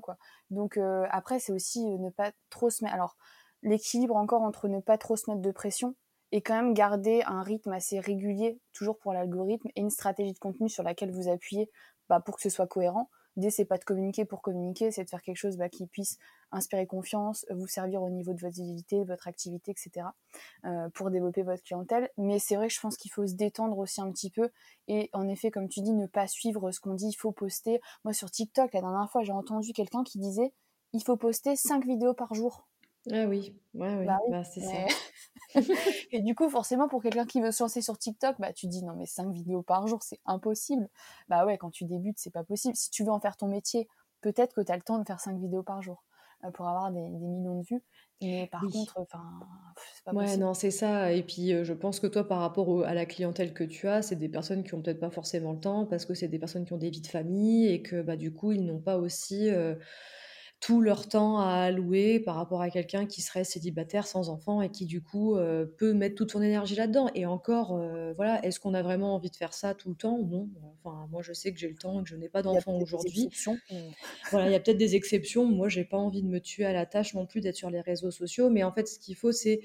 Donc, 0.49 0.77
euh, 0.77 1.05
après, 1.11 1.39
c'est 1.39 1.51
aussi 1.51 1.85
euh, 1.85 1.97
ne 1.97 2.09
pas 2.09 2.31
trop 2.49 2.69
se 2.69 2.83
mettre... 2.83 2.95
Alors, 2.95 3.15
l'équilibre 3.61 4.15
encore 4.15 4.41
entre 4.41 4.67
ne 4.67 4.79
pas 4.79 4.97
trop 4.97 5.15
se 5.15 5.29
mettre 5.29 5.41
de 5.41 5.51
pression 5.51 5.95
et 6.31 6.41
quand 6.41 6.55
même 6.55 6.73
garder 6.73 7.21
un 7.27 7.43
rythme 7.43 7.71
assez 7.71 7.99
régulier, 7.99 8.59
toujours 8.73 8.97
pour 8.97 9.13
l'algorithme, 9.13 9.69
et 9.75 9.81
une 9.81 9.91
stratégie 9.91 10.33
de 10.33 10.39
contenu 10.39 10.67
sur 10.67 10.83
laquelle 10.83 11.11
vous 11.11 11.29
appuyez 11.29 11.69
bah, 12.09 12.19
pour 12.19 12.35
que 12.35 12.41
ce 12.41 12.49
soit 12.49 12.67
cohérent 12.67 13.09
L'idée, 13.35 13.49
c'est 13.49 13.65
pas 13.65 13.77
de 13.77 13.83
communiquer 13.83 14.25
pour 14.25 14.41
communiquer, 14.41 14.91
c'est 14.91 15.03
de 15.03 15.09
faire 15.09 15.21
quelque 15.21 15.37
chose 15.37 15.57
bah, 15.57 15.69
qui 15.69 15.87
puisse 15.87 16.17
inspirer 16.51 16.85
confiance, 16.85 17.45
vous 17.49 17.67
servir 17.67 18.03
au 18.03 18.09
niveau 18.09 18.33
de 18.33 18.39
votre 18.39 18.55
visibilité, 18.55 18.99
de 18.99 19.07
votre 19.07 19.27
activité, 19.27 19.71
etc. 19.71 20.07
Euh, 20.65 20.89
pour 20.89 21.09
développer 21.09 21.41
votre 21.41 21.63
clientèle. 21.63 22.09
Mais 22.17 22.39
c'est 22.39 22.55
vrai 22.55 22.67
que 22.67 22.73
je 22.73 22.79
pense 22.79 22.95
qu'il 22.97 23.11
faut 23.11 23.25
se 23.25 23.33
détendre 23.33 23.77
aussi 23.77 24.01
un 24.01 24.11
petit 24.11 24.29
peu. 24.29 24.49
Et 24.87 25.09
en 25.13 25.27
effet, 25.27 25.51
comme 25.51 25.67
tu 25.67 25.81
dis, 25.81 25.93
ne 25.93 26.05
pas 26.05 26.27
suivre 26.27 26.71
ce 26.71 26.79
qu'on 26.79 26.93
dit, 26.93 27.07
il 27.07 27.15
faut 27.15 27.31
poster. 27.31 27.81
Moi, 28.03 28.13
sur 28.13 28.29
TikTok, 28.29 28.73
la 28.73 28.81
dernière 28.81 29.09
fois, 29.09 29.23
j'ai 29.23 29.33
entendu 29.33 29.73
quelqu'un 29.73 30.03
qui 30.03 30.19
disait 30.19 30.53
il 30.93 31.03
faut 31.03 31.17
poster 31.17 31.55
5 31.55 31.85
vidéos 31.85 32.13
par 32.13 32.35
jour. 32.35 32.67
Ah 33.11 33.25
oui, 33.25 33.55
ouais, 33.73 33.95
oui. 33.95 34.05
Bah, 34.05 34.19
bah 34.29 34.43
c'est 34.43 34.61
ça. 34.61 34.77
et 36.11 36.21
du 36.21 36.35
coup, 36.35 36.49
forcément, 36.49 36.87
pour 36.87 37.01
quelqu'un 37.01 37.25
qui 37.25 37.41
veut 37.41 37.51
se 37.51 37.63
lancer 37.63 37.81
sur 37.81 37.97
TikTok, 37.97 38.35
bah, 38.39 38.53
tu 38.53 38.67
dis 38.67 38.83
non, 38.83 38.93
mais 38.95 39.05
5 39.05 39.31
vidéos 39.31 39.61
par 39.61 39.87
jour, 39.87 40.01
c'est 40.03 40.19
impossible. 40.25 40.87
Bah 41.27 41.45
ouais, 41.45 41.57
quand 41.57 41.69
tu 41.69 41.85
débutes, 41.85 42.17
c'est 42.17 42.31
pas 42.31 42.43
possible. 42.43 42.75
Si 42.75 42.89
tu 42.89 43.03
veux 43.03 43.11
en 43.11 43.19
faire 43.19 43.37
ton 43.37 43.47
métier, 43.47 43.87
peut-être 44.21 44.55
que 44.55 44.61
tu 44.61 44.71
as 44.71 44.75
le 44.75 44.81
temps 44.81 44.99
de 44.99 45.05
faire 45.05 45.19
5 45.19 45.37
vidéos 45.39 45.63
par 45.63 45.81
jour 45.81 46.03
euh, 46.43 46.51
pour 46.51 46.67
avoir 46.67 46.91
des, 46.91 47.01
millions 47.01 47.59
de 47.59 47.65
vues. 47.65 47.83
Mais 48.21 48.47
par 48.51 48.61
contre, 48.61 48.99
enfin, 48.99 49.23
c'est 49.93 50.03
pas 50.05 50.13
ouais, 50.13 50.37
non, 50.37 50.53
c'est 50.53 50.71
ça. 50.71 51.11
Et 51.11 51.23
puis, 51.23 51.53
euh, 51.53 51.63
je 51.63 51.73
pense 51.73 51.99
que 51.99 52.07
toi, 52.07 52.27
par 52.27 52.39
rapport 52.39 52.83
à 52.85 52.93
la 52.93 53.05
clientèle 53.05 53.53
que 53.53 53.63
tu 53.63 53.87
as, 53.87 54.01
c'est 54.01 54.15
des 54.15 54.29
personnes 54.29 54.63
qui 54.63 54.73
ont 54.73 54.81
peut-être 54.81 54.99
pas 54.99 55.11
forcément 55.11 55.51
le 55.51 55.59
temps 55.59 55.85
parce 55.85 56.05
que 56.05 56.13
c'est 56.13 56.29
des 56.29 56.39
personnes 56.39 56.65
qui 56.65 56.73
ont 56.73 56.77
des 56.77 56.89
vies 56.89 57.01
de 57.01 57.07
famille 57.07 57.67
et 57.67 57.81
que, 57.81 58.01
bah, 58.01 58.15
du 58.15 58.33
coup, 58.33 58.53
ils 58.53 58.65
n'ont 58.65 58.79
pas 58.79 58.97
aussi. 58.97 59.49
Euh, 59.49 59.75
tout 60.63 60.79
leur 60.79 61.09
temps 61.09 61.39
à 61.39 61.55
allouer 61.55 62.21
par 62.21 62.35
rapport 62.35 62.61
à 62.61 62.69
quelqu'un 62.69 63.05
qui 63.05 63.21
serait 63.21 63.43
célibataire 63.43 64.07
sans 64.07 64.29
enfant 64.29 64.61
et 64.61 64.69
qui 64.69 64.85
du 64.85 65.01
coup 65.01 65.35
euh, 65.35 65.65
peut 65.65 65.91
mettre 65.91 66.15
toute 66.15 66.31
son 66.31 66.41
énergie 66.41 66.75
là-dedans. 66.75 67.09
Et 67.15 67.25
encore, 67.25 67.75
euh, 67.75 68.13
voilà, 68.13 68.41
est-ce 68.45 68.61
qu'on 68.61 68.73
a 68.73 68.81
vraiment 68.81 69.13
envie 69.13 69.29
de 69.29 69.35
faire 69.35 69.53
ça 69.53 69.73
tout 69.73 69.89
le 69.89 69.95
temps 69.95 70.17
Non? 70.19 70.47
Enfin, 70.81 71.05
moi 71.11 71.21
je 71.21 71.33
sais 71.33 71.51
que 71.51 71.59
j'ai 71.59 71.67
le 71.67 71.75
temps 71.75 71.99
et 71.99 72.03
que 72.03 72.09
je 72.09 72.15
n'ai 72.15 72.29
pas 72.29 72.41
d'enfant 72.41 72.77
aujourd'hui. 72.79 73.29
Voilà, 74.31 74.47
il 74.47 74.53
y 74.53 74.55
a 74.55 74.59
peut-être 74.61 74.77
des 74.77 74.95
exceptions. 74.95 75.45
Moi, 75.45 75.67
j'ai 75.67 75.83
pas 75.83 75.97
envie 75.97 76.21
de 76.21 76.27
me 76.27 76.39
tuer 76.39 76.65
à 76.65 76.71
la 76.71 76.85
tâche 76.85 77.13
non 77.13 77.25
plus 77.25 77.41
d'être 77.41 77.57
sur 77.57 77.69
les 77.69 77.81
réseaux 77.81 78.11
sociaux. 78.11 78.49
Mais 78.49 78.63
en 78.63 78.71
fait, 78.71 78.87
ce 78.87 78.99
qu'il 78.99 79.15
faut, 79.15 79.33
c'est 79.33 79.59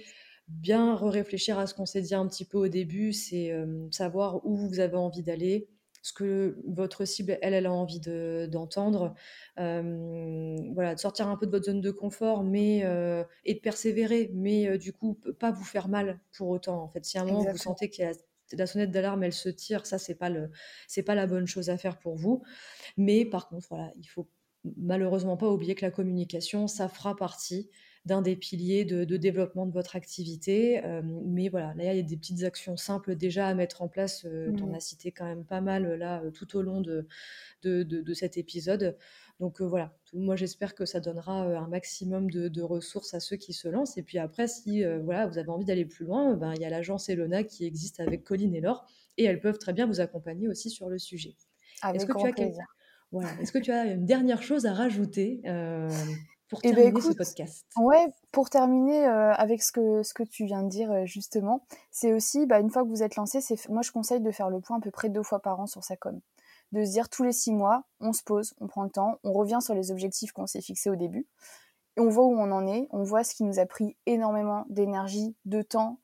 bien 0.48 0.96
réfléchir 0.96 1.58
à 1.58 1.66
ce 1.66 1.74
qu'on 1.74 1.86
s'est 1.86 2.02
dit 2.02 2.14
un 2.14 2.26
petit 2.26 2.44
peu 2.44 2.58
au 2.58 2.68
début, 2.68 3.12
c'est 3.12 3.52
euh, 3.52 3.88
savoir 3.90 4.44
où 4.44 4.56
vous 4.56 4.80
avez 4.80 4.96
envie 4.96 5.22
d'aller, 5.22 5.68
ce 6.02 6.12
que 6.12 6.58
votre 6.66 7.04
cible, 7.04 7.38
elle, 7.42 7.54
elle 7.54 7.66
a 7.66 7.72
envie 7.72 8.00
d'entendre. 8.48 9.14
voilà, 9.56 10.94
de 10.94 11.00
sortir 11.00 11.28
un 11.28 11.36
peu 11.36 11.46
de 11.46 11.50
votre 11.50 11.66
zone 11.66 11.80
de 11.80 11.90
confort 11.90 12.44
mais, 12.44 12.84
et 13.44 13.54
de 13.54 13.60
persévérer, 13.60 14.30
mais 14.34 14.78
du 14.78 14.92
coup, 14.92 15.18
pas 15.38 15.50
vous 15.50 15.64
faire 15.64 15.88
mal 15.88 16.20
pour 16.36 16.48
autant. 16.48 16.82
En 16.82 16.88
fait, 16.88 17.04
si 17.04 17.18
à 17.18 17.22
un 17.22 17.24
moment 17.26 17.44
vous 17.50 17.56
sentez 17.56 17.90
que 17.90 18.02
la 18.56 18.66
sonnette 18.66 18.90
d'alarme, 18.90 19.22
elle 19.22 19.32
se 19.32 19.48
tire, 19.48 19.86
ça, 19.86 19.98
c'est 19.98 20.14
pas, 20.14 20.30
le, 20.30 20.50
pas 21.04 21.14
la 21.14 21.26
bonne 21.26 21.46
chose 21.46 21.70
à 21.70 21.76
faire 21.76 21.98
pour 21.98 22.16
vous. 22.16 22.42
Mais 22.96 23.24
par 23.24 23.48
contre, 23.48 23.66
voilà, 23.68 23.92
il 23.96 24.06
faut 24.06 24.28
malheureusement 24.76 25.36
pas 25.36 25.48
oublier 25.48 25.74
que 25.74 25.84
la 25.84 25.90
communication, 25.90 26.66
ça 26.66 26.88
fera 26.88 27.16
partie 27.16 27.70
d'un 28.08 28.22
des 28.22 28.36
piliers 28.36 28.84
de, 28.84 29.16
développement 29.16 29.66
de 29.66 29.72
votre 29.72 29.94
activité. 29.94 30.84
Euh, 30.84 31.02
mais 31.26 31.48
voilà, 31.48 31.74
là, 31.74 31.92
il 31.92 31.96
y 31.96 32.00
a 32.00 32.02
des 32.02 32.16
petites 32.16 32.42
actions 32.42 32.76
simples 32.76 33.14
déjà 33.14 33.46
à 33.46 33.54
mettre 33.54 33.82
en 33.82 33.88
place. 33.88 34.24
Euh, 34.24 34.50
tu 34.56 34.62
en 34.62 34.68
mmh. 34.68 34.74
as 34.74 34.80
cité 34.80 35.12
quand 35.12 35.26
même 35.26 35.44
pas 35.44 35.60
mal 35.60 35.94
là 35.94 36.22
tout 36.32 36.56
au 36.56 36.62
long 36.62 36.80
de, 36.80 37.06
de, 37.62 38.14
cet 38.14 38.38
épisode. 38.38 38.96
Donc 39.40 39.60
euh, 39.60 39.66
voilà, 39.66 39.94
moi 40.14 40.34
j'espère 40.34 40.74
que 40.74 40.84
ça 40.84 40.98
donnera 41.00 41.42
un 41.42 41.68
maximum 41.68 42.30
de, 42.30 42.62
ressources 42.62 43.14
à 43.14 43.20
ceux 43.20 43.36
qui 43.36 43.52
se 43.52 43.68
lancent. 43.68 43.98
Et 43.98 44.02
puis 44.02 44.18
après, 44.18 44.48
si 44.48 44.82
voilà, 45.04 45.26
vous 45.26 45.38
avez 45.38 45.50
envie 45.50 45.66
d'aller 45.66 45.84
plus 45.84 46.06
loin, 46.06 46.34
ben, 46.34 46.54
il 46.56 46.62
y 46.62 46.64
a 46.64 46.70
l'agence 46.70 47.08
Elona 47.10 47.44
qui 47.44 47.66
existe 47.66 48.00
avec 48.00 48.24
Colline 48.24 48.54
et 48.54 48.60
Laure 48.60 48.86
et 49.18 49.24
elles 49.24 49.40
peuvent 49.40 49.58
très 49.58 49.74
bien 49.74 49.86
vous 49.86 50.00
accompagner 50.00 50.48
aussi 50.48 50.70
sur 50.70 50.88
le 50.88 50.98
sujet. 50.98 51.36
Est-ce 51.94 52.06
que, 52.06 52.12
tu 52.18 52.42
as 52.42 52.52
voilà. 53.12 53.28
Est-ce 53.40 53.52
que 53.52 53.58
tu 53.58 53.70
as 53.70 53.84
une 53.86 54.06
dernière 54.06 54.42
chose 54.42 54.66
à 54.66 54.72
rajouter 54.72 55.42
pour 56.48 56.60
eh 56.62 56.72
ben, 56.72 56.76
terminer 56.76 57.00
ce 57.00 57.12
podcast 57.12 57.66
Ouais, 57.76 58.06
pour 58.32 58.50
terminer 58.50 59.06
euh, 59.06 59.32
avec 59.34 59.62
ce 59.62 59.72
que, 59.72 60.02
ce 60.02 60.14
que 60.14 60.22
tu 60.22 60.44
viens 60.44 60.62
de 60.62 60.68
dire 60.68 60.90
euh, 60.90 61.04
justement, 61.04 61.64
c'est 61.90 62.12
aussi, 62.12 62.46
bah, 62.46 62.60
une 62.60 62.70
fois 62.70 62.82
que 62.82 62.88
vous 62.88 63.02
êtes 63.02 63.16
lancé, 63.16 63.40
c'est, 63.40 63.68
moi 63.68 63.82
je 63.82 63.92
conseille 63.92 64.20
de 64.20 64.30
faire 64.30 64.50
le 64.50 64.60
point 64.60 64.78
à 64.78 64.80
peu 64.80 64.90
près 64.90 65.08
deux 65.08 65.22
fois 65.22 65.40
par 65.40 65.60
an 65.60 65.66
sur 65.66 65.84
sa 65.84 65.96
com. 65.96 66.20
De 66.72 66.84
se 66.84 66.90
dire 66.90 67.08
tous 67.08 67.22
les 67.22 67.32
six 67.32 67.52
mois, 67.52 67.84
on 68.00 68.12
se 68.12 68.22
pose, 68.22 68.54
on 68.60 68.66
prend 68.66 68.82
le 68.82 68.90
temps, 68.90 69.18
on 69.24 69.32
revient 69.32 69.58
sur 69.60 69.74
les 69.74 69.90
objectifs 69.90 70.32
qu'on 70.32 70.46
s'est 70.46 70.60
fixés 70.60 70.90
au 70.90 70.96
début, 70.96 71.26
et 71.96 72.00
on 72.00 72.08
voit 72.08 72.24
où 72.24 72.38
on 72.38 72.50
en 72.52 72.66
est, 72.66 72.88
on 72.90 73.02
voit 73.02 73.24
ce 73.24 73.34
qui 73.34 73.44
nous 73.44 73.58
a 73.58 73.66
pris 73.66 73.96
énormément 74.06 74.66
d'énergie, 74.68 75.34
de 75.46 75.62
temps, 75.62 75.98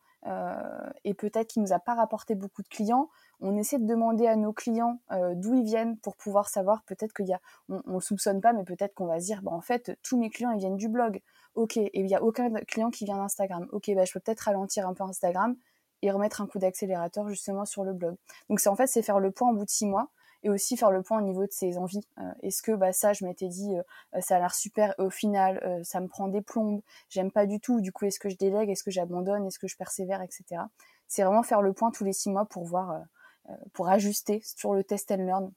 et 1.05 1.15
peut-être 1.15 1.49
qui 1.49 1.61
nous 1.61 1.73
a 1.73 1.79
pas 1.79 1.95
rapporté 1.95 2.35
beaucoup 2.35 2.63
de 2.63 2.69
clients, 2.69 3.11
on 3.41 3.57
essaie 3.57 3.79
de 3.79 3.87
demander 3.87 4.27
à 4.27 4.37
nos 4.37 4.53
clients 4.53 5.01
euh, 5.13 5.35
d'où 5.35 5.55
ils 5.55 5.65
viennent 5.65 5.99
pour 5.99 6.17
pouvoir 6.17 6.49
savoir 6.49 6.83
peut-être 6.85 7.13
qu'il 7.13 7.27
y 7.27 7.33
a, 7.33 7.41
on, 7.69 7.83
ne 7.87 8.01
soupçonne 8.01 8.41
pas, 8.41 8.53
mais 8.53 8.65
peut-être 8.65 8.95
qu'on 8.95 9.07
va 9.07 9.21
se 9.21 9.27
dire, 9.27 9.43
bah, 9.43 9.53
en 9.53 9.61
fait, 9.61 9.99
tous 10.03 10.19
mes 10.19 10.31
clients 10.31 10.51
ils 10.53 10.59
viennent 10.59 10.77
du 10.77 10.89
blog. 10.89 11.21
Ok, 11.55 11.77
et 11.77 11.91
il 11.93 12.07
n'y 12.07 12.15
a 12.15 12.23
aucun 12.23 12.51
client 12.65 12.91
qui 12.91 13.05
vient 13.05 13.17
d'Instagram. 13.17 13.69
Ok, 13.73 13.91
bah, 13.95 14.05
je 14.05 14.13
peux 14.13 14.21
peut-être 14.21 14.41
ralentir 14.41 14.89
un 14.89 14.95
peu 14.95 15.05
Instagram 15.05 15.57
et 16.03 16.11
remettre 16.11 16.41
un 16.41 16.47
coup 16.47 16.59
d'accélérateur 16.59 17.29
justement 17.29 17.65
sur 17.65 17.85
le 17.85 17.93
blog. 17.93 18.17
Donc 18.49 18.61
c'est 18.61 18.69
en 18.69 18.77
fait 18.77 18.87
c'est 18.87 19.03
faire 19.03 19.21
le 19.21 19.31
point 19.31 19.51
au 19.51 19.55
bout 19.55 19.65
de 19.65 19.71
six 19.71 19.87
mois 19.87 20.11
et 20.45 20.51
aussi 20.51 20.77
faire 20.77 20.93
le 20.93 21.03
point 21.03 21.19
au 21.19 21.25
niveau 21.25 21.45
de 21.45 21.51
ses 21.51 21.77
envies. 21.79 22.07
Euh, 22.19 22.31
est-ce 22.43 22.63
que 22.63 22.73
bah, 22.73 22.93
ça, 22.93 23.13
je 23.13 23.25
m'étais 23.25 23.49
dit, 23.49 23.77
euh, 23.77 24.21
ça 24.21 24.37
a 24.37 24.39
l'air 24.39 24.55
super, 24.55 24.95
au 24.99 25.11
final, 25.11 25.83
ça 25.83 26.01
me 26.01 26.07
prend 26.07 26.29
des 26.29 26.43
plombes, 26.43 26.81
j'aime 27.09 27.33
pas 27.33 27.47
du 27.47 27.59
tout, 27.59 27.81
du 27.81 27.91
coup, 27.91 28.05
est-ce 28.05 28.21
que 28.21 28.29
je 28.29 28.37
délègue, 28.37 28.71
est-ce 28.71 28.85
que 28.85 28.93
j'abandonne, 28.93 29.47
est-ce 29.47 29.59
que 29.59 29.67
je 29.67 29.77
persévère, 29.77 30.23
etc. 30.23 30.63
C'est 31.09 31.25
vraiment 31.25 31.43
faire 31.43 31.63
le 31.63 31.73
point 31.73 31.91
tous 31.91 32.05
les 32.05 32.13
six 32.13 32.31
mois 32.31 32.45
pour 32.45 32.65
voir 32.65 33.03
euh, 33.51 33.55
pour 33.75 33.89
ajuster 33.89 34.41
sur 34.43 34.73
le 34.73 34.85
test 34.85 35.11
and 35.11 35.17
learn 35.17 35.53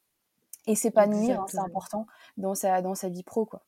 et 0.67 0.75
s'épanouir, 0.75 1.39
hein, 1.39 1.45
c'est 1.47 1.59
important 1.59 2.05
dans 2.35 2.53
sa, 2.53 2.81
dans 2.81 2.95
sa 2.95 3.07
vie 3.07 3.23
pro. 3.23 3.45
Quoi. 3.45 3.63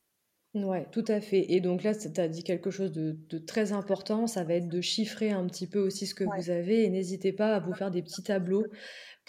Ouais, 0.53 0.85
tout 0.91 1.05
à 1.07 1.21
fait. 1.21 1.53
Et 1.53 1.61
donc 1.61 1.83
là, 1.83 1.95
tu 1.95 2.09
as 2.19 2.27
dit 2.27 2.43
quelque 2.43 2.69
chose 2.69 2.91
de, 2.91 3.15
très 3.37 3.71
important, 3.71 4.27
ça 4.27 4.43
va 4.43 4.55
être 4.55 4.67
de 4.67 4.81
chiffrer 4.81 5.31
un 5.31 5.45
petit 5.47 5.67
peu 5.67 5.79
aussi 5.79 6.05
ce 6.05 6.13
que 6.13 6.25
vous 6.25 6.49
avez 6.49 6.83
et 6.83 6.89
n'hésitez 6.89 7.31
pas 7.31 7.55
à 7.55 7.59
vous 7.61 7.73
faire 7.73 7.91
des 7.91 8.01
petits 8.01 8.23
tableaux 8.23 8.65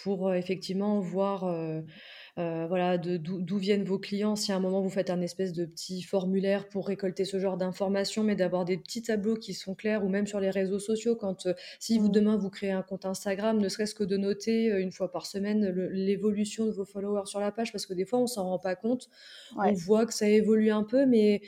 pour 0.03 0.27
euh, 0.29 0.33
effectivement 0.33 0.99
voir 0.99 1.45
euh, 1.45 1.81
euh, 2.37 2.65
voilà, 2.67 2.97
d'où 2.97 3.57
viennent 3.57 3.83
vos 3.83 3.99
clients. 3.99 4.35
Si 4.35 4.51
à 4.51 4.55
un 4.55 4.59
moment 4.59 4.81
vous 4.81 4.89
faites 4.89 5.09
un 5.09 5.21
espèce 5.21 5.51
de 5.51 5.65
petit 5.65 6.01
formulaire 6.01 6.69
pour 6.69 6.87
récolter 6.87 7.25
ce 7.25 7.39
genre 7.39 7.57
d'informations, 7.57 8.23
mais 8.23 8.35
d'avoir 8.35 8.63
des 8.63 8.77
petits 8.77 9.01
tableaux 9.01 9.35
qui 9.35 9.53
sont 9.53 9.75
clairs, 9.75 10.05
ou 10.05 10.09
même 10.09 10.27
sur 10.27 10.39
les 10.39 10.49
réseaux 10.49 10.79
sociaux, 10.79 11.15
quand 11.15 11.45
euh, 11.45 11.53
si 11.79 11.99
vous 11.99 12.07
mmh. 12.07 12.11
demain 12.11 12.37
vous 12.37 12.49
créez 12.49 12.71
un 12.71 12.83
compte 12.83 13.05
Instagram, 13.05 13.59
ne 13.59 13.67
serait-ce 13.67 13.95
que 13.95 14.03
de 14.03 14.17
noter 14.17 14.71
euh, 14.71 14.81
une 14.81 14.91
fois 14.91 15.11
par 15.11 15.25
semaine 15.25 15.67
l'évolution 15.91 16.65
de 16.65 16.71
vos 16.71 16.85
followers 16.85 17.25
sur 17.25 17.39
la 17.39 17.51
page, 17.51 17.71
parce 17.71 17.85
que 17.85 17.93
des 17.93 18.05
fois 18.05 18.19
on 18.19 18.27
s'en 18.27 18.45
rend 18.45 18.59
pas 18.59 18.75
compte. 18.75 19.09
On 19.57 19.73
voit 19.73 20.05
que 20.05 20.13
ça 20.13 20.27
évolue 20.27 20.71
un 20.71 20.83
peu, 20.83 21.05
mais 21.05 21.41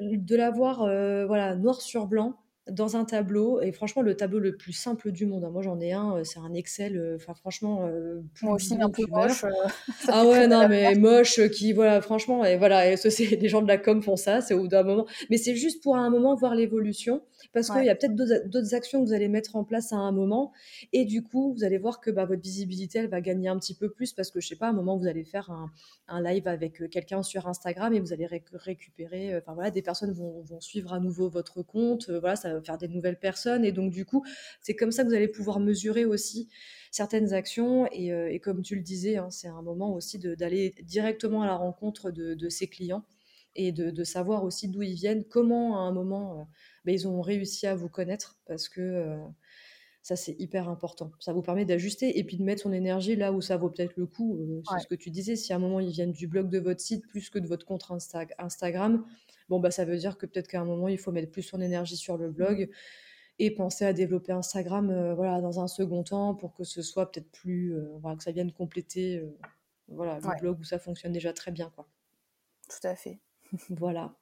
de 0.00 0.36
l'avoir 0.36 0.78
voilà 1.26 1.54
noir 1.54 1.80
sur 1.80 2.06
blanc 2.06 2.38
dans 2.70 2.96
un 2.96 3.04
tableau, 3.04 3.60
et 3.60 3.72
franchement, 3.72 4.00
le 4.00 4.16
tableau 4.16 4.38
le 4.38 4.56
plus 4.56 4.72
simple 4.72 5.12
du 5.12 5.26
monde. 5.26 5.44
Hein. 5.44 5.50
Moi, 5.50 5.62
j'en 5.62 5.78
ai 5.80 5.92
un, 5.92 6.16
euh, 6.16 6.24
c'est 6.24 6.38
un 6.38 6.54
Excel, 6.54 6.96
euh, 6.96 7.16
enfin, 7.16 7.34
franchement, 7.34 7.86
euh, 7.86 8.22
Moi 8.42 8.54
aussi, 8.54 8.74
un 8.80 8.88
peu 8.88 9.04
moche. 9.06 9.44
ah 10.08 10.26
ouais, 10.26 10.46
non, 10.46 10.66
mais 10.68 10.94
moche, 10.94 11.46
qui, 11.50 11.74
voilà, 11.74 12.00
franchement, 12.00 12.44
et 12.44 12.56
voilà, 12.56 12.90
et 12.90 12.96
c'est 12.96 13.10
les 13.40 13.48
gens 13.48 13.60
de 13.60 13.68
la 13.68 13.76
com 13.76 14.02
font 14.02 14.16
ça, 14.16 14.40
c'est 14.40 14.54
au 14.54 14.60
bout 14.60 14.68
d'un 14.68 14.82
moment. 14.82 15.06
Mais 15.28 15.36
c'est 15.36 15.54
juste 15.54 15.82
pour 15.82 15.96
un 15.96 16.08
moment 16.08 16.34
voir 16.36 16.54
l'évolution, 16.54 17.22
parce 17.52 17.70
qu'il 17.70 17.84
y 17.84 17.90
a 17.90 17.94
peut-être 17.94 18.14
d'autres 18.14 18.74
actions 18.74 19.02
que 19.02 19.06
vous 19.06 19.12
allez 19.12 19.28
mettre 19.28 19.56
en 19.56 19.64
place 19.64 19.92
à 19.92 19.96
un 19.96 20.12
moment, 20.12 20.52
et 20.92 21.04
du 21.04 21.22
coup, 21.22 21.54
vous 21.54 21.64
allez 21.64 21.78
voir 21.78 22.00
que 22.00 22.10
bah, 22.10 22.24
votre 22.24 22.42
visibilité, 22.42 22.98
elle 23.00 23.08
va 23.08 23.20
gagner 23.20 23.48
un 23.48 23.58
petit 23.58 23.74
peu 23.74 23.90
plus, 23.90 24.12
parce 24.12 24.30
que, 24.30 24.40
je 24.40 24.48
sais 24.48 24.56
pas, 24.56 24.66
à 24.66 24.70
un 24.70 24.74
moment, 24.74 24.96
vous 24.96 25.06
allez 25.06 25.24
faire 25.24 25.50
un, 25.50 25.70
un 26.08 26.22
live 26.22 26.48
avec 26.48 26.88
quelqu'un 26.90 27.22
sur 27.22 27.46
Instagram, 27.46 27.94
et 27.94 28.00
vous 28.00 28.12
allez 28.12 28.26
récupérer, 28.26 29.36
enfin, 29.36 29.54
voilà, 29.54 29.70
des 29.70 29.82
personnes 29.82 30.12
vont, 30.12 30.40
vont, 30.42 30.60
suivre 30.60 30.92
à 30.92 31.00
nouveau 31.00 31.28
votre 31.28 31.62
compte, 31.62 32.10
voilà, 32.10 32.36
ça 32.36 32.54
faire 32.62 32.78
des 32.78 32.88
nouvelles 32.88 33.18
personnes. 33.18 33.64
Et 33.64 33.72
donc, 33.72 33.92
du 33.92 34.04
coup, 34.04 34.24
c'est 34.60 34.74
comme 34.74 34.90
ça 34.90 35.02
que 35.02 35.08
vous 35.08 35.14
allez 35.14 35.28
pouvoir 35.28 35.60
mesurer 35.60 36.04
aussi 36.04 36.48
certaines 36.90 37.32
actions. 37.32 37.86
Et, 37.92 38.12
euh, 38.12 38.36
comme 38.42 38.62
tu 38.62 38.76
le 38.76 38.82
disais, 38.82 39.16
hein, 39.16 39.30
c'est 39.30 39.48
un 39.48 39.62
moment 39.62 39.94
aussi 39.94 40.18
d'aller 40.18 40.74
directement 40.82 41.42
à 41.42 41.46
la 41.46 41.56
rencontre 41.56 42.10
de, 42.10 42.48
ces 42.48 42.68
clients 42.68 43.04
et 43.56 43.72
de, 43.72 44.04
savoir 44.04 44.44
aussi 44.44 44.68
d'où 44.68 44.82
ils 44.82 44.94
viennent, 44.94 45.24
comment 45.24 45.78
à 45.78 45.82
un 45.82 45.92
moment 45.92 46.40
euh, 46.40 46.44
ben, 46.84 46.92
ils 46.92 47.08
ont 47.08 47.20
réussi 47.20 47.66
à 47.66 47.74
vous 47.74 47.88
connaître, 47.88 48.38
parce 48.46 48.68
que 48.68 48.80
euh, 48.80 49.16
ça 50.02 50.16
c'est 50.16 50.36
hyper 50.38 50.68
important. 50.68 51.12
Ça 51.20 51.32
vous 51.32 51.42
permet 51.42 51.64
d'ajuster 51.64 52.18
et 52.18 52.24
puis 52.24 52.36
de 52.36 52.42
mettre 52.42 52.62
son 52.62 52.72
énergie 52.72 53.16
là 53.16 53.32
où 53.32 53.40
ça 53.40 53.56
vaut 53.56 53.70
peut-être 53.70 53.96
le 53.96 54.06
coup. 54.06 54.62
c'est 54.70 54.80
ce 54.80 54.86
que 54.86 54.94
tu 54.94 55.10
disais, 55.10 55.36
si 55.36 55.52
à 55.52 55.56
un 55.56 55.60
moment 55.60 55.80
ils 55.80 55.90
viennent 55.90 56.12
du 56.12 56.26
blog 56.26 56.50
de 56.50 56.58
votre 56.58 56.80
site 56.80 57.06
plus 57.06 57.30
que 57.30 57.38
de 57.38 57.46
votre 57.46 57.64
compte 57.64 57.84
Instagram, 58.38 59.04
bon, 59.48 59.60
bah, 59.60 59.70
ça 59.70 59.84
veut 59.84 59.96
dire 59.96 60.18
que 60.18 60.26
peut-être 60.26 60.48
qu'à 60.48 60.60
un 60.60 60.64
moment, 60.64 60.88
il 60.88 60.98
faut 60.98 61.12
mettre 61.12 61.30
plus 61.30 61.42
son 61.42 61.60
énergie 61.60 61.96
sur 61.96 62.16
le 62.16 62.30
blog 62.30 62.70
et 63.38 63.50
penser 63.50 63.84
à 63.84 63.92
développer 63.92 64.32
Instagram 64.32 64.90
euh, 64.90 65.14
voilà, 65.14 65.40
dans 65.40 65.60
un 65.60 65.66
second 65.66 66.04
temps 66.04 66.34
pour 66.34 66.54
que 66.54 66.64
ce 66.64 66.82
soit 66.82 67.10
peut-être 67.10 67.30
plus, 67.30 67.74
euh, 67.74 67.96
voilà, 68.00 68.16
que 68.16 68.22
ça 68.22 68.32
vienne 68.32 68.52
compléter 68.52 69.16
euh, 69.16 69.36
voilà, 69.88 70.18
le 70.20 70.40
blog 70.40 70.60
où 70.60 70.64
ça 70.64 70.78
fonctionne 70.78 71.12
déjà 71.12 71.32
très 71.32 71.50
bien. 71.50 71.70
Quoi. 71.74 71.86
Tout 72.68 72.86
à 72.86 72.94
fait. 72.94 73.18
voilà. 73.70 74.14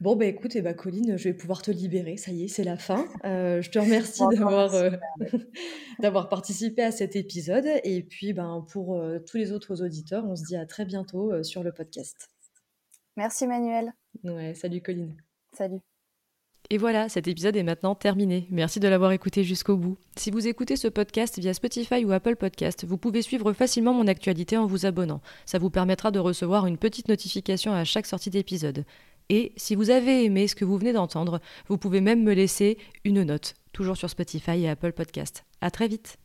Bon, 0.00 0.16
bah 0.16 0.26
écoute, 0.26 0.56
et 0.56 0.58
eh 0.58 0.62
bah, 0.62 0.74
Colline, 0.74 1.16
je 1.16 1.24
vais 1.24 1.34
pouvoir 1.34 1.62
te 1.62 1.70
libérer. 1.70 2.16
Ça 2.16 2.32
y 2.32 2.44
est, 2.44 2.48
c'est 2.48 2.64
la 2.64 2.76
fin. 2.76 3.06
Euh, 3.24 3.62
je 3.62 3.70
te 3.70 3.78
remercie 3.78 4.24
d'avoir, 4.32 4.74
euh, 4.74 4.90
d'avoir 6.00 6.28
participé 6.28 6.82
à 6.82 6.90
cet 6.90 7.16
épisode. 7.16 7.66
Et 7.84 8.02
puis, 8.02 8.32
ben, 8.32 8.66
pour 8.70 8.96
euh, 8.96 9.18
tous 9.20 9.36
les 9.36 9.52
autres 9.52 9.82
auditeurs, 9.82 10.24
on 10.24 10.36
se 10.36 10.44
dit 10.44 10.56
à 10.56 10.66
très 10.66 10.84
bientôt 10.84 11.42
sur 11.42 11.62
le 11.62 11.72
podcast. 11.72 12.28
Merci 13.16 13.46
Manuel. 13.46 13.92
Ouais, 14.24 14.54
salut 14.54 14.82
Colline. 14.82 15.16
Salut. 15.52 15.93
Et 16.70 16.78
voilà, 16.78 17.10
cet 17.10 17.28
épisode 17.28 17.56
est 17.56 17.62
maintenant 17.62 17.94
terminé. 17.94 18.46
Merci 18.50 18.80
de 18.80 18.88
l'avoir 18.88 19.12
écouté 19.12 19.44
jusqu'au 19.44 19.76
bout. 19.76 19.98
Si 20.16 20.30
vous 20.30 20.48
écoutez 20.48 20.76
ce 20.76 20.88
podcast 20.88 21.38
via 21.38 21.52
Spotify 21.52 22.04
ou 22.04 22.12
Apple 22.12 22.36
Podcast, 22.36 22.86
vous 22.86 22.96
pouvez 22.96 23.20
suivre 23.20 23.52
facilement 23.52 23.92
mon 23.92 24.06
actualité 24.06 24.56
en 24.56 24.66
vous 24.66 24.86
abonnant. 24.86 25.20
Ça 25.44 25.58
vous 25.58 25.68
permettra 25.68 26.10
de 26.10 26.18
recevoir 26.18 26.66
une 26.66 26.78
petite 26.78 27.08
notification 27.08 27.72
à 27.74 27.84
chaque 27.84 28.06
sortie 28.06 28.30
d'épisode. 28.30 28.84
Et 29.28 29.52
si 29.56 29.74
vous 29.74 29.90
avez 29.90 30.24
aimé 30.24 30.48
ce 30.48 30.54
que 30.54 30.64
vous 30.64 30.78
venez 30.78 30.94
d'entendre, 30.94 31.40
vous 31.68 31.78
pouvez 31.78 32.00
même 32.00 32.22
me 32.22 32.32
laisser 32.32 32.78
une 33.04 33.22
note, 33.24 33.54
toujours 33.72 33.96
sur 33.96 34.08
Spotify 34.08 34.62
et 34.62 34.68
Apple 34.68 34.92
Podcast. 34.92 35.44
À 35.60 35.70
très 35.70 35.88
vite. 35.88 36.18